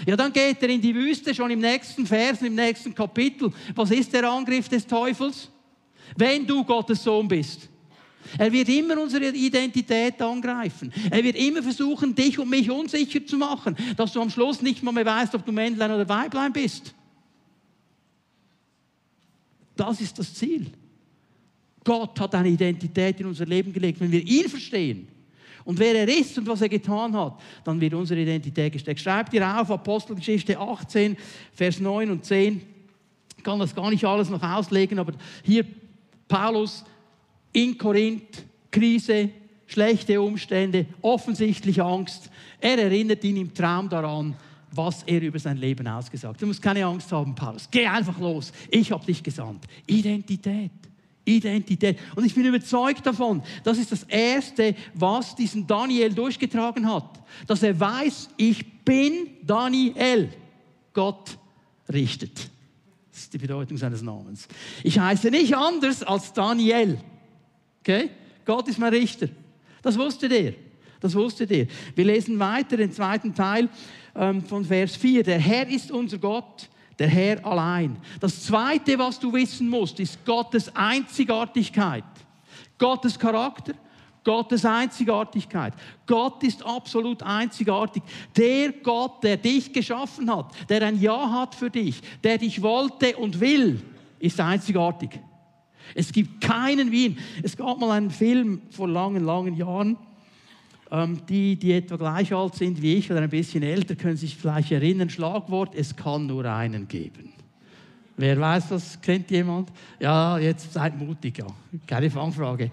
Ja, 0.05 0.15
dann 0.15 0.34
geht 0.34 0.61
er 0.63 0.69
in 0.69 0.82
die 0.82 0.95
Wüste 0.95 1.34
schon 1.34 1.51
im 1.51 1.59
nächsten 1.59 2.07
Vers, 2.07 2.41
im 2.41 2.55
nächsten 2.55 2.93
Kapitel. 2.93 3.51
Was 3.75 3.91
ist 3.91 4.11
der 4.13 4.29
Angriff 4.29 4.67
des 4.67 4.86
Teufels? 4.86 5.49
Wenn 6.17 6.45
du 6.45 6.63
Gottes 6.63 7.03
Sohn 7.03 7.27
bist. 7.27 7.69
Er 8.38 8.51
wird 8.51 8.69
immer 8.69 9.01
unsere 9.01 9.30
Identität 9.30 10.22
angreifen. 10.22 10.91
Er 11.09 11.24
wird 11.24 11.36
immer 11.36 11.61
versuchen, 11.63 12.15
dich 12.15 12.39
und 12.39 12.49
mich 12.49 12.69
unsicher 12.69 13.26
zu 13.26 13.38
machen, 13.38 13.76
dass 13.97 14.13
du 14.13 14.22
am 14.22 14.30
Schluss 14.30 14.61
nicht 14.61 14.84
mal 14.84 14.91
mehr 14.91 15.05
weißt, 15.05 15.36
ob 15.36 15.45
du 15.45 15.51
Männlein 15.51 15.91
oder 15.91 16.07
Weiblein 16.07 16.53
bist. 16.53 16.93
Das 19.76 19.99
ist 19.99 20.17
das 20.19 20.34
Ziel. 20.34 20.67
Gott 21.84 22.19
hat 22.19 22.36
eine 22.36 22.49
Identität 22.49 23.19
in 23.19 23.26
unser 23.26 23.45
Leben 23.45 23.74
gelegt. 23.74 23.99
Wenn 23.99 24.11
wir 24.11 24.22
ihn 24.22 24.47
verstehen 24.47 25.07
und 25.65 25.80
wer 25.80 25.95
er 25.95 26.07
ist 26.07 26.38
und 26.38 26.47
was 26.47 26.61
er 26.61 26.69
getan 26.69 27.15
hat, 27.15 27.39
dann 27.63 27.82
wird 27.82 27.93
unsere 27.93 28.22
Identität 28.22 28.74
gesteckt. 28.74 28.99
Schreibt 28.99 29.34
ihr 29.34 29.59
auf 29.59 29.72
Apostelgeschichte 29.72 30.59
18, 30.59 31.17
Vers 31.53 31.80
9 31.80 32.11
und 32.11 32.26
10. 32.26 32.61
Ich 33.38 33.43
kann 33.43 33.59
das 33.59 33.74
gar 33.74 33.89
nicht 33.89 34.05
alles 34.05 34.30
noch 34.30 34.43
auslegen, 34.43 34.99
aber 34.99 35.13
hier 35.43 35.65
Paulus 36.28 36.86
in 37.53 37.77
Korinth, 37.77 38.45
Krise, 38.71 39.29
schlechte 39.67 40.21
Umstände, 40.21 40.85
offensichtlich 41.01 41.81
Angst. 41.81 42.29
Er 42.59 42.77
erinnert 42.77 43.23
ihn 43.23 43.37
im 43.37 43.53
Traum 43.53 43.89
daran, 43.89 44.35
was 44.73 45.03
er 45.03 45.21
über 45.21 45.39
sein 45.39 45.57
Leben 45.57 45.87
ausgesagt 45.87 46.35
hat. 46.35 46.41
Du 46.41 46.47
musst 46.47 46.61
keine 46.61 46.85
Angst 46.85 47.11
haben, 47.11 47.35
Paulus. 47.35 47.67
Geh 47.69 47.85
einfach 47.85 48.17
los. 48.19 48.51
Ich 48.69 48.91
habe 48.91 49.05
dich 49.05 49.21
gesandt. 49.21 49.65
Identität. 49.85 50.71
Identität. 51.25 51.99
Und 52.15 52.25
ich 52.25 52.33
bin 52.33 52.45
überzeugt 52.45 53.05
davon, 53.05 53.43
das 53.63 53.77
ist 53.77 53.91
das 53.91 54.03
Erste, 54.03 54.75
was 54.93 55.35
diesen 55.35 55.67
Daniel 55.67 56.13
durchgetragen 56.13 56.91
hat. 56.91 57.21
Dass 57.47 57.63
er 57.63 57.79
weiß, 57.79 58.29
ich 58.37 58.83
bin 58.83 59.27
Daniel. 59.43 60.29
Gott 60.93 61.37
richtet. 61.91 62.49
Das 63.11 63.21
ist 63.21 63.33
die 63.33 63.37
Bedeutung 63.37 63.77
seines 63.77 64.01
Namens. 64.01 64.47
Ich 64.83 64.97
heiße 64.97 65.29
nicht 65.29 65.55
anders 65.55 66.01
als 66.03 66.33
Daniel. 66.33 66.97
Okay? 67.82 68.09
Gott 68.45 68.67
ist 68.67 68.79
mein 68.79 68.93
Richter. 68.93 69.27
Das 69.82 69.97
wusste 69.97 70.29
der. 70.29 70.53
Das 70.99 71.15
wusste 71.15 71.47
der. 71.47 71.67
Wir 71.95 72.05
lesen 72.05 72.39
weiter 72.39 72.77
den 72.77 72.91
zweiten 72.91 73.34
Teil 73.34 73.69
ähm, 74.15 74.43
von 74.43 74.63
Vers 74.63 74.95
4. 74.95 75.23
Der 75.23 75.39
Herr 75.39 75.67
ist 75.67 75.91
unser 75.91 76.19
Gott, 76.19 76.69
der 76.99 77.07
Herr 77.07 77.43
allein. 77.45 77.97
Das 78.19 78.43
zweite, 78.43 78.99
was 78.99 79.19
du 79.19 79.34
wissen 79.34 79.67
musst, 79.67 79.99
ist 79.99 80.23
Gottes 80.23 80.73
Einzigartigkeit. 80.75 82.03
Gottes 82.77 83.17
Charakter, 83.17 83.73
Gottes 84.23 84.63
Einzigartigkeit. 84.63 85.73
Gott 86.05 86.43
ist 86.43 86.63
absolut 86.63 87.23
einzigartig. 87.23 88.03
Der 88.38 88.71
Gott, 88.71 89.23
der 89.23 89.38
dich 89.38 89.73
geschaffen 89.73 90.34
hat, 90.36 90.51
der 90.69 90.84
ein 90.84 91.01
Ja 91.01 91.32
hat 91.32 91.55
für 91.55 91.71
dich, 91.71 91.99
der 92.23 92.38
dich 92.38 92.61
wollte 92.61 93.17
und 93.17 93.39
will, 93.39 93.82
ist 94.19 94.39
einzigartig. 94.39 95.19
Es 95.95 96.11
gibt 96.11 96.41
keinen 96.41 96.91
Wien. 96.91 97.17
Es 97.43 97.57
gab 97.57 97.79
mal 97.79 97.91
einen 97.91 98.11
Film 98.11 98.61
vor 98.69 98.88
langen, 98.88 99.23
langen 99.23 99.55
Jahren. 99.55 99.97
Ähm, 100.91 101.19
die, 101.27 101.55
die 101.55 101.71
etwa 101.71 101.95
gleich 101.95 102.34
alt 102.34 102.55
sind 102.55 102.82
wie 102.82 102.95
ich 102.95 103.09
oder 103.09 103.21
ein 103.21 103.29
bisschen 103.29 103.63
älter, 103.63 103.95
können 103.95 104.17
sich 104.17 104.36
vielleicht 104.36 104.71
erinnern. 104.71 105.09
Schlagwort: 105.09 105.73
Es 105.75 105.95
kann 105.95 106.27
nur 106.27 106.45
einen 106.45 106.88
geben. 106.88 107.32
Wer 108.17 108.39
weiß 108.39 108.69
das? 108.69 109.01
Kennt 109.01 109.32
jemand? 109.32 109.71
Ja, 109.99 110.38
jetzt 110.38 110.73
seid 110.73 110.99
mutig, 110.99 111.39
ja. 111.39 111.47
Keine 111.88 112.09
Fangfrage. 112.09 112.69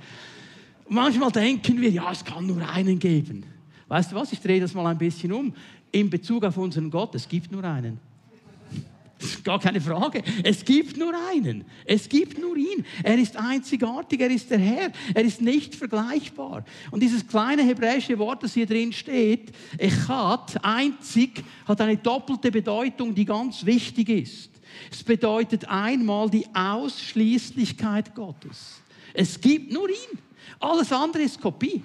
manchmal 0.88 1.30
denken 1.30 1.80
wir, 1.80 1.90
ja, 1.90 2.11
es 2.11 2.24
kann 2.24 2.46
nur 2.46 2.68
einen 2.68 2.98
geben. 2.98 3.44
Weißt 3.86 4.12
du 4.12 4.16
was? 4.16 4.32
Ich 4.32 4.40
drehe 4.40 4.61
das 4.61 4.74
mal 4.74 4.86
ein 4.86 4.98
bisschen 4.98 5.32
um. 5.32 5.54
In 5.90 6.11
Bezug 6.11 6.44
auf 6.44 6.56
unseren 6.59 6.90
Gott, 6.90 7.14
es 7.14 7.26
gibt 7.26 7.50
nur 7.50 7.64
einen. 7.64 7.98
Gar 9.42 9.58
keine 9.58 9.80
Frage. 9.80 10.22
Es 10.44 10.64
gibt 10.64 10.96
nur 10.96 11.12
einen. 11.30 11.64
Es 11.84 12.08
gibt 12.08 12.38
nur 12.38 12.56
ihn. 12.56 12.84
Er 13.02 13.18
ist 13.18 13.36
einzigartig. 13.36 14.20
Er 14.20 14.30
ist 14.30 14.50
der 14.50 14.58
Herr. 14.58 14.92
Er 15.12 15.24
ist 15.24 15.42
nicht 15.42 15.74
vergleichbar. 15.74 16.64
Und 16.90 17.02
dieses 17.02 17.26
kleine 17.26 17.62
hebräische 17.62 18.18
Wort, 18.18 18.44
das 18.44 18.54
hier 18.54 18.66
drin 18.66 18.92
steht, 18.92 19.52
Echat, 19.76 20.64
einzig, 20.64 21.42
hat 21.66 21.80
eine 21.80 21.96
doppelte 21.96 22.50
Bedeutung, 22.50 23.14
die 23.14 23.24
ganz 23.24 23.66
wichtig 23.66 24.08
ist. 24.08 24.50
Es 24.90 25.02
bedeutet 25.02 25.68
einmal 25.68 26.30
die 26.30 26.46
Ausschließlichkeit 26.54 28.14
Gottes. 28.14 28.80
Es 29.14 29.40
gibt 29.40 29.72
nur 29.72 29.88
ihn. 29.88 30.18
Alles 30.60 30.92
andere 30.92 31.24
ist 31.24 31.40
Kopie. 31.40 31.82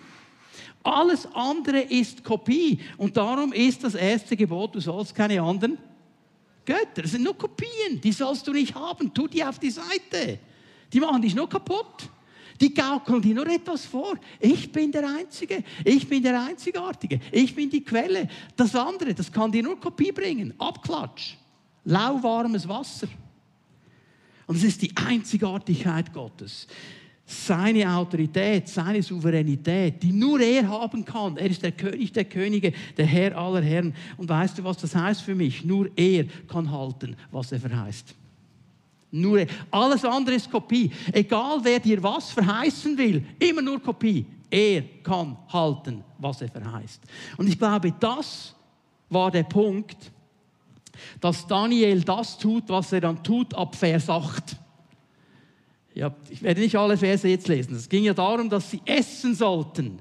Alles 0.84 1.27
andere 1.34 1.79
ist 1.79 2.23
Kopie. 2.23 2.79
Und 2.97 3.17
darum 3.17 3.53
ist 3.53 3.84
das 3.84 3.95
erste 3.95 4.36
Gebot, 4.36 4.75
du 4.75 4.79
sollst 4.79 5.15
keine 5.15 5.41
anderen 5.41 5.77
Götter. 6.66 7.01
Das 7.01 7.11
sind 7.11 7.24
nur 7.24 7.38
Kopien. 7.38 7.99
Die 8.01 8.11
sollst 8.11 8.47
du 8.47 8.53
nicht 8.53 8.74
haben. 8.76 9.14
Tu 9.14 9.28
die 9.28 9.43
auf 9.43 9.59
die 9.59 9.72
Seite. 9.72 10.39
Die 10.91 10.99
machen 10.99 11.22
dich 11.22 11.36
nur 11.36 11.49
kaputt. 11.49 12.09
Die 12.61 12.74
gaukeln 12.74 13.22
dir 13.22 13.36
nur 13.36 13.47
etwas 13.47 13.86
vor. 13.86 14.16
Ich 14.39 14.72
bin 14.72 14.91
der 14.91 15.07
Einzige. 15.09 15.64
Ich 15.84 16.07
bin 16.07 16.24
der 16.24 16.41
Einzigartige. 16.41 17.20
Ich 17.32 17.53
bin 17.55 17.70
die 17.70 17.84
Quelle. 17.84 18.30
Das 18.55 18.76
andere, 18.76 19.14
das 19.14 19.32
kann 19.32 19.51
dir 19.51 19.64
nur 19.64 19.80
Kopie 19.80 20.11
bringen. 20.11 20.53
Abklatsch. 20.59 21.36
Lauwarmes 21.84 22.68
Wasser. 22.68 23.07
Und 24.45 24.57
es 24.57 24.64
ist 24.64 24.82
die 24.82 24.95
Einzigartigkeit 24.95 26.14
Gottes. 26.14 26.68
Seine 27.26 27.89
Autorität, 27.95 28.67
seine 28.67 29.01
Souveränität, 29.01 30.03
die 30.03 30.11
nur 30.11 30.41
er 30.41 30.67
haben 30.67 31.05
kann. 31.05 31.38
Er 31.38 31.49
ist 31.49 31.63
der 31.63 31.71
König 31.71 32.11
der 32.11 32.26
Könige, 32.26 32.74
der 32.97 33.05
Herr 33.05 33.38
aller 33.38 33.61
Herren. 33.61 33.93
Und 34.17 34.28
weißt 34.28 34.57
du, 34.57 34.63
was 34.63 34.78
das 34.78 34.93
heißt 34.93 35.21
für 35.21 35.34
mich? 35.34 35.63
Nur 35.63 35.89
er 35.95 36.26
kann 36.47 36.69
halten, 36.69 37.15
was 37.32 37.51
er 37.53 37.59
verheißt. 37.59 38.13
Nur 39.11 39.39
er. 39.39 39.47
Alles 39.71 40.03
andere 40.03 40.36
ist 40.36 40.51
Kopie. 40.51 40.91
Egal 41.13 41.59
wer 41.63 41.80
dir 41.80 42.01
was 42.03 42.32
verheißen 42.32 42.97
will, 42.97 43.24
immer 43.39 43.61
nur 43.61 43.82
Kopie. 43.82 44.26
Er 44.49 44.82
kann 45.01 45.38
halten, 45.51 46.03
was 46.17 46.41
er 46.41 46.49
verheißt. 46.49 47.01
Und 47.38 47.47
ich 47.47 47.57
glaube, 47.57 47.93
das 47.99 48.53
war 49.09 49.32
der 49.32 49.43
Punkt, 49.43 50.11
dass 51.21 51.47
Daniel 51.47 52.01
das 52.01 52.38
tut, 52.38 52.65
was 52.67 52.91
er 52.91 53.01
dann 53.01 53.24
tut 53.24 53.53
ab 53.53 53.76
Vers 53.76 54.09
8. 54.09 54.57
Ich 56.29 56.41
werde 56.41 56.61
nicht 56.61 56.75
alle 56.75 56.97
Verse 56.97 57.27
jetzt 57.27 57.47
lesen. 57.47 57.75
Es 57.75 57.87
ging 57.87 58.03
ja 58.03 58.13
darum, 58.13 58.49
dass 58.49 58.71
sie 58.71 58.81
essen 58.85 59.35
sollten, 59.35 59.99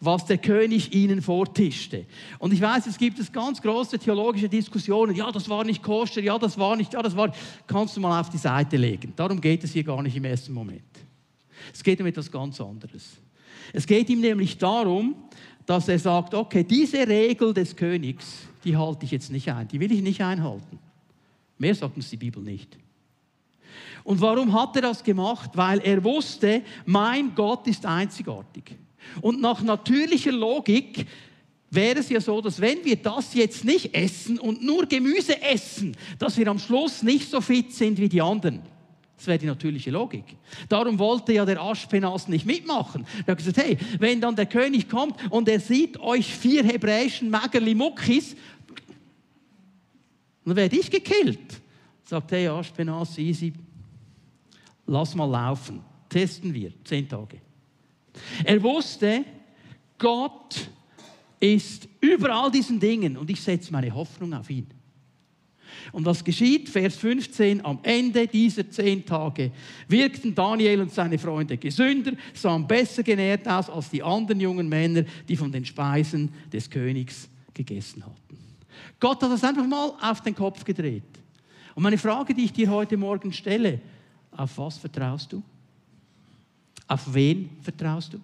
was 0.00 0.24
der 0.26 0.38
König 0.38 0.94
ihnen 0.94 1.20
vortischte. 1.20 2.06
Und 2.38 2.52
ich 2.52 2.60
weiß, 2.60 2.86
es 2.86 2.98
gibt 2.98 3.18
es 3.18 3.32
ganz 3.32 3.60
große 3.60 3.98
theologische 3.98 4.48
Diskussionen. 4.48 5.16
Ja, 5.16 5.32
das 5.32 5.48
war 5.48 5.64
nicht 5.64 5.82
koscher, 5.82 6.20
ja, 6.20 6.38
das 6.38 6.56
war 6.58 6.76
nicht, 6.76 6.92
ja, 6.92 7.02
das 7.02 7.16
war. 7.16 7.32
Kannst 7.66 7.96
du 7.96 8.00
mal 8.00 8.20
auf 8.20 8.30
die 8.30 8.38
Seite 8.38 8.76
legen. 8.76 9.12
Darum 9.16 9.40
geht 9.40 9.64
es 9.64 9.72
hier 9.72 9.84
gar 9.84 10.02
nicht 10.02 10.16
im 10.16 10.24
ersten 10.24 10.52
Moment. 10.52 10.82
Es 11.72 11.82
geht 11.82 12.00
um 12.00 12.06
etwas 12.06 12.30
ganz 12.30 12.60
anderes. 12.60 13.16
Es 13.72 13.86
geht 13.86 14.08
ihm 14.10 14.20
nämlich 14.20 14.58
darum, 14.58 15.16
dass 15.64 15.88
er 15.88 15.98
sagt, 15.98 16.34
okay, 16.34 16.62
diese 16.62 17.06
Regel 17.08 17.52
des 17.52 17.74
Königs, 17.74 18.46
die 18.64 18.76
halte 18.76 19.04
ich 19.04 19.10
jetzt 19.10 19.32
nicht 19.32 19.50
ein, 19.50 19.66
die 19.66 19.80
will 19.80 19.90
ich 19.90 20.02
nicht 20.02 20.22
einhalten. 20.22 20.78
Mehr 21.58 21.74
sagt 21.74 21.96
uns 21.96 22.10
die 22.10 22.16
Bibel 22.16 22.42
nicht. 22.42 22.78
Und 24.06 24.20
warum 24.20 24.52
hat 24.52 24.76
er 24.76 24.82
das 24.82 25.02
gemacht? 25.02 25.50
Weil 25.54 25.80
er 25.80 26.02
wusste, 26.04 26.62
mein 26.84 27.34
Gott 27.34 27.66
ist 27.66 27.84
einzigartig. 27.84 28.76
Und 29.20 29.40
nach 29.40 29.60
natürlicher 29.62 30.30
Logik 30.30 31.04
wäre 31.70 31.98
es 31.98 32.08
ja 32.08 32.20
so, 32.20 32.40
dass 32.40 32.60
wenn 32.60 32.84
wir 32.84 32.94
das 32.94 33.34
jetzt 33.34 33.64
nicht 33.64 33.92
essen 33.96 34.38
und 34.38 34.62
nur 34.62 34.86
Gemüse 34.86 35.42
essen, 35.42 35.96
dass 36.20 36.36
wir 36.36 36.46
am 36.46 36.60
Schluss 36.60 37.02
nicht 37.02 37.28
so 37.28 37.40
fit 37.40 37.72
sind 37.72 37.98
wie 37.98 38.08
die 38.08 38.22
anderen. 38.22 38.62
Das 39.16 39.26
wäre 39.26 39.38
die 39.38 39.46
natürliche 39.46 39.90
Logik. 39.90 40.36
Darum 40.68 41.00
wollte 41.00 41.32
ja 41.32 41.44
der 41.44 41.60
Aschpenas 41.60 42.28
nicht 42.28 42.46
mitmachen. 42.46 43.04
Er 43.26 43.32
hat 43.32 43.38
gesagt, 43.38 43.56
hey, 43.56 43.76
wenn 43.98 44.20
dann 44.20 44.36
der 44.36 44.46
König 44.46 44.88
kommt 44.88 45.16
und 45.30 45.48
er 45.48 45.58
sieht 45.58 45.98
euch 45.98 46.32
vier 46.32 46.62
hebräischen 46.62 47.28
Mägerli 47.28 47.74
Muckis, 47.74 48.36
dann 50.44 50.54
werde 50.54 50.76
ich 50.76 50.88
gekillt. 50.92 51.60
Sagt, 52.04 52.30
hey, 52.30 52.46
Aschpenas, 52.46 53.18
easy, 53.18 53.52
lass 54.86 55.14
mal 55.14 55.28
laufen. 55.30 55.80
Testen 56.08 56.54
wir, 56.54 56.72
zehn 56.84 57.08
Tage. 57.08 57.40
Er 58.44 58.62
wusste, 58.62 59.24
Gott 59.98 60.68
ist 61.40 61.88
über 62.00 62.34
all 62.34 62.50
diesen 62.50 62.80
Dingen 62.80 63.16
und 63.16 63.28
ich 63.28 63.40
setze 63.40 63.72
meine 63.72 63.94
Hoffnung 63.94 64.32
auf 64.32 64.48
ihn. 64.48 64.66
Und 65.92 66.04
was 66.04 66.24
geschieht? 66.24 66.68
Vers 66.68 66.96
15, 66.96 67.64
am 67.64 67.78
Ende 67.82 68.26
dieser 68.26 68.68
zehn 68.70 69.04
Tage 69.04 69.52
wirkten 69.88 70.34
Daniel 70.34 70.80
und 70.80 70.92
seine 70.92 71.18
Freunde 71.18 71.56
gesünder, 71.58 72.12
sahen 72.34 72.66
besser 72.66 73.02
genährt 73.02 73.46
aus 73.46 73.68
als 73.68 73.90
die 73.90 74.02
anderen 74.02 74.40
jungen 74.40 74.68
Männer, 74.68 75.04
die 75.28 75.36
von 75.36 75.52
den 75.52 75.64
Speisen 75.64 76.32
des 76.52 76.70
Königs 76.70 77.28
gegessen 77.52 78.04
hatten. 78.04 78.38
Gott 78.98 79.22
hat 79.22 79.30
das 79.30 79.44
einfach 79.44 79.66
mal 79.66 79.92
auf 80.00 80.22
den 80.22 80.34
Kopf 80.34 80.64
gedreht. 80.64 81.02
Und 81.74 81.82
meine 81.82 81.98
Frage, 81.98 82.34
die 82.34 82.44
ich 82.44 82.52
dir 82.52 82.70
heute 82.70 82.96
Morgen 82.96 83.32
stelle, 83.32 83.80
auf 84.36 84.58
was 84.58 84.78
vertraust 84.78 85.32
du? 85.32 85.42
Auf 86.86 87.12
wen 87.12 87.50
vertraust 87.62 88.12
du? 88.12 88.20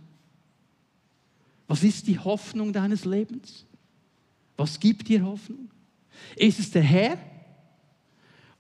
Was 1.67 1.83
ist 1.83 2.07
die 2.07 2.19
Hoffnung 2.19 2.73
deines 2.73 3.05
Lebens? 3.05 3.65
Was 4.57 4.79
gibt 4.79 5.09
dir 5.09 5.25
Hoffnung? 5.25 5.71
Ist 6.37 6.59
es 6.61 6.71
der 6.71 6.83
Herr? 6.83 7.19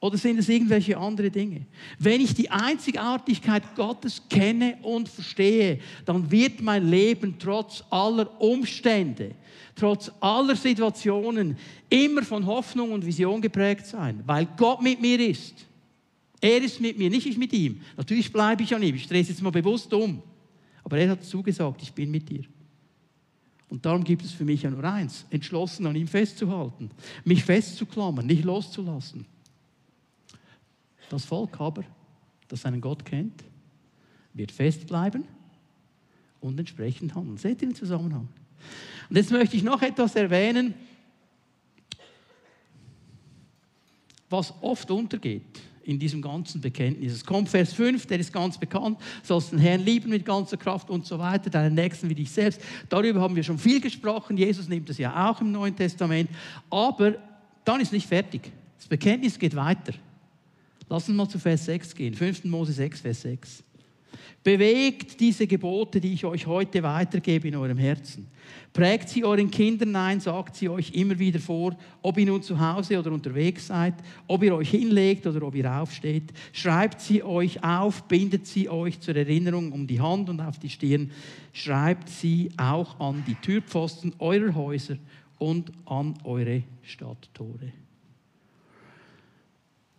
Oder 0.00 0.18
sind 0.18 0.38
es 0.38 0.48
irgendwelche 0.48 0.96
andere 0.96 1.30
Dinge? 1.30 1.66
Wenn 1.96 2.20
ich 2.20 2.34
die 2.34 2.50
Einzigartigkeit 2.50 3.62
Gottes 3.76 4.20
kenne 4.28 4.76
und 4.82 5.08
verstehe, 5.08 5.78
dann 6.04 6.28
wird 6.28 6.60
mein 6.60 6.88
Leben 6.88 7.36
trotz 7.38 7.84
aller 7.88 8.40
Umstände, 8.40 9.36
trotz 9.76 10.10
aller 10.18 10.56
Situationen 10.56 11.56
immer 11.88 12.24
von 12.24 12.44
Hoffnung 12.44 12.90
und 12.90 13.06
Vision 13.06 13.40
geprägt 13.40 13.86
sein, 13.86 14.22
weil 14.26 14.48
Gott 14.56 14.82
mit 14.82 15.00
mir 15.00 15.20
ist. 15.20 15.66
Er 16.42 16.60
ist 16.60 16.80
mit 16.80 16.98
mir, 16.98 17.08
nicht 17.08 17.24
ich 17.24 17.38
mit 17.38 17.52
ihm. 17.52 17.80
Natürlich 17.96 18.32
bleibe 18.32 18.64
ich 18.64 18.74
an 18.74 18.82
ihm. 18.82 18.96
Ich 18.96 19.06
drehe 19.06 19.22
es 19.22 19.28
jetzt 19.28 19.40
mal 19.42 19.50
bewusst 19.50 19.94
um. 19.94 20.20
Aber 20.82 20.98
er 20.98 21.10
hat 21.10 21.24
zugesagt, 21.24 21.80
ich 21.82 21.92
bin 21.92 22.10
mit 22.10 22.28
dir. 22.28 22.42
Und 23.68 23.86
darum 23.86 24.02
gibt 24.02 24.24
es 24.24 24.32
für 24.32 24.44
mich 24.44 24.62
ja 24.62 24.70
nur 24.70 24.82
eins, 24.82 25.24
entschlossen 25.30 25.86
an 25.86 25.94
ihm 25.94 26.08
festzuhalten, 26.08 26.90
mich 27.24 27.44
festzuklammern, 27.44 28.26
nicht 28.26 28.44
loszulassen. 28.44 29.24
Das 31.08 31.24
Volk 31.24 31.58
aber, 31.60 31.84
das 32.48 32.62
seinen 32.62 32.80
Gott 32.80 33.04
kennt, 33.04 33.44
wird 34.34 34.50
festbleiben 34.50 35.24
und 36.40 36.58
entsprechend 36.58 37.14
handeln. 37.14 37.38
Seht 37.38 37.62
ihr 37.62 37.68
den 37.68 37.76
Zusammenhang? 37.76 38.28
Und 39.08 39.16
jetzt 39.16 39.30
möchte 39.30 39.56
ich 39.56 39.62
noch 39.62 39.80
etwas 39.80 40.16
erwähnen, 40.16 40.74
was 44.28 44.52
oft 44.60 44.90
untergeht 44.90 45.71
in 45.84 45.98
diesem 45.98 46.22
ganzen 46.22 46.60
Bekenntnis. 46.60 47.12
Es 47.12 47.24
kommt 47.24 47.48
Vers 47.48 47.72
5, 47.72 48.06
der 48.06 48.18
ist 48.18 48.32
ganz 48.32 48.58
bekannt, 48.58 48.98
sollst 49.22 49.52
den 49.52 49.58
Herrn 49.58 49.80
lieben 49.80 50.10
mit 50.10 50.24
ganzer 50.24 50.56
Kraft 50.56 50.90
und 50.90 51.06
so 51.06 51.18
weiter, 51.18 51.50
deinen 51.50 51.74
Nächsten 51.74 52.08
wie 52.08 52.14
dich 52.14 52.30
selbst. 52.30 52.60
Darüber 52.88 53.20
haben 53.20 53.36
wir 53.36 53.42
schon 53.42 53.58
viel 53.58 53.80
gesprochen, 53.80 54.36
Jesus 54.36 54.68
nimmt 54.68 54.88
das 54.88 54.98
ja 54.98 55.30
auch 55.30 55.40
im 55.40 55.52
Neuen 55.52 55.74
Testament, 55.74 56.30
aber 56.70 57.14
dann 57.64 57.80
ist 57.80 57.92
nicht 57.92 58.06
fertig. 58.06 58.50
Das 58.78 58.86
Bekenntnis 58.86 59.38
geht 59.38 59.54
weiter. 59.54 59.92
Lass 60.88 61.08
uns 61.08 61.16
mal 61.16 61.28
zu 61.28 61.38
Vers 61.38 61.64
6 61.66 61.94
gehen, 61.94 62.14
5. 62.14 62.44
Mose 62.44 62.72
6, 62.72 63.00
Vers 63.00 63.22
6. 63.22 63.64
Bewegt 64.42 65.20
diese 65.20 65.46
Gebote, 65.46 66.00
die 66.00 66.14
ich 66.14 66.24
euch 66.24 66.46
heute 66.46 66.82
weitergebe, 66.82 67.48
in 67.48 67.56
eurem 67.56 67.78
Herzen. 67.78 68.26
Prägt 68.72 69.08
sie 69.08 69.24
euren 69.24 69.50
Kindern 69.50 69.94
ein, 69.94 70.20
sagt 70.20 70.56
sie 70.56 70.68
euch 70.68 70.92
immer 70.94 71.18
wieder 71.18 71.38
vor, 71.38 71.76
ob 72.00 72.18
ihr 72.18 72.26
nun 72.26 72.42
zu 72.42 72.58
Hause 72.58 72.98
oder 72.98 73.12
unterwegs 73.12 73.66
seid, 73.66 73.94
ob 74.26 74.42
ihr 74.42 74.54
euch 74.54 74.70
hinlegt 74.70 75.26
oder 75.26 75.46
ob 75.46 75.54
ihr 75.54 75.70
aufsteht. 75.70 76.32
Schreibt 76.52 77.00
sie 77.00 77.22
euch 77.22 77.62
auf, 77.62 78.04
bindet 78.08 78.46
sie 78.46 78.68
euch 78.68 78.98
zur 79.00 79.14
Erinnerung 79.14 79.72
um 79.72 79.86
die 79.86 80.00
Hand 80.00 80.30
und 80.30 80.40
auf 80.40 80.58
die 80.58 80.70
Stirn. 80.70 81.10
Schreibt 81.52 82.08
sie 82.08 82.50
auch 82.56 82.98
an 82.98 83.22
die 83.26 83.34
Türpfosten 83.36 84.14
eurer 84.18 84.54
Häuser 84.54 84.96
und 85.38 85.70
an 85.86 86.14
eure 86.24 86.62
Stadttore. 86.82 87.72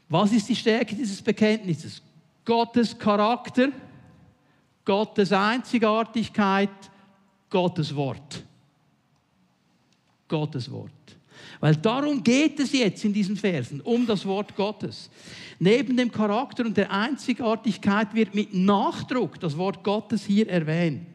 Was 0.10 0.32
ist 0.32 0.50
die 0.50 0.56
Stärke 0.56 0.96
dieses 0.96 1.22
Bekenntnisses? 1.22 2.02
Gottes 2.46 2.98
Charakter 2.98 3.70
Gottes 4.86 5.32
Einzigartigkeit, 5.32 6.70
Gottes 7.50 7.96
Wort. 7.96 8.44
Gottes 10.28 10.70
Wort. 10.72 10.92
Weil 11.60 11.76
darum 11.76 12.24
geht 12.24 12.60
es 12.60 12.72
jetzt 12.74 13.06
in 13.06 13.14
diesen 13.14 13.38
Versen, 13.38 13.82
um 13.82 14.06
das 14.06 14.26
Wort 14.26 14.56
Gottes. 14.56 15.10
Neben 15.60 15.96
dem 15.96 16.12
Charakter 16.12 16.66
und 16.66 16.76
der 16.76 16.92
Einzigartigkeit 16.92 18.14
wird 18.14 18.36
mit 18.36 18.54
Nachdruck 18.54 19.40
das 19.40 19.58
Wort 19.58 19.84
Gottes 19.84 20.26
hier 20.26 20.50
erwähnt. 20.50 21.08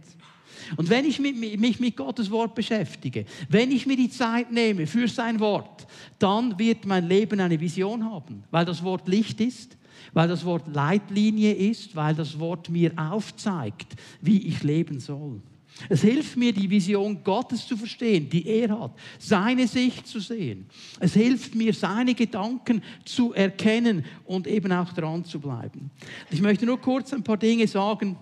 Und 0.77 0.91
wenn 0.91 1.07
ich 1.07 1.19
mich 1.19 1.81
mit 1.81 1.97
Gottes 1.97 2.31
Wort 2.31 2.55
beschäftige, 2.55 3.25
wenn 3.49 3.71
ich 3.71 3.87
mir 3.87 3.97
die 3.97 4.11
Zeit 4.11 4.53
nehme 4.53 4.87
für 4.87 5.09
sein 5.09 5.41
Wort, 5.41 5.87
dann 6.19 6.59
wird 6.59 6.85
mein 6.85 7.09
Leben 7.09 7.41
eine 7.41 7.59
Vision 7.59 8.05
haben, 8.05 8.45
weil 8.51 8.65
das 8.65 8.83
Wort 8.83 9.09
Licht 9.09 9.41
ist, 9.41 9.78
weil 10.13 10.29
das 10.29 10.45
Wort 10.45 10.67
Leitlinie 10.73 11.53
ist, 11.53 11.95
weil 11.97 12.15
das 12.15 12.39
Wort 12.39 12.69
mir 12.69 12.93
aufzeigt, 12.97 13.95
wie 14.21 14.47
ich 14.49 14.63
leben 14.63 15.01
soll. 15.01 15.41
Es 15.89 16.03
hilft 16.03 16.37
mir, 16.37 16.53
die 16.53 16.69
Vision 16.69 17.23
Gottes 17.23 17.67
zu 17.67 17.77
verstehen, 17.77 18.29
die 18.29 18.47
er 18.47 18.81
hat, 18.81 18.93
seine 19.19 19.67
Sicht 19.67 20.07
zu 20.07 20.19
sehen. 20.19 20.67
Es 20.99 21.15
hilft 21.15 21.55
mir, 21.55 21.73
seine 21.73 22.15
Gedanken 22.15 22.83
zu 23.05 23.33
erkennen 23.33 24.05
und 24.25 24.47
eben 24.47 24.73
auch 24.73 24.93
dran 24.93 25.25
zu 25.25 25.39
bleiben. 25.39 25.91
Ich 26.31 26.41
möchte 26.41 26.67
nur 26.67 26.81
kurz 26.81 27.13
ein 27.13 27.23
paar 27.23 27.37
Dinge 27.37 27.67
sagen. 27.67 28.17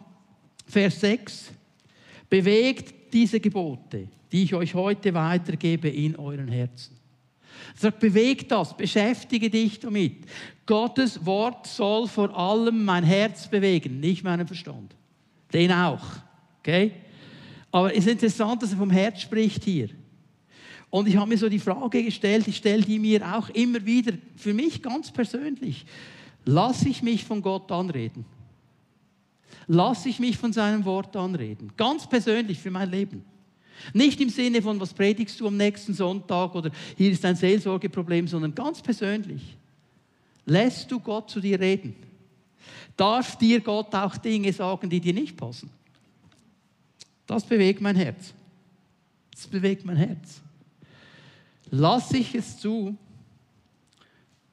Vers 0.67 1.01
6. 1.01 1.53
Bewegt 2.29 3.13
diese 3.13 3.41
Gebote, 3.41 4.09
die 4.33 4.43
ich 4.43 4.55
euch 4.55 4.75
heute 4.75 5.15
weitergebe, 5.15 5.89
in 5.89 6.17
euren 6.17 6.49
Herzen. 6.49 6.96
Er 7.75 7.81
sagt, 7.81 8.01
beweg 8.01 8.49
das, 8.49 8.77
beschäftige 8.77 9.51
dich 9.51 9.81
damit. 9.81 10.27
Gottes 10.67 11.25
Wort 11.25 11.67
soll 11.67 12.09
vor 12.09 12.37
allem 12.37 12.85
mein 12.85 13.05
Herz 13.05 13.49
bewegen, 13.49 14.01
nicht 14.01 14.25
meinen 14.25 14.47
Verstand. 14.47 14.95
Den 15.53 15.73
auch. 15.73 16.05
Okay? 16.61 16.93
Aber 17.71 17.93
es 17.93 17.99
ist 17.99 18.09
interessant, 18.09 18.63
dass 18.63 18.73
er 18.73 18.79
vom 18.79 18.91
Herz 18.91 19.21
spricht 19.21 19.65
hier. 19.65 19.91
Und 20.91 21.09
ich 21.09 21.17
habe 21.17 21.29
mir 21.29 21.39
so 21.39 21.49
die 21.49 21.59
Frage 21.59 22.03
gestellt, 22.03 22.49
ich 22.49 22.57
stelle 22.57 22.83
die 22.83 22.99
mir 22.99 23.37
auch 23.37 23.49
immer 23.51 23.85
wieder, 23.85 24.13
für 24.37 24.55
mich 24.55 24.83
ganz 24.83 25.11
persönlich, 25.11 25.85
lasse 26.45 26.89
ich 26.89 27.03
mich 27.03 27.25
von 27.25 27.43
Gott 27.43 27.71
anreden? 27.71 28.25
Lasse 29.67 30.09
ich 30.09 30.21
mich 30.21 30.39
von 30.39 30.53
seinem 30.53 30.85
Wort 30.85 31.17
anreden? 31.17 31.73
Ganz 31.77 32.09
persönlich 32.09 32.59
für 32.59 32.71
mein 32.71 32.91
Leben. 32.91 33.25
Nicht 33.93 34.21
im 34.21 34.29
Sinne 34.29 34.63
von, 34.63 34.79
was 34.81 34.93
predigst 34.95 35.41
du 35.41 35.47
am 35.47 35.57
nächsten 35.57 35.95
Sonntag 35.95 36.55
oder 36.55 36.71
hier 36.97 37.11
ist 37.11 37.25
ein 37.25 37.37
Seelsorgeproblem, 37.37 38.29
sondern 38.29 38.55
ganz 38.55 38.83
persönlich. 38.83 39.43
Lässt 40.45 40.91
du 40.91 41.01
Gott 41.01 41.31
zu 41.31 41.41
dir 41.41 41.59
reden? 41.59 41.95
Darf 42.97 43.37
dir 43.37 43.61
Gott 43.61 43.95
auch 43.95 44.17
Dinge 44.17 44.53
sagen, 44.53 44.89
die 44.89 45.01
dir 45.01 45.13
nicht 45.13 45.37
passen? 45.37 45.71
Das 47.27 47.45
bewegt 47.45 47.81
mein 47.81 47.97
Herz. 47.97 48.33
Das 49.33 49.47
bewegt 49.47 49.85
mein 49.85 49.97
Herz. 49.97 50.41
Lasse 51.71 52.19
ich 52.19 52.35
es 52.35 52.59
zu, 52.59 52.97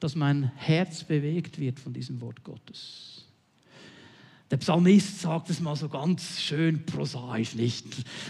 dass 0.00 0.14
mein 0.14 0.52
Herz 0.56 1.04
bewegt 1.04 1.58
wird 1.58 1.78
von 1.78 1.92
diesem 1.92 2.20
Wort 2.20 2.42
Gottes? 2.42 3.13
Der 4.54 4.58
Psalmist 4.58 5.20
sagt 5.20 5.50
es 5.50 5.58
mal 5.58 5.74
so 5.74 5.88
ganz 5.88 6.40
schön 6.40 6.86
prosaisch, 6.86 7.56
nicht? 7.56 7.86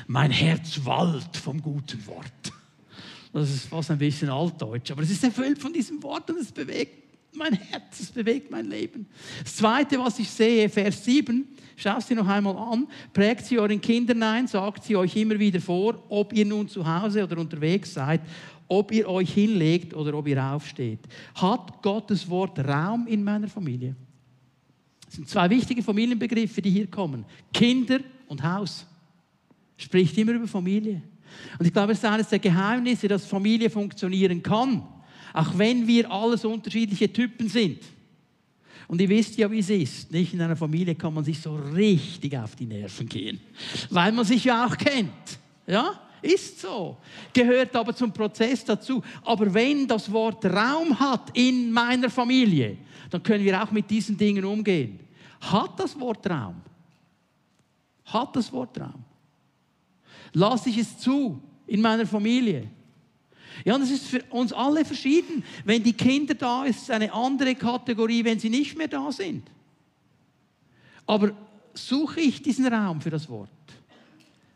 Mein 0.07 0.31
Herz 0.31 0.81
wallt 0.83 1.37
vom 1.37 1.61
guten 1.61 2.07
Wort. 2.07 2.51
Das 3.35 3.51
ist 3.51 3.67
fast 3.67 3.91
ein 3.91 3.99
bisschen 3.99 4.31
altdeutsch, 4.31 4.91
aber 4.91 5.03
es 5.03 5.11
ist 5.11 5.23
erfüllt 5.23 5.59
von 5.59 5.75
diesem 5.75 6.03
Wort 6.03 6.31
und 6.31 6.39
es 6.39 6.51
bewegt 6.51 7.35
mein 7.35 7.53
Herz, 7.53 8.01
es 8.01 8.11
bewegt 8.11 8.51
mein 8.51 8.71
Leben. 8.71 9.07
Das 9.43 9.57
Zweite, 9.57 9.99
was 9.99 10.19
ich 10.19 10.31
sehe, 10.31 10.71
Vers 10.71 11.05
7, 11.05 11.47
schau 11.77 12.01
sie 12.01 12.15
noch 12.15 12.27
einmal 12.27 12.57
an, 12.57 12.89
prägt 13.13 13.45
sie 13.45 13.59
euren 13.59 13.83
Kindern 13.83 14.23
ein, 14.23 14.47
sagt 14.47 14.85
sie 14.85 14.97
euch 14.97 15.15
immer 15.17 15.39
wieder 15.39 15.61
vor, 15.61 16.03
ob 16.09 16.33
ihr 16.33 16.47
nun 16.47 16.69
zu 16.69 16.87
Hause 16.87 17.25
oder 17.25 17.37
unterwegs 17.37 17.93
seid, 17.93 18.23
ob 18.67 18.93
ihr 18.93 19.07
euch 19.11 19.35
hinlegt 19.35 19.93
oder 19.93 20.15
ob 20.15 20.27
ihr 20.27 20.43
aufsteht. 20.43 21.01
Hat 21.35 21.83
Gottes 21.83 22.31
Wort 22.31 22.59
Raum 22.61 23.07
in 23.09 23.23
meiner 23.23 23.49
Familie? 23.49 23.95
Sind 25.15 25.29
zwei 25.29 25.49
wichtige 25.51 25.83
Familienbegriffe, 25.83 26.61
die 26.61 26.71
hier 26.71 26.87
kommen. 26.87 27.25
Kinder 27.53 28.01
und 28.29 28.43
Haus. 28.43 28.87
Spricht 29.77 30.17
immer 30.19 30.33
über 30.33 30.49
Familie. 30.49 31.03
Und 31.59 31.67
ich 31.67 31.73
glaube, 31.73 31.93
es 31.93 31.99
ist 31.99 32.05
eines 32.05 32.29
der 32.29 32.39
Geheimnisse, 32.39 33.09
dass 33.09 33.27
Familie 33.27 33.71
funktionieren 33.71 34.43
kann 34.43 34.83
auch 35.35 35.59
wenn 35.59 35.87
wir 35.87 36.11
alles 36.11 36.45
unterschiedliche 36.45 37.13
Typen 37.13 37.49
sind. 37.49 37.83
Und 38.87 39.01
ihr 39.01 39.09
wisst 39.09 39.37
ja, 39.37 39.51
wie 39.51 39.59
es 39.59 39.71
ist. 39.71 40.13
Nicht 40.13 40.33
in 40.33 40.41
einer 40.41 40.57
Familie 40.57 40.95
kann 40.95 41.13
man 41.13 41.25
sich 41.25 41.41
so 41.41 41.57
richtig 41.57 42.39
auf 42.39 42.55
die 42.55 42.67
Nerven 42.67 43.09
gehen, 43.09 43.41
weil 43.91 44.13
man 44.13 44.25
sich 44.25 44.45
ja 44.45 44.67
auch 44.67 44.77
kennt. 44.77 45.11
Ja, 45.67 46.01
ist 46.23 46.61
so. 46.61 46.99
Gehört 47.33 47.75
aber 47.75 47.95
zum 47.95 48.13
Prozess 48.13 48.65
dazu. 48.65 49.03
Aber 49.25 49.53
wenn 49.53 49.89
das 49.89 50.11
Wort 50.13 50.45
Raum 50.45 50.99
hat 50.99 51.37
in 51.37 51.73
meiner 51.73 52.11
Familie, 52.11 52.77
dann 53.11 53.23
können 53.23 53.45
wir 53.45 53.63
auch 53.63 53.73
mit 53.73 53.91
diesen 53.91 54.17
Dingen 54.17 54.45
umgehen. 54.45 55.01
Hat 55.51 55.79
das 55.79 55.99
Wort 55.99 56.29
Raum? 56.29 56.61
Hat 58.07 58.35
das 58.37 58.53
Wort 58.53 58.79
Raum? 58.81 59.05
Lasse 60.33 60.71
ich 60.71 60.79
es 60.79 60.99
zu 60.99 61.41
in 61.67 61.81
meiner 61.81 62.07
Familie? 62.07 62.71
Ja, 63.65 63.77
es 63.77 63.91
ist 63.91 64.07
für 64.07 64.23
uns 64.31 64.53
alle 64.53 64.85
verschieden. 64.85 65.45
Wenn 65.65 65.83
die 65.83 65.93
Kinder 65.93 66.35
da 66.35 66.65
ist, 66.65 66.83
ist 66.83 66.91
eine 66.91 67.13
andere 67.13 67.55
Kategorie, 67.55 68.25
wenn 68.25 68.39
sie 68.39 68.51
nicht 68.51 68.77
mehr 68.77 68.89
da 68.89 69.13
sind. 69.13 69.49
Aber 71.07 71.33
suche 71.75 72.21
ich 72.21 72.43
diesen 72.43 72.67
Raum 72.67 73.01
für 73.01 73.11
das 73.11 73.29
Wort? 73.29 73.51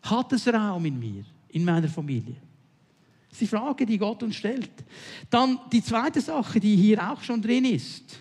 Hat 0.03 0.32
es 0.32 0.49
Raum 0.49 0.84
in 0.86 0.99
mir, 0.99 1.24
in 1.51 1.64
meiner 1.64 1.89
Familie? 1.89 2.36
Das 3.28 3.43
ist 3.43 3.53
die 3.53 3.57
Frage, 3.57 3.84
die 3.84 3.99
Gott 3.99 4.22
uns 4.22 4.36
stellt. 4.36 4.70
Dann 5.28 5.61
die 5.70 5.82
zweite 5.82 6.20
Sache, 6.20 6.59
die 6.59 6.76
hier 6.76 7.11
auch 7.11 7.22
schon 7.22 7.43
drin 7.43 7.66
ist. 7.66 8.18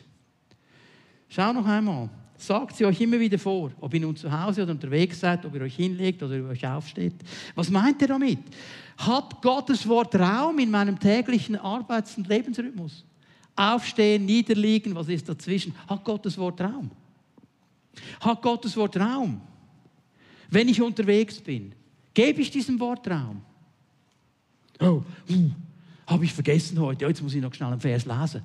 Schau 1.29 1.53
noch 1.53 1.65
einmal. 1.65 2.09
Sagt 2.37 2.75
sie 2.75 2.85
euch 2.85 3.01
immer 3.01 3.19
wieder 3.19 3.39
vor, 3.39 3.71
ob 3.79 3.93
ihr 3.93 3.99
nun 3.99 4.15
zu 4.15 4.31
Hause 4.31 4.63
oder 4.63 4.71
unterwegs 4.71 5.19
seid, 5.19 5.43
ob 5.45 5.55
ihr 5.55 5.61
euch 5.61 5.75
hinlegt 5.75 6.21
oder 6.21 6.35
ihr 6.35 6.45
euch 6.45 6.67
aufsteht. 6.67 7.15
Was 7.55 7.69
meint 7.69 8.01
ihr 8.01 8.07
damit? 8.07 8.39
Hat 8.97 9.41
Gottes 9.41 9.87
Wort 9.87 10.15
Raum 10.15 10.59
in 10.59 10.69
meinem 10.69 10.99
täglichen 10.99 11.55
Arbeits- 11.55 12.15
und 12.17 12.27
Lebensrhythmus? 12.27 13.03
Aufstehen, 13.55 14.25
niederliegen, 14.25 14.93
was 14.93 15.09
ist 15.09 15.27
dazwischen? 15.27 15.73
Hat 15.87 16.03
Gottes 16.03 16.37
Wort 16.37 16.61
Raum? 16.61 16.91
Hat 18.19 18.41
Gottes 18.43 18.77
Wort 18.77 18.95
Raum? 18.97 19.41
Wenn 20.49 20.69
ich 20.69 20.79
unterwegs 20.79 21.39
bin, 21.39 21.73
gebe 22.13 22.41
ich 22.41 22.51
diesem 22.51 22.79
Wort 22.79 23.07
Raum? 23.09 23.41
Oh, 24.79 25.01
habe 26.05 26.23
ich 26.23 26.33
vergessen 26.33 26.79
heute, 26.79 27.01
ja, 27.01 27.07
jetzt 27.09 27.21
muss 27.21 27.33
ich 27.33 27.41
noch 27.41 27.53
schnell 27.53 27.71
einen 27.71 27.81
Vers 27.81 28.05
lesen. 28.05 28.43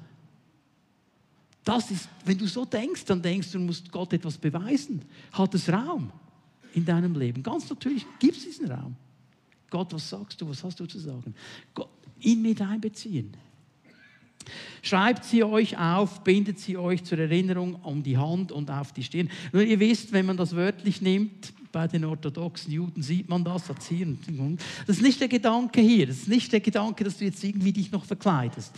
Das 1.65 1.91
ist, 1.91 2.09
wenn 2.25 2.39
du 2.39 2.47
so 2.47 2.65
denkst, 2.65 3.05
dann 3.05 3.23
denkst 3.23 3.53
du, 3.53 3.59
du 3.59 3.65
musst 3.65 3.91
Gott 3.91 4.13
etwas 4.13 4.37
beweisen. 4.37 5.03
Hat 5.33 5.55
es 5.55 5.69
Raum 5.69 6.11
in 6.75 6.85
deinem 6.85 7.15
Leben? 7.15 7.43
Ganz 7.43 7.71
natürlich 7.71 8.05
gibt 8.19 8.37
es 8.37 8.45
diesen 8.45 8.71
Raum. 8.71 8.97
Gott, 9.71 9.93
was 9.93 10.09
sagst 10.09 10.41
du? 10.41 10.49
Was 10.49 10.63
hast 10.65 10.81
du 10.81 10.87
zu 10.87 10.99
sagen? 10.99 11.35
Gott, 11.75 11.89
ihn 12.21 12.43
mit 12.43 12.61
einbeziehen. 12.61 13.37
Schreibt 14.83 15.25
sie 15.25 15.45
euch 15.45 15.79
auf, 15.79 16.25
bindet 16.25 16.59
sie 16.59 16.77
euch 16.77 17.05
zur 17.05 17.19
Erinnerung 17.19 17.77
um 17.77 18.03
die 18.03 18.19
Hand 18.19 18.51
und 18.51 18.71
auf 18.71 18.93
die 18.93 19.05
Stirn. 19.05 19.31
Nur 19.53 19.63
ihr 19.63 19.79
wisst, 19.79 20.13
wenn 20.13 20.27
man 20.27 20.37
das 20.37 20.57
wörtlich 20.57 21.01
nimmt, 21.01 21.53
bei 21.73 21.89
den 21.89 22.05
orthodoxen 22.05 22.71
Juden 22.71 23.03
sieht 23.03 23.29
man 23.29 23.43
das, 23.43 23.65
das 23.67 23.91
ist 24.87 25.03
nicht 25.03 25.21
der 25.21 25.29
Gedanke 25.29 25.81
hier, 25.81 26.07
das 26.07 26.19
ist 26.19 26.29
nicht 26.29 26.53
der 26.53 26.61
Gedanke, 26.61 27.03
dass 27.03 27.17
du 27.17 27.25
jetzt 27.25 27.43
irgendwie 27.43 27.73
dich 27.73 27.91
noch 27.91 28.05
verkleidest. 28.05 28.73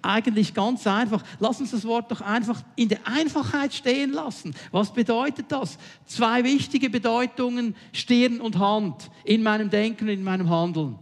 Eigentlich 0.00 0.54
ganz 0.54 0.86
einfach, 0.86 1.22
lass 1.40 1.60
uns 1.60 1.72
das 1.72 1.84
Wort 1.84 2.10
doch 2.10 2.20
einfach 2.20 2.62
in 2.76 2.88
der 2.88 3.00
Einfachheit 3.04 3.74
stehen 3.74 4.12
lassen. 4.12 4.54
Was 4.70 4.92
bedeutet 4.92 5.46
das? 5.48 5.76
Zwei 6.06 6.44
wichtige 6.44 6.88
Bedeutungen, 6.88 7.74
Stirn 7.92 8.40
und 8.40 8.58
Hand, 8.58 9.10
in 9.24 9.42
meinem 9.42 9.68
Denken 9.68 10.04
und 10.04 10.10
in 10.10 10.22
meinem 10.22 10.48
Handeln 10.48 10.96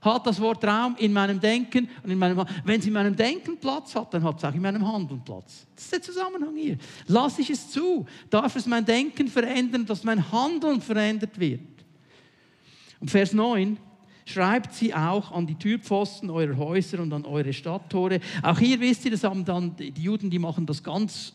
hat 0.00 0.26
das 0.26 0.40
Wort 0.40 0.64
Raum 0.64 0.96
in 0.98 1.12
meinem 1.12 1.40
Denken 1.40 1.88
und 2.02 2.10
in 2.10 2.18
meinem 2.18 2.44
Wenn 2.64 2.80
es 2.80 2.86
in 2.86 2.92
meinem 2.92 3.16
Denken 3.16 3.58
Platz 3.58 3.94
hat, 3.94 4.14
dann 4.14 4.22
hat 4.22 4.38
es 4.38 4.44
auch 4.44 4.54
in 4.54 4.62
meinem 4.62 4.86
Handeln 4.86 5.22
Platz. 5.24 5.66
Das 5.74 5.84
ist 5.84 5.92
der 5.92 6.02
Zusammenhang 6.02 6.56
hier. 6.56 6.78
Lasse 7.06 7.42
ich 7.42 7.50
es 7.50 7.70
zu? 7.70 8.06
Darf 8.30 8.54
es 8.56 8.66
mein 8.66 8.84
Denken 8.84 9.28
verändern, 9.28 9.84
dass 9.86 10.04
mein 10.04 10.30
Handeln 10.30 10.80
verändert 10.80 11.38
wird? 11.38 11.60
Und 13.00 13.10
Vers 13.10 13.32
9 13.32 13.76
schreibt 14.24 14.74
sie 14.74 14.94
auch 14.94 15.32
an 15.32 15.46
die 15.46 15.54
Türpfosten 15.54 16.30
eurer 16.30 16.56
Häuser 16.56 17.00
und 17.00 17.12
an 17.12 17.24
eure 17.24 17.52
Stadttore. 17.52 18.20
Auch 18.42 18.58
hier 18.58 18.78
wisst 18.80 19.04
ihr, 19.04 19.10
das 19.10 19.24
haben 19.24 19.44
dann 19.44 19.74
die 19.76 19.92
Juden, 20.00 20.30
die 20.30 20.38
machen 20.38 20.66
das 20.66 20.82
ganz 20.82 21.32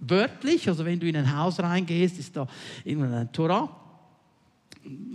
wörtlich. 0.00 0.68
Also 0.68 0.84
wenn 0.84 0.98
du 0.98 1.08
in 1.08 1.16
ein 1.16 1.36
Haus 1.36 1.60
reingehst, 1.60 2.18
ist 2.18 2.36
da 2.36 2.46
irgendeine 2.84 3.30
Torah, 3.30 3.68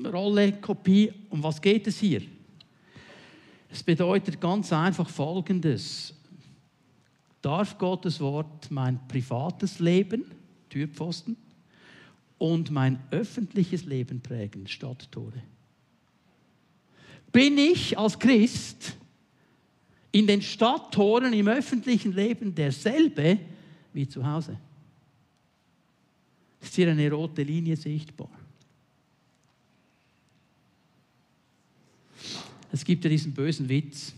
Rolle, 0.05 0.53
Kopie. 0.53 1.11
Um 1.29 1.43
was 1.43 1.61
geht 1.61 1.87
es 1.87 1.99
hier? 1.99 2.21
Es 3.77 3.83
bedeutet 3.83 4.41
ganz 4.41 4.73
einfach 4.73 5.07
Folgendes. 5.07 6.11
Darf 7.43 7.77
Gottes 7.77 8.19
Wort 8.19 8.71
mein 8.71 9.07
privates 9.07 9.77
Leben, 9.77 10.25
Türpfosten, 10.67 11.37
und 12.39 12.71
mein 12.71 12.99
öffentliches 13.11 13.85
Leben 13.85 14.19
prägen, 14.19 14.65
Stadttore? 14.65 15.43
Bin 17.31 17.59
ich 17.59 17.95
als 17.95 18.17
Christ 18.17 18.97
in 20.11 20.25
den 20.25 20.41
Stadttoren 20.41 21.31
im 21.33 21.47
öffentlichen 21.47 22.13
Leben 22.13 22.55
derselbe 22.55 23.37
wie 23.93 24.09
zu 24.09 24.25
Hause? 24.25 24.57
Ist 26.61 26.73
hier 26.73 26.89
eine 26.89 27.11
rote 27.11 27.43
Linie 27.43 27.77
sichtbar? 27.77 28.36
Es 32.71 32.83
gibt 32.83 33.03
ja 33.03 33.09
diesen 33.09 33.33
bösen 33.33 33.67
Witz 33.69 34.13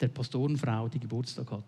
der 0.00 0.08
Pastorenfrau, 0.08 0.88
die 0.88 0.98
Geburtstag 0.98 1.50
hat. 1.50 1.64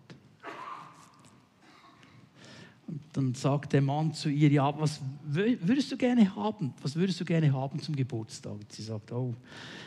Und 2.87 3.01
dann 3.13 3.33
sagt 3.33 3.73
der 3.73 3.81
Mann 3.81 4.13
zu 4.13 4.29
ihr, 4.29 4.49
ja, 4.49 4.77
was 4.79 5.01
würdest 5.23 5.91
du 5.91 5.97
gerne 5.97 6.35
haben? 6.35 6.73
Was 6.81 6.95
würdest 6.95 7.19
du 7.19 7.25
gerne 7.25 7.51
haben 7.51 7.79
zum 7.79 7.95
Geburtstag? 7.95 8.53
Und 8.53 8.71
sie 8.71 8.83
sagt, 8.83 9.11
oh, 9.11 9.33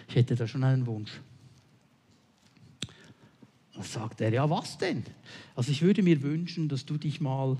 ich 0.09 0.17
hätte 0.17 0.35
da 0.35 0.47
schon 0.47 0.65
einen 0.65 0.87
Wunsch. 0.87 1.21
Dann 3.75 3.85
sagt 3.85 4.21
er, 4.21 4.33
ja, 4.33 4.51
was 4.51 4.79
denn? 4.79 5.05
Also 5.55 5.71
ich 5.71 5.83
würde 5.83 6.03
mir 6.03 6.21
wünschen, 6.23 6.69
dass 6.69 6.85
du 6.85 6.97
dich 6.97 7.21
mal 7.21 7.57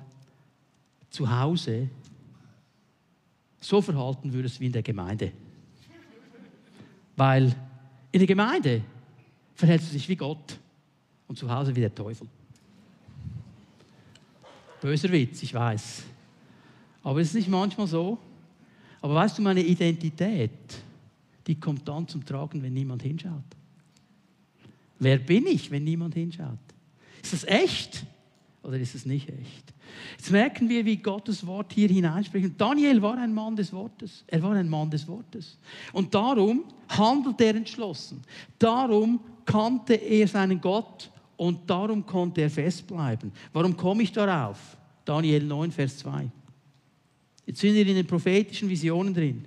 zu 1.11 1.31
Hause 1.31 1.89
so 3.61 3.81
verhalten 3.81 4.33
würdest 4.33 4.59
wie 4.61 4.67
in 4.67 4.73
der 4.73 4.83
Gemeinde. 4.83 5.33
Weil 7.17 7.55
in 8.13 8.19
der 8.21 8.27
Gemeinde 8.27 8.83
verhältst 9.55 9.91
du 9.91 9.93
dich 9.95 10.09
wie 10.09 10.17
Gott 10.17 10.59
und 11.27 11.37
zu 11.37 11.51
Hause 11.51 11.75
wie 11.75 11.81
der 11.81 11.95
Teufel. 11.95 12.27
Böser 14.81 15.11
Witz, 15.11 15.43
ich 15.43 15.53
weiß. 15.53 16.05
Aber 17.03 17.21
ist 17.21 17.29
es 17.29 17.35
nicht 17.35 17.49
manchmal 17.49 17.87
so? 17.87 18.19
Aber 19.01 19.15
weißt 19.15 19.39
du, 19.39 19.43
meine 19.43 19.63
Identität, 19.63 20.51
die 21.47 21.59
kommt 21.59 21.87
dann 21.89 22.07
zum 22.07 22.25
Tragen, 22.25 22.63
wenn 22.63 22.73
niemand 22.73 23.03
hinschaut. 23.03 23.45
Wer 24.99 25.19
bin 25.19 25.47
ich, 25.47 25.71
wenn 25.71 25.85
niemand 25.85 26.15
hinschaut? 26.15 26.59
Ist 27.23 27.33
das 27.33 27.45
echt 27.45 28.05
oder 28.63 28.79
ist 28.79 28.95
es 28.95 29.07
nicht 29.07 29.29
echt? 29.29 29.73
Jetzt 30.17 30.31
merken 30.31 30.69
wir, 30.69 30.85
wie 30.85 30.97
Gottes 30.97 31.47
Wort 31.47 31.73
hier 31.73 31.89
hineinspricht. 31.89 32.53
Daniel 32.59 33.01
war 33.03 33.19
ein 33.19 33.33
Mann 33.33 33.57
des 33.57 33.73
Wortes. 33.73 34.25
Er 34.27 34.43
war 34.43 34.53
ein 34.53 34.69
Mann 34.69 34.91
des 34.91 35.07
Wortes. 35.07 35.59
Und 35.93 36.15
darum 36.15 36.65
handelt 36.89 37.41
er 37.41 37.55
entschlossen. 37.55 38.23
Darum 38.59 39.21
kannte 39.45 39.95
er 39.95 40.27
seinen 40.29 40.61
Gott 40.61 41.11
und 41.37 41.69
darum 41.71 42.05
konnte 42.05 42.43
er 42.43 42.51
festbleiben. 42.51 43.33
Warum 43.53 43.77
komme 43.77 44.03
ich 44.03 44.13
darauf? 44.13 44.77
Daniel 45.05 45.45
9, 45.45 45.73
Vers 45.73 45.99
2. 45.99 46.29
Jetzt 47.47 47.61
sind 47.61 47.75
wir 47.75 47.87
in 47.87 47.95
den 47.95 48.07
prophetischen 48.07 48.69
Visionen 48.69 49.15
drin. 49.15 49.45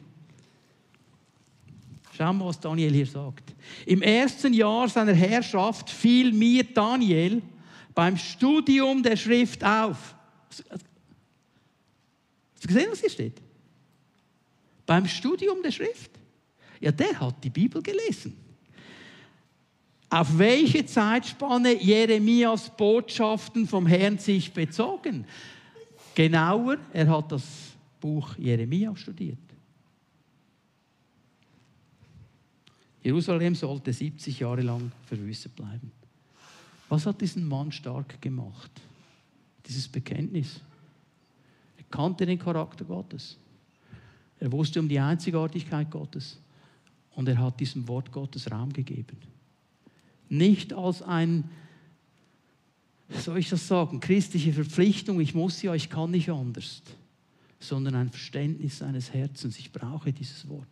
Schauen 2.17 2.37
wir, 2.37 2.45
was 2.45 2.59
Daniel 2.59 2.91
hier 2.91 3.05
sagt. 3.05 3.53
Im 3.85 4.01
ersten 4.01 4.53
Jahr 4.53 4.89
seiner 4.89 5.13
Herrschaft 5.13 5.89
fiel 5.89 6.33
mir 6.33 6.63
Daniel 6.63 7.41
beim 7.93 8.17
Studium 8.17 9.03
der 9.03 9.17
Schrift 9.17 9.63
auf. 9.63 10.15
Hast 10.59 10.83
du 12.63 12.67
gesehen, 12.67 12.91
was 12.91 12.99
hier 12.99 13.09
steht? 13.09 13.41
Beim 14.85 15.07
Studium 15.07 15.61
der 15.63 15.71
Schrift. 15.71 16.11
Ja, 16.79 16.91
der 16.91 17.19
hat 17.19 17.43
die 17.43 17.49
Bibel 17.49 17.81
gelesen. 17.81 18.35
Auf 20.09 20.37
welche 20.37 20.85
Zeitspanne 20.85 21.81
Jeremias 21.81 22.69
Botschaften 22.75 23.67
vom 23.67 23.87
Herrn 23.87 24.17
sich 24.17 24.51
bezogen? 24.51 25.25
Genauer, 26.13 26.77
er 26.91 27.07
hat 27.07 27.31
das 27.31 27.43
Buch 28.01 28.35
Jeremia 28.37 28.93
studiert. 28.95 29.37
Jerusalem 33.03 33.55
sollte 33.55 33.93
70 33.93 34.39
Jahre 34.39 34.61
lang 34.61 34.91
verwüstet 35.05 35.55
bleiben. 35.55 35.91
Was 36.89 37.05
hat 37.05 37.21
diesen 37.21 37.47
Mann 37.47 37.71
stark 37.71 38.21
gemacht? 38.21 38.71
Dieses 39.67 39.87
Bekenntnis. 39.87 40.59
Er 41.77 41.83
kannte 41.89 42.25
den 42.25 42.39
Charakter 42.39 42.85
Gottes. 42.85 43.37
Er 44.39 44.51
wusste 44.51 44.79
um 44.79 44.89
die 44.89 44.99
Einzigartigkeit 44.99 45.89
Gottes. 45.91 46.39
Und 47.15 47.27
er 47.27 47.37
hat 47.37 47.59
diesem 47.59 47.87
Wort 47.87 48.11
Gottes 48.11 48.49
Raum 48.51 48.73
gegeben. 48.73 49.17
Nicht 50.29 50.73
als 50.73 51.01
ein, 51.01 51.43
soll 53.09 53.37
ich 53.37 53.49
das 53.49 53.67
sagen, 53.67 53.99
christliche 53.99 54.53
Verpflichtung, 54.53 55.19
ich 55.19 55.35
muss 55.35 55.61
ja, 55.61 55.75
ich 55.75 55.89
kann 55.89 56.11
nicht 56.11 56.29
anders, 56.29 56.81
sondern 57.59 57.95
ein 57.95 58.09
Verständnis 58.09 58.79
seines 58.79 59.13
Herzens. 59.13 59.59
Ich 59.59 59.71
brauche 59.71 60.13
dieses 60.13 60.47
Wort. 60.47 60.67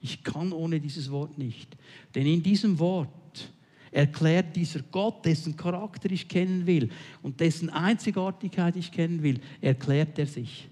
Ich 0.00 0.22
kann 0.22 0.52
ohne 0.52 0.80
dieses 0.80 1.10
Wort 1.10 1.38
nicht. 1.38 1.76
Denn 2.14 2.26
in 2.26 2.42
diesem 2.42 2.78
Wort 2.78 3.08
erklärt 3.92 4.56
dieser 4.56 4.80
Gott, 4.90 5.24
dessen 5.24 5.56
Charakter 5.56 6.10
ich 6.10 6.26
kennen 6.26 6.66
will 6.66 6.88
und 7.22 7.38
dessen 7.38 7.70
Einzigartigkeit 7.70 8.74
ich 8.74 8.90
kennen 8.90 9.22
will, 9.22 9.40
erklärt 9.60 10.18
er 10.18 10.26
sich. 10.26 10.68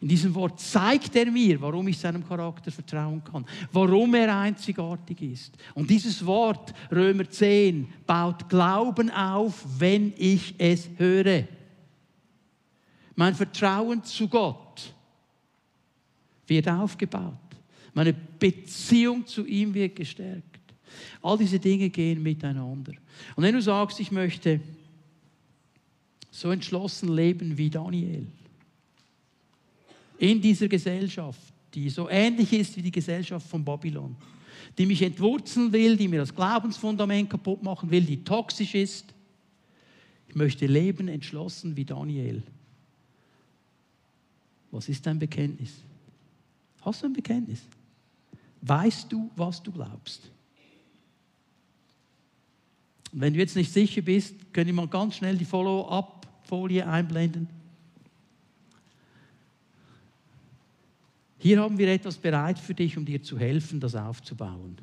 In 0.00 0.08
diesem 0.08 0.34
Wort 0.34 0.60
zeigt 0.60 1.16
er 1.16 1.30
mir, 1.30 1.60
warum 1.60 1.88
ich 1.88 1.98
seinem 1.98 2.26
Charakter 2.26 2.70
vertrauen 2.70 3.22
kann, 3.24 3.46
warum 3.72 4.14
er 4.14 4.36
einzigartig 4.38 5.22
ist. 5.22 5.56
Und 5.74 5.88
dieses 5.88 6.24
Wort, 6.24 6.74
Römer 6.90 7.28
10, 7.28 7.88
baut 8.06 8.48
Glauben 8.48 9.10
auf, 9.10 9.64
wenn 9.78 10.12
ich 10.16 10.54
es 10.58 10.90
höre. 10.96 11.44
Mein 13.14 13.34
Vertrauen 13.34 14.02
zu 14.04 14.28
Gott 14.28 14.92
wird 16.46 16.68
aufgebaut. 16.68 17.32
Meine 17.94 18.12
Beziehung 18.12 19.26
zu 19.26 19.46
ihm 19.46 19.72
wird 19.72 19.96
gestärkt. 19.96 20.63
All 21.22 21.38
diese 21.38 21.58
Dinge 21.58 21.90
gehen 21.90 22.22
miteinander. 22.22 22.92
Und 23.36 23.42
wenn 23.42 23.54
du 23.54 23.62
sagst, 23.62 24.00
ich 24.00 24.10
möchte 24.10 24.60
so 26.30 26.50
entschlossen 26.50 27.14
leben 27.14 27.56
wie 27.56 27.70
Daniel, 27.70 28.26
in 30.18 30.40
dieser 30.40 30.68
Gesellschaft, 30.68 31.40
die 31.74 31.90
so 31.90 32.08
ähnlich 32.08 32.52
ist 32.52 32.76
wie 32.76 32.82
die 32.82 32.90
Gesellschaft 32.90 33.48
von 33.48 33.64
Babylon, 33.64 34.16
die 34.78 34.86
mich 34.86 35.02
entwurzeln 35.02 35.72
will, 35.72 35.96
die 35.96 36.08
mir 36.08 36.20
das 36.20 36.34
Glaubensfundament 36.34 37.30
kaputt 37.30 37.62
machen 37.62 37.90
will, 37.90 38.02
die 38.02 38.22
toxisch 38.22 38.74
ist. 38.74 39.06
Ich 40.28 40.34
möchte 40.34 40.66
leben 40.66 41.08
entschlossen 41.08 41.76
wie 41.76 41.84
Daniel. 41.84 42.42
Was 44.70 44.88
ist 44.88 45.06
dein 45.06 45.18
Bekenntnis? 45.18 45.82
Hast 46.80 47.02
du 47.02 47.06
ein 47.06 47.12
Bekenntnis? 47.12 47.62
Weißt 48.60 49.12
du, 49.12 49.30
was 49.36 49.62
du 49.62 49.70
glaubst? 49.70 50.30
Wenn 53.16 53.32
du 53.32 53.38
jetzt 53.38 53.54
nicht 53.54 53.72
sicher 53.72 54.02
bist, 54.02 54.52
können 54.52 54.66
wir 54.66 54.74
mal 54.74 54.88
ganz 54.88 55.16
schnell 55.16 55.36
die 55.38 55.44
Follow-up-Folie 55.44 56.84
einblenden. 56.84 57.48
Hier 61.38 61.60
haben 61.60 61.78
wir 61.78 61.86
etwas 61.88 62.16
bereit 62.16 62.58
für 62.58 62.74
dich, 62.74 62.96
um 62.96 63.04
dir 63.04 63.22
zu 63.22 63.38
helfen, 63.38 63.78
das 63.78 63.94
aufzubauen. 63.94 64.76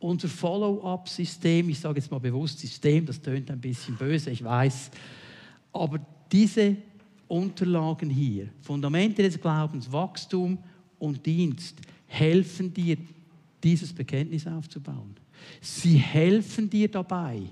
Unser 0.00 0.28
Follow-up-System, 0.28 1.68
ich 1.68 1.78
sage 1.78 2.00
jetzt 2.00 2.10
mal 2.10 2.18
bewusst 2.18 2.58
System, 2.58 3.06
das 3.06 3.22
tönt 3.22 3.52
ein 3.52 3.60
bisschen 3.60 3.96
böse, 3.96 4.30
ich 4.30 4.42
weiß, 4.42 4.90
aber 5.72 6.00
diese 6.32 6.76
Unterlagen 7.28 8.10
hier, 8.10 8.48
Fundamente 8.60 9.22
des 9.22 9.40
Glaubens, 9.40 9.90
Wachstum 9.92 10.58
und 10.98 11.24
Dienst, 11.24 11.76
helfen 12.06 12.74
dir, 12.74 12.96
dieses 13.62 13.92
Bekenntnis 13.92 14.46
aufzubauen. 14.46 15.23
Sie 15.60 15.96
helfen 15.96 16.70
dir 16.70 16.88
dabei, 16.88 17.42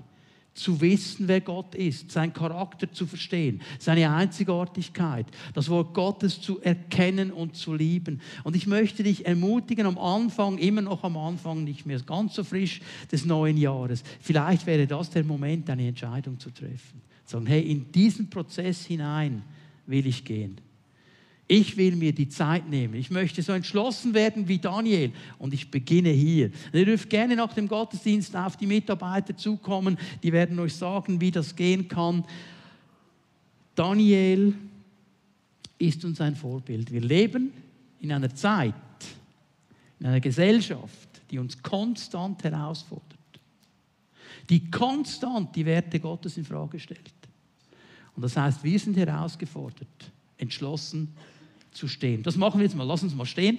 zu 0.53 0.79
wissen, 0.81 1.27
wer 1.27 1.41
Gott 1.41 1.73
ist, 1.73 2.11
seinen 2.11 2.33
Charakter 2.33 2.91
zu 2.91 3.07
verstehen, 3.07 3.61
seine 3.79 4.11
Einzigartigkeit, 4.11 5.25
das 5.53 5.69
Wort 5.69 5.93
Gottes 5.93 6.39
zu 6.41 6.61
erkennen 6.61 7.31
und 7.31 7.55
zu 7.55 7.73
lieben. 7.73 8.21
Und 8.43 8.55
ich 8.55 8.67
möchte 8.67 9.03
dich 9.03 9.25
ermutigen, 9.25 9.85
am 9.87 9.97
Anfang, 9.97 10.57
immer 10.59 10.81
noch 10.81 11.03
am 11.03 11.17
Anfang, 11.17 11.63
nicht 11.63 11.85
mehr 11.85 11.99
ganz 12.01 12.35
so 12.35 12.43
frisch 12.43 12.81
des 13.11 13.25
neuen 13.25 13.57
Jahres, 13.57 14.03
vielleicht 14.21 14.65
wäre 14.67 14.85
das 14.85 15.09
der 15.09 15.23
Moment, 15.23 15.69
eine 15.69 15.87
Entscheidung 15.87 16.39
zu 16.39 16.51
treffen. 16.51 17.01
Sagen, 17.25 17.47
hey, 17.47 17.61
in 17.61 17.91
diesen 17.91 18.29
Prozess 18.29 18.85
hinein 18.85 19.43
will 19.87 20.05
ich 20.05 20.23
gehen. 20.23 20.57
Ich 21.47 21.75
will 21.75 21.95
mir 21.95 22.13
die 22.13 22.29
Zeit 22.29 22.69
nehmen. 22.69 22.93
Ich 22.93 23.11
möchte 23.11 23.41
so 23.41 23.51
entschlossen 23.51 24.13
werden 24.13 24.47
wie 24.47 24.59
Daniel. 24.59 25.11
Und 25.37 25.53
ich 25.53 25.69
beginne 25.69 26.09
hier. 26.09 26.51
ihr 26.71 26.85
dürft 26.85 27.09
gerne 27.09 27.35
nach 27.35 27.53
dem 27.53 27.67
Gottesdienst 27.67 28.35
auf 28.35 28.55
die 28.55 28.65
Mitarbeiter 28.65 29.35
zukommen. 29.35 29.97
Die 30.23 30.31
werden 30.31 30.57
euch 30.59 30.75
sagen, 30.75 31.19
wie 31.19 31.31
das 31.31 31.55
gehen 31.55 31.87
kann. 31.87 32.23
Daniel 33.75 34.53
ist 35.77 36.05
uns 36.05 36.21
ein 36.21 36.35
Vorbild. 36.35 36.91
Wir 36.91 37.01
leben 37.01 37.51
in 37.99 38.11
einer 38.11 38.33
Zeit, 38.33 38.73
in 39.99 40.05
einer 40.05 40.21
Gesellschaft, 40.21 41.09
die 41.29 41.39
uns 41.39 41.61
konstant 41.61 42.43
herausfordert. 42.43 43.19
Die 44.49 44.69
konstant 44.69 45.55
die 45.55 45.65
Werte 45.65 45.99
Gottes 45.99 46.37
in 46.37 46.45
Frage 46.45 46.79
stellt. 46.79 47.13
Und 48.15 48.21
das 48.21 48.37
heißt, 48.37 48.63
wir 48.63 48.79
sind 48.79 48.95
herausgefordert, 48.97 50.11
entschlossen 50.37 51.13
zu 51.73 51.87
stehen. 51.87 52.23
Das 52.23 52.35
machen 52.35 52.59
wir 52.59 52.65
jetzt 52.65 52.75
mal. 52.75 52.83
Lass 52.83 53.03
uns 53.03 53.15
mal 53.15 53.25
stehen. 53.25 53.57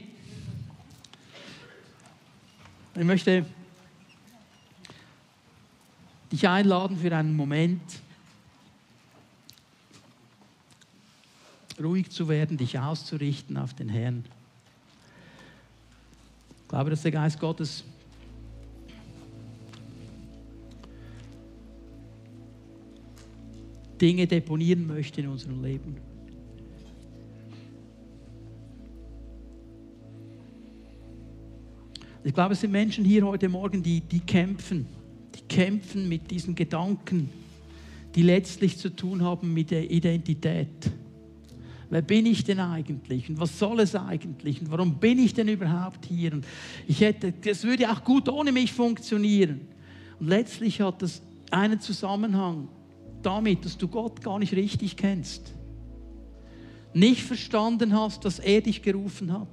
Ich 2.97 3.05
möchte 3.05 3.45
dich 6.31 6.49
einladen 6.49 6.97
für 6.97 7.15
einen 7.15 7.35
Moment, 7.35 7.83
ruhig 11.83 12.11
zu 12.11 12.29
werden, 12.29 12.57
dich 12.57 12.79
auszurichten 12.79 13.57
auf 13.57 13.75
den 13.75 13.89
Herrn. 13.89 14.25
Ich 16.63 16.69
glaube, 16.69 16.91
dass 16.91 17.03
der 17.03 17.11
Geist 17.11 17.41
Gottes 17.41 17.85
Dinge 24.01 24.27
deponieren 24.27 24.87
möchte 24.87 25.21
in 25.21 25.29
unserem 25.29 25.63
Leben. 25.63 26.14
Ich 32.27 32.33
glaube, 32.33 32.55
es 32.55 32.63
sind 32.63 32.73
Menschen 32.73 33.05
hier 33.05 33.27
heute 33.27 33.51
Morgen, 33.51 33.83
die, 33.83 34.01
die 34.01 34.21
kämpfen. 34.21 34.87
Die 35.35 35.43
kämpfen 35.43 36.09
mit 36.09 36.31
diesen 36.31 36.55
Gedanken, 36.55 37.29
die 38.15 38.23
letztlich 38.23 38.79
zu 38.79 38.89
tun 38.89 39.21
haben 39.23 39.53
mit 39.53 39.71
der 39.71 39.91
Identität. 39.91 40.91
Wer 41.91 42.01
bin 42.01 42.25
ich 42.25 42.43
denn 42.43 42.61
eigentlich? 42.61 43.29
Und 43.29 43.39
was 43.39 43.59
soll 43.59 43.81
es 43.81 43.95
eigentlich? 43.95 44.63
Und 44.63 44.71
warum 44.71 44.99
bin 44.99 45.19
ich 45.19 45.35
denn 45.35 45.49
überhaupt 45.49 46.07
hier? 46.07 46.33
Und 46.33 46.47
ich 46.89 47.03
hätte, 47.03 47.31
das 47.31 47.63
würde 47.63 47.93
auch 47.93 48.03
gut 48.03 48.27
ohne 48.31 48.53
mich 48.53 48.73
funktionieren. 48.73 49.61
Und 50.19 50.29
letztlich 50.29 50.81
hat 50.81 51.03
das 51.03 51.21
einen 51.51 51.79
Zusammenhang 51.79 52.69
damit, 53.23 53.67
dass 53.67 53.77
du 53.77 53.87
Gott 53.87 54.23
gar 54.23 54.39
nicht 54.39 54.55
richtig 54.55 54.97
kennst. 54.97 55.53
Nicht 56.95 57.21
verstanden 57.21 57.93
hast, 57.93 58.25
dass 58.25 58.39
er 58.39 58.63
dich 58.63 58.81
gerufen 58.81 59.31
hat. 59.31 59.49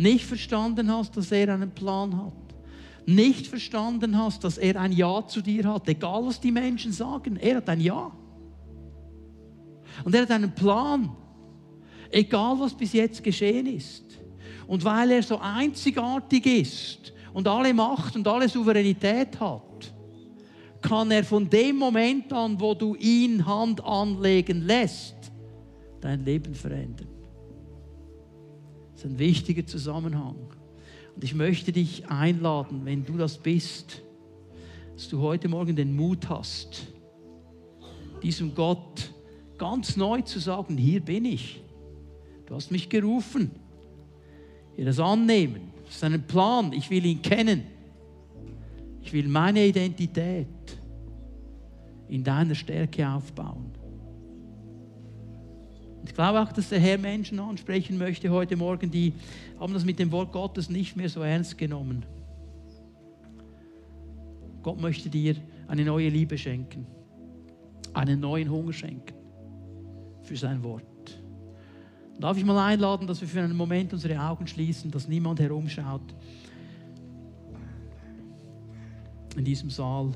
Nicht 0.00 0.24
verstanden 0.24 0.90
hast, 0.90 1.14
dass 1.14 1.30
er 1.30 1.52
einen 1.52 1.72
Plan 1.72 2.16
hat. 2.16 2.32
Nicht 3.04 3.46
verstanden 3.46 4.16
hast, 4.16 4.42
dass 4.42 4.56
er 4.56 4.80
ein 4.80 4.92
Ja 4.92 5.26
zu 5.26 5.42
dir 5.42 5.64
hat. 5.64 5.86
Egal, 5.90 6.24
was 6.24 6.40
die 6.40 6.50
Menschen 6.50 6.90
sagen, 6.90 7.36
er 7.36 7.56
hat 7.56 7.68
ein 7.68 7.82
Ja. 7.82 8.10
Und 10.02 10.14
er 10.14 10.22
hat 10.22 10.30
einen 10.30 10.54
Plan. 10.54 11.10
Egal, 12.10 12.58
was 12.58 12.72
bis 12.72 12.94
jetzt 12.94 13.22
geschehen 13.22 13.66
ist. 13.66 14.04
Und 14.66 14.82
weil 14.86 15.10
er 15.10 15.22
so 15.22 15.38
einzigartig 15.38 16.46
ist 16.46 17.12
und 17.34 17.46
alle 17.46 17.74
Macht 17.74 18.16
und 18.16 18.26
alle 18.26 18.48
Souveränität 18.48 19.38
hat, 19.38 19.92
kann 20.80 21.10
er 21.10 21.24
von 21.24 21.50
dem 21.50 21.76
Moment 21.76 22.32
an, 22.32 22.58
wo 22.58 22.72
du 22.72 22.94
ihn 22.94 23.44
Hand 23.44 23.84
anlegen 23.84 24.62
lässt, 24.62 25.30
dein 26.00 26.24
Leben 26.24 26.54
verändern. 26.54 27.19
Das 29.00 29.06
ist 29.06 29.12
ein 29.12 29.18
wichtiger 29.18 29.64
Zusammenhang. 29.64 30.36
Und 31.14 31.24
ich 31.24 31.34
möchte 31.34 31.72
dich 31.72 32.10
einladen, 32.10 32.84
wenn 32.84 33.02
du 33.02 33.16
das 33.16 33.38
bist, 33.38 34.02
dass 34.94 35.08
du 35.08 35.22
heute 35.22 35.48
Morgen 35.48 35.74
den 35.74 35.96
Mut 35.96 36.28
hast, 36.28 36.86
diesem 38.22 38.54
Gott 38.54 39.10
ganz 39.56 39.96
neu 39.96 40.20
zu 40.20 40.38
sagen, 40.38 40.76
hier 40.76 41.00
bin 41.00 41.24
ich. 41.24 41.62
Du 42.44 42.54
hast 42.54 42.70
mich 42.70 42.90
gerufen. 42.90 43.50
Ihr 44.76 44.84
das 44.84 45.00
annehmen. 45.00 45.72
Das 45.86 45.94
ist 45.94 46.04
ein 46.04 46.22
Plan. 46.26 46.74
Ich 46.74 46.90
will 46.90 47.06
ihn 47.06 47.22
kennen. 47.22 47.62
Ich 49.00 49.14
will 49.14 49.28
meine 49.28 49.66
Identität 49.66 50.46
in 52.06 52.22
deiner 52.22 52.54
Stärke 52.54 53.08
aufbauen. 53.08 53.72
Ich 56.10 56.14
glaube 56.16 56.40
auch, 56.40 56.52
dass 56.52 56.70
der 56.70 56.80
Herr 56.80 56.98
Menschen 56.98 57.38
ansprechen 57.38 57.96
möchte 57.96 58.30
heute 58.30 58.56
Morgen, 58.56 58.90
die 58.90 59.12
haben 59.60 59.72
das 59.72 59.84
mit 59.84 60.00
dem 60.00 60.10
Wort 60.10 60.32
Gottes 60.32 60.68
nicht 60.68 60.96
mehr 60.96 61.08
so 61.08 61.22
ernst 61.22 61.56
genommen. 61.56 62.04
Gott 64.60 64.80
möchte 64.80 65.08
dir 65.08 65.36
eine 65.68 65.84
neue 65.84 66.08
Liebe 66.08 66.36
schenken, 66.36 66.84
einen 67.94 68.18
neuen 68.18 68.50
Hunger 68.50 68.72
schenken 68.72 69.14
für 70.24 70.36
sein 70.36 70.64
Wort. 70.64 70.82
Darf 72.18 72.36
ich 72.36 72.44
mal 72.44 72.58
einladen, 72.58 73.06
dass 73.06 73.20
wir 73.20 73.28
für 73.28 73.42
einen 73.42 73.56
Moment 73.56 73.92
unsere 73.92 74.20
Augen 74.20 74.48
schließen, 74.48 74.90
dass 74.90 75.06
niemand 75.06 75.38
herumschaut 75.38 76.12
in 79.36 79.44
diesem 79.44 79.70
Saal. 79.70 80.10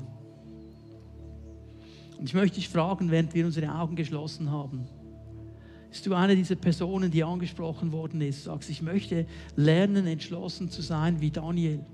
Und 2.19 2.25
ich 2.25 2.33
möchte 2.33 2.55
dich 2.55 2.67
fragen, 2.67 3.09
während 3.09 3.33
wir 3.33 3.45
unsere 3.45 3.73
Augen 3.73 3.95
geschlossen 3.95 4.51
haben, 4.51 4.89
bist 5.95 6.07
du 6.07 6.13
eine 6.13 6.35
dieser 6.35 6.55
Personen, 6.55 7.09
die 7.09 7.23
angesprochen 7.23 7.93
worden 7.93 8.19
ist, 8.19 8.43
sagst, 8.43 8.69
ich 8.69 8.81
möchte 8.81 9.25
lernen, 9.55 10.07
entschlossen 10.07 10.69
zu 10.69 10.81
sein 10.81 11.21
wie 11.21 11.31
Daniel. 11.31 11.85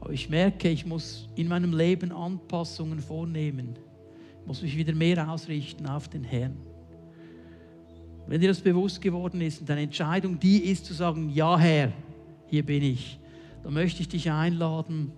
Aber 0.00 0.12
ich 0.12 0.28
merke, 0.28 0.68
ich 0.70 0.84
muss 0.84 1.28
in 1.36 1.46
meinem 1.46 1.72
Leben 1.72 2.10
Anpassungen 2.10 2.98
vornehmen. 2.98 3.78
Ich 4.40 4.46
muss 4.48 4.60
mich 4.60 4.76
wieder 4.76 4.92
mehr 4.92 5.30
ausrichten 5.30 5.86
auf 5.86 6.08
den 6.08 6.24
Herrn. 6.24 6.56
Wenn 8.26 8.40
dir 8.40 8.48
das 8.48 8.60
bewusst 8.60 9.00
geworden 9.00 9.40
ist 9.40 9.60
und 9.60 9.68
deine 9.68 9.82
Entscheidung 9.82 10.40
die 10.40 10.64
ist 10.64 10.84
zu 10.84 10.94
sagen, 10.94 11.30
ja 11.30 11.56
Herr, 11.56 11.92
hier 12.48 12.66
bin 12.66 12.82
ich, 12.82 13.20
dann 13.62 13.72
möchte 13.72 14.00
ich 14.00 14.08
dich 14.08 14.32
einladen, 14.32 15.12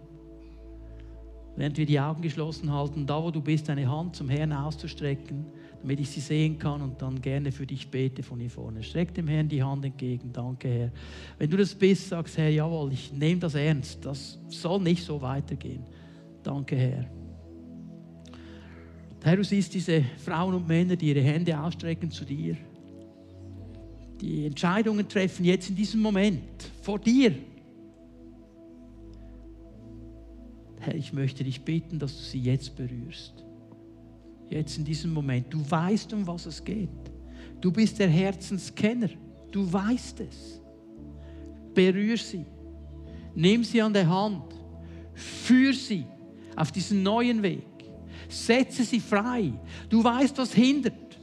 während 1.56 1.78
wir 1.78 1.86
die 1.86 2.00
Augen 2.00 2.20
geschlossen 2.20 2.70
halten, 2.70 3.06
da 3.06 3.22
wo 3.22 3.30
du 3.30 3.40
bist, 3.40 3.70
deine 3.70 3.90
Hand 3.90 4.14
zum 4.14 4.28
Herrn 4.28 4.52
auszustrecken, 4.52 5.46
damit 5.86 6.00
ich 6.00 6.10
sie 6.10 6.20
sehen 6.20 6.58
kann 6.58 6.82
und 6.82 7.00
dann 7.00 7.20
gerne 7.22 7.52
für 7.52 7.66
dich 7.66 7.88
bete 7.88 8.22
von 8.22 8.40
hier 8.40 8.50
vorne. 8.50 8.82
Streck 8.82 9.14
dem 9.14 9.28
Herrn 9.28 9.48
die 9.48 9.62
Hand 9.62 9.84
entgegen. 9.84 10.32
Danke, 10.32 10.68
Herr. 10.68 10.92
Wenn 11.38 11.48
du 11.48 11.56
das 11.56 11.74
bist, 11.74 12.08
sagst 12.08 12.36
Herr, 12.36 12.50
jawohl, 12.50 12.92
ich 12.92 13.12
nehme 13.12 13.40
das 13.40 13.54
ernst. 13.54 14.04
Das 14.04 14.38
soll 14.48 14.80
nicht 14.80 15.04
so 15.04 15.20
weitergehen. 15.22 15.84
Danke, 16.42 16.76
Herr. 16.76 17.06
Herr, 19.22 19.36
du 19.36 19.44
siehst 19.44 19.74
diese 19.74 20.04
Frauen 20.24 20.54
und 20.54 20.68
Männer, 20.68 20.96
die 20.96 21.08
ihre 21.08 21.22
Hände 21.22 21.58
ausstrecken 21.58 22.10
zu 22.10 22.24
dir 22.24 22.56
die 24.20 24.46
Entscheidungen 24.46 25.08
treffen 25.08 25.44
jetzt 25.44 25.68
in 25.68 25.76
diesem 25.76 26.00
Moment 26.00 26.70
vor 26.82 26.98
dir. 26.98 27.34
Herr, 30.80 30.94
ich 30.94 31.12
möchte 31.12 31.44
dich 31.44 31.62
bitten, 31.62 31.98
dass 31.98 32.16
du 32.16 32.22
sie 32.22 32.40
jetzt 32.40 32.76
berührst. 32.76 33.45
Jetzt 34.48 34.78
in 34.78 34.84
diesem 34.84 35.12
Moment. 35.12 35.52
Du 35.52 35.58
weißt, 35.68 36.12
um 36.12 36.26
was 36.26 36.46
es 36.46 36.62
geht. 36.62 36.88
Du 37.60 37.70
bist 37.70 37.98
der 37.98 38.08
Herzenskenner. 38.08 39.10
Du 39.50 39.70
weißt 39.72 40.20
es. 40.20 40.60
Berühr 41.74 42.16
sie. 42.16 42.44
Nimm 43.34 43.64
sie 43.64 43.82
an 43.82 43.92
der 43.92 44.08
Hand. 44.08 44.44
Führ 45.14 45.72
sie 45.72 46.04
auf 46.54 46.72
diesen 46.72 47.02
neuen 47.02 47.42
Weg. 47.42 47.66
Setze 48.28 48.84
sie 48.84 49.00
frei. 49.00 49.52
Du 49.88 50.02
weißt, 50.02 50.36
was 50.38 50.52
hindert. 50.52 51.18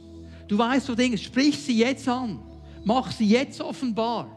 Du 0.46 0.58
weißt, 0.58 0.88
wo 0.88 0.94
Dinge. 0.94 1.18
Sprich 1.18 1.58
sie 1.58 1.78
jetzt 1.78 2.08
an. 2.08 2.40
Mach 2.84 3.10
sie 3.10 3.26
jetzt 3.26 3.60
offenbar. 3.60 4.28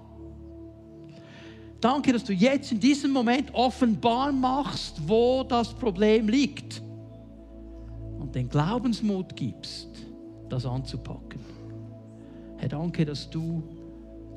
Danke, 1.80 2.12
dass 2.12 2.24
du 2.24 2.34
jetzt 2.34 2.72
in 2.72 2.80
diesem 2.80 3.12
Moment 3.12 3.54
offenbar 3.54 4.32
machst, 4.32 4.96
wo 5.06 5.44
das 5.44 5.74
Problem 5.74 6.28
liegt. 6.28 6.82
Und 8.28 8.36
den 8.36 8.50
Glaubensmut 8.50 9.38
gibst, 9.38 9.88
das 10.50 10.66
anzupacken. 10.66 11.40
Herr, 12.58 12.68
danke, 12.68 13.06
dass 13.06 13.30
du 13.30 13.64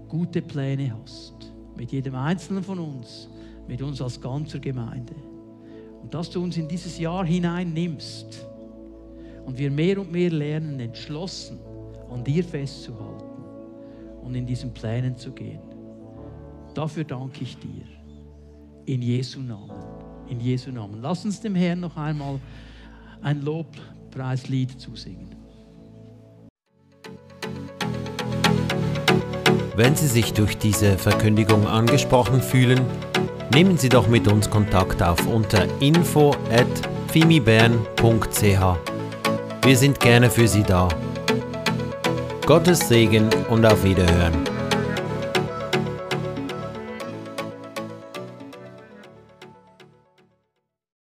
gute 0.06 0.42
Pläne 0.42 0.96
hast. 0.96 1.52
Mit 1.76 1.90
jedem 1.90 2.14
Einzelnen 2.14 2.62
von 2.62 2.78
uns, 2.78 3.28
mit 3.66 3.82
uns 3.82 4.00
als 4.00 4.20
ganzer 4.20 4.60
Gemeinde. 4.60 5.16
Und 6.00 6.14
dass 6.14 6.30
du 6.30 6.40
uns 6.40 6.56
in 6.56 6.68
dieses 6.68 7.00
Jahr 7.00 7.26
hinein 7.26 7.72
nimmst 7.72 8.46
und 9.44 9.58
wir 9.58 9.72
mehr 9.72 10.00
und 10.00 10.12
mehr 10.12 10.30
lernen, 10.30 10.78
entschlossen 10.78 11.58
an 12.12 12.22
dir 12.22 12.44
festzuhalten 12.44 13.42
und 14.22 14.36
in 14.36 14.46
diesen 14.46 14.72
Plänen 14.72 15.16
zu 15.16 15.32
gehen. 15.32 15.62
Dafür 16.74 17.02
danke 17.02 17.42
ich 17.42 17.58
dir. 17.58 17.86
In 18.86 19.02
Jesu 19.02 19.40
Namen. 19.40 19.82
In 20.28 20.38
Jesu 20.38 20.70
Namen. 20.70 21.02
Lass 21.02 21.24
uns 21.24 21.40
dem 21.40 21.56
Herrn 21.56 21.80
noch 21.80 21.96
einmal 21.96 22.38
ein 23.22 23.42
Lobpreislied 23.42 24.80
zusingen. 24.80 25.34
Wenn 29.76 29.96
Sie 29.96 30.08
sich 30.08 30.32
durch 30.34 30.58
diese 30.58 30.98
Verkündigung 30.98 31.66
angesprochen 31.66 32.42
fühlen, 32.42 32.80
nehmen 33.54 33.78
Sie 33.78 33.88
doch 33.88 34.08
mit 34.08 34.28
uns 34.28 34.50
Kontakt 34.50 35.02
auf 35.02 35.26
unter 35.26 35.64
info 35.80 36.32
at 36.50 36.66
fimibern.ch. 37.12 38.42
Wir 39.62 39.76
sind 39.76 40.00
gerne 40.00 40.30
für 40.30 40.48
Sie 40.48 40.62
da. 40.62 40.88
Gottes 42.46 42.88
Segen 42.88 43.28
und 43.48 43.64
auf 43.64 43.82
Wiederhören. 43.84 44.59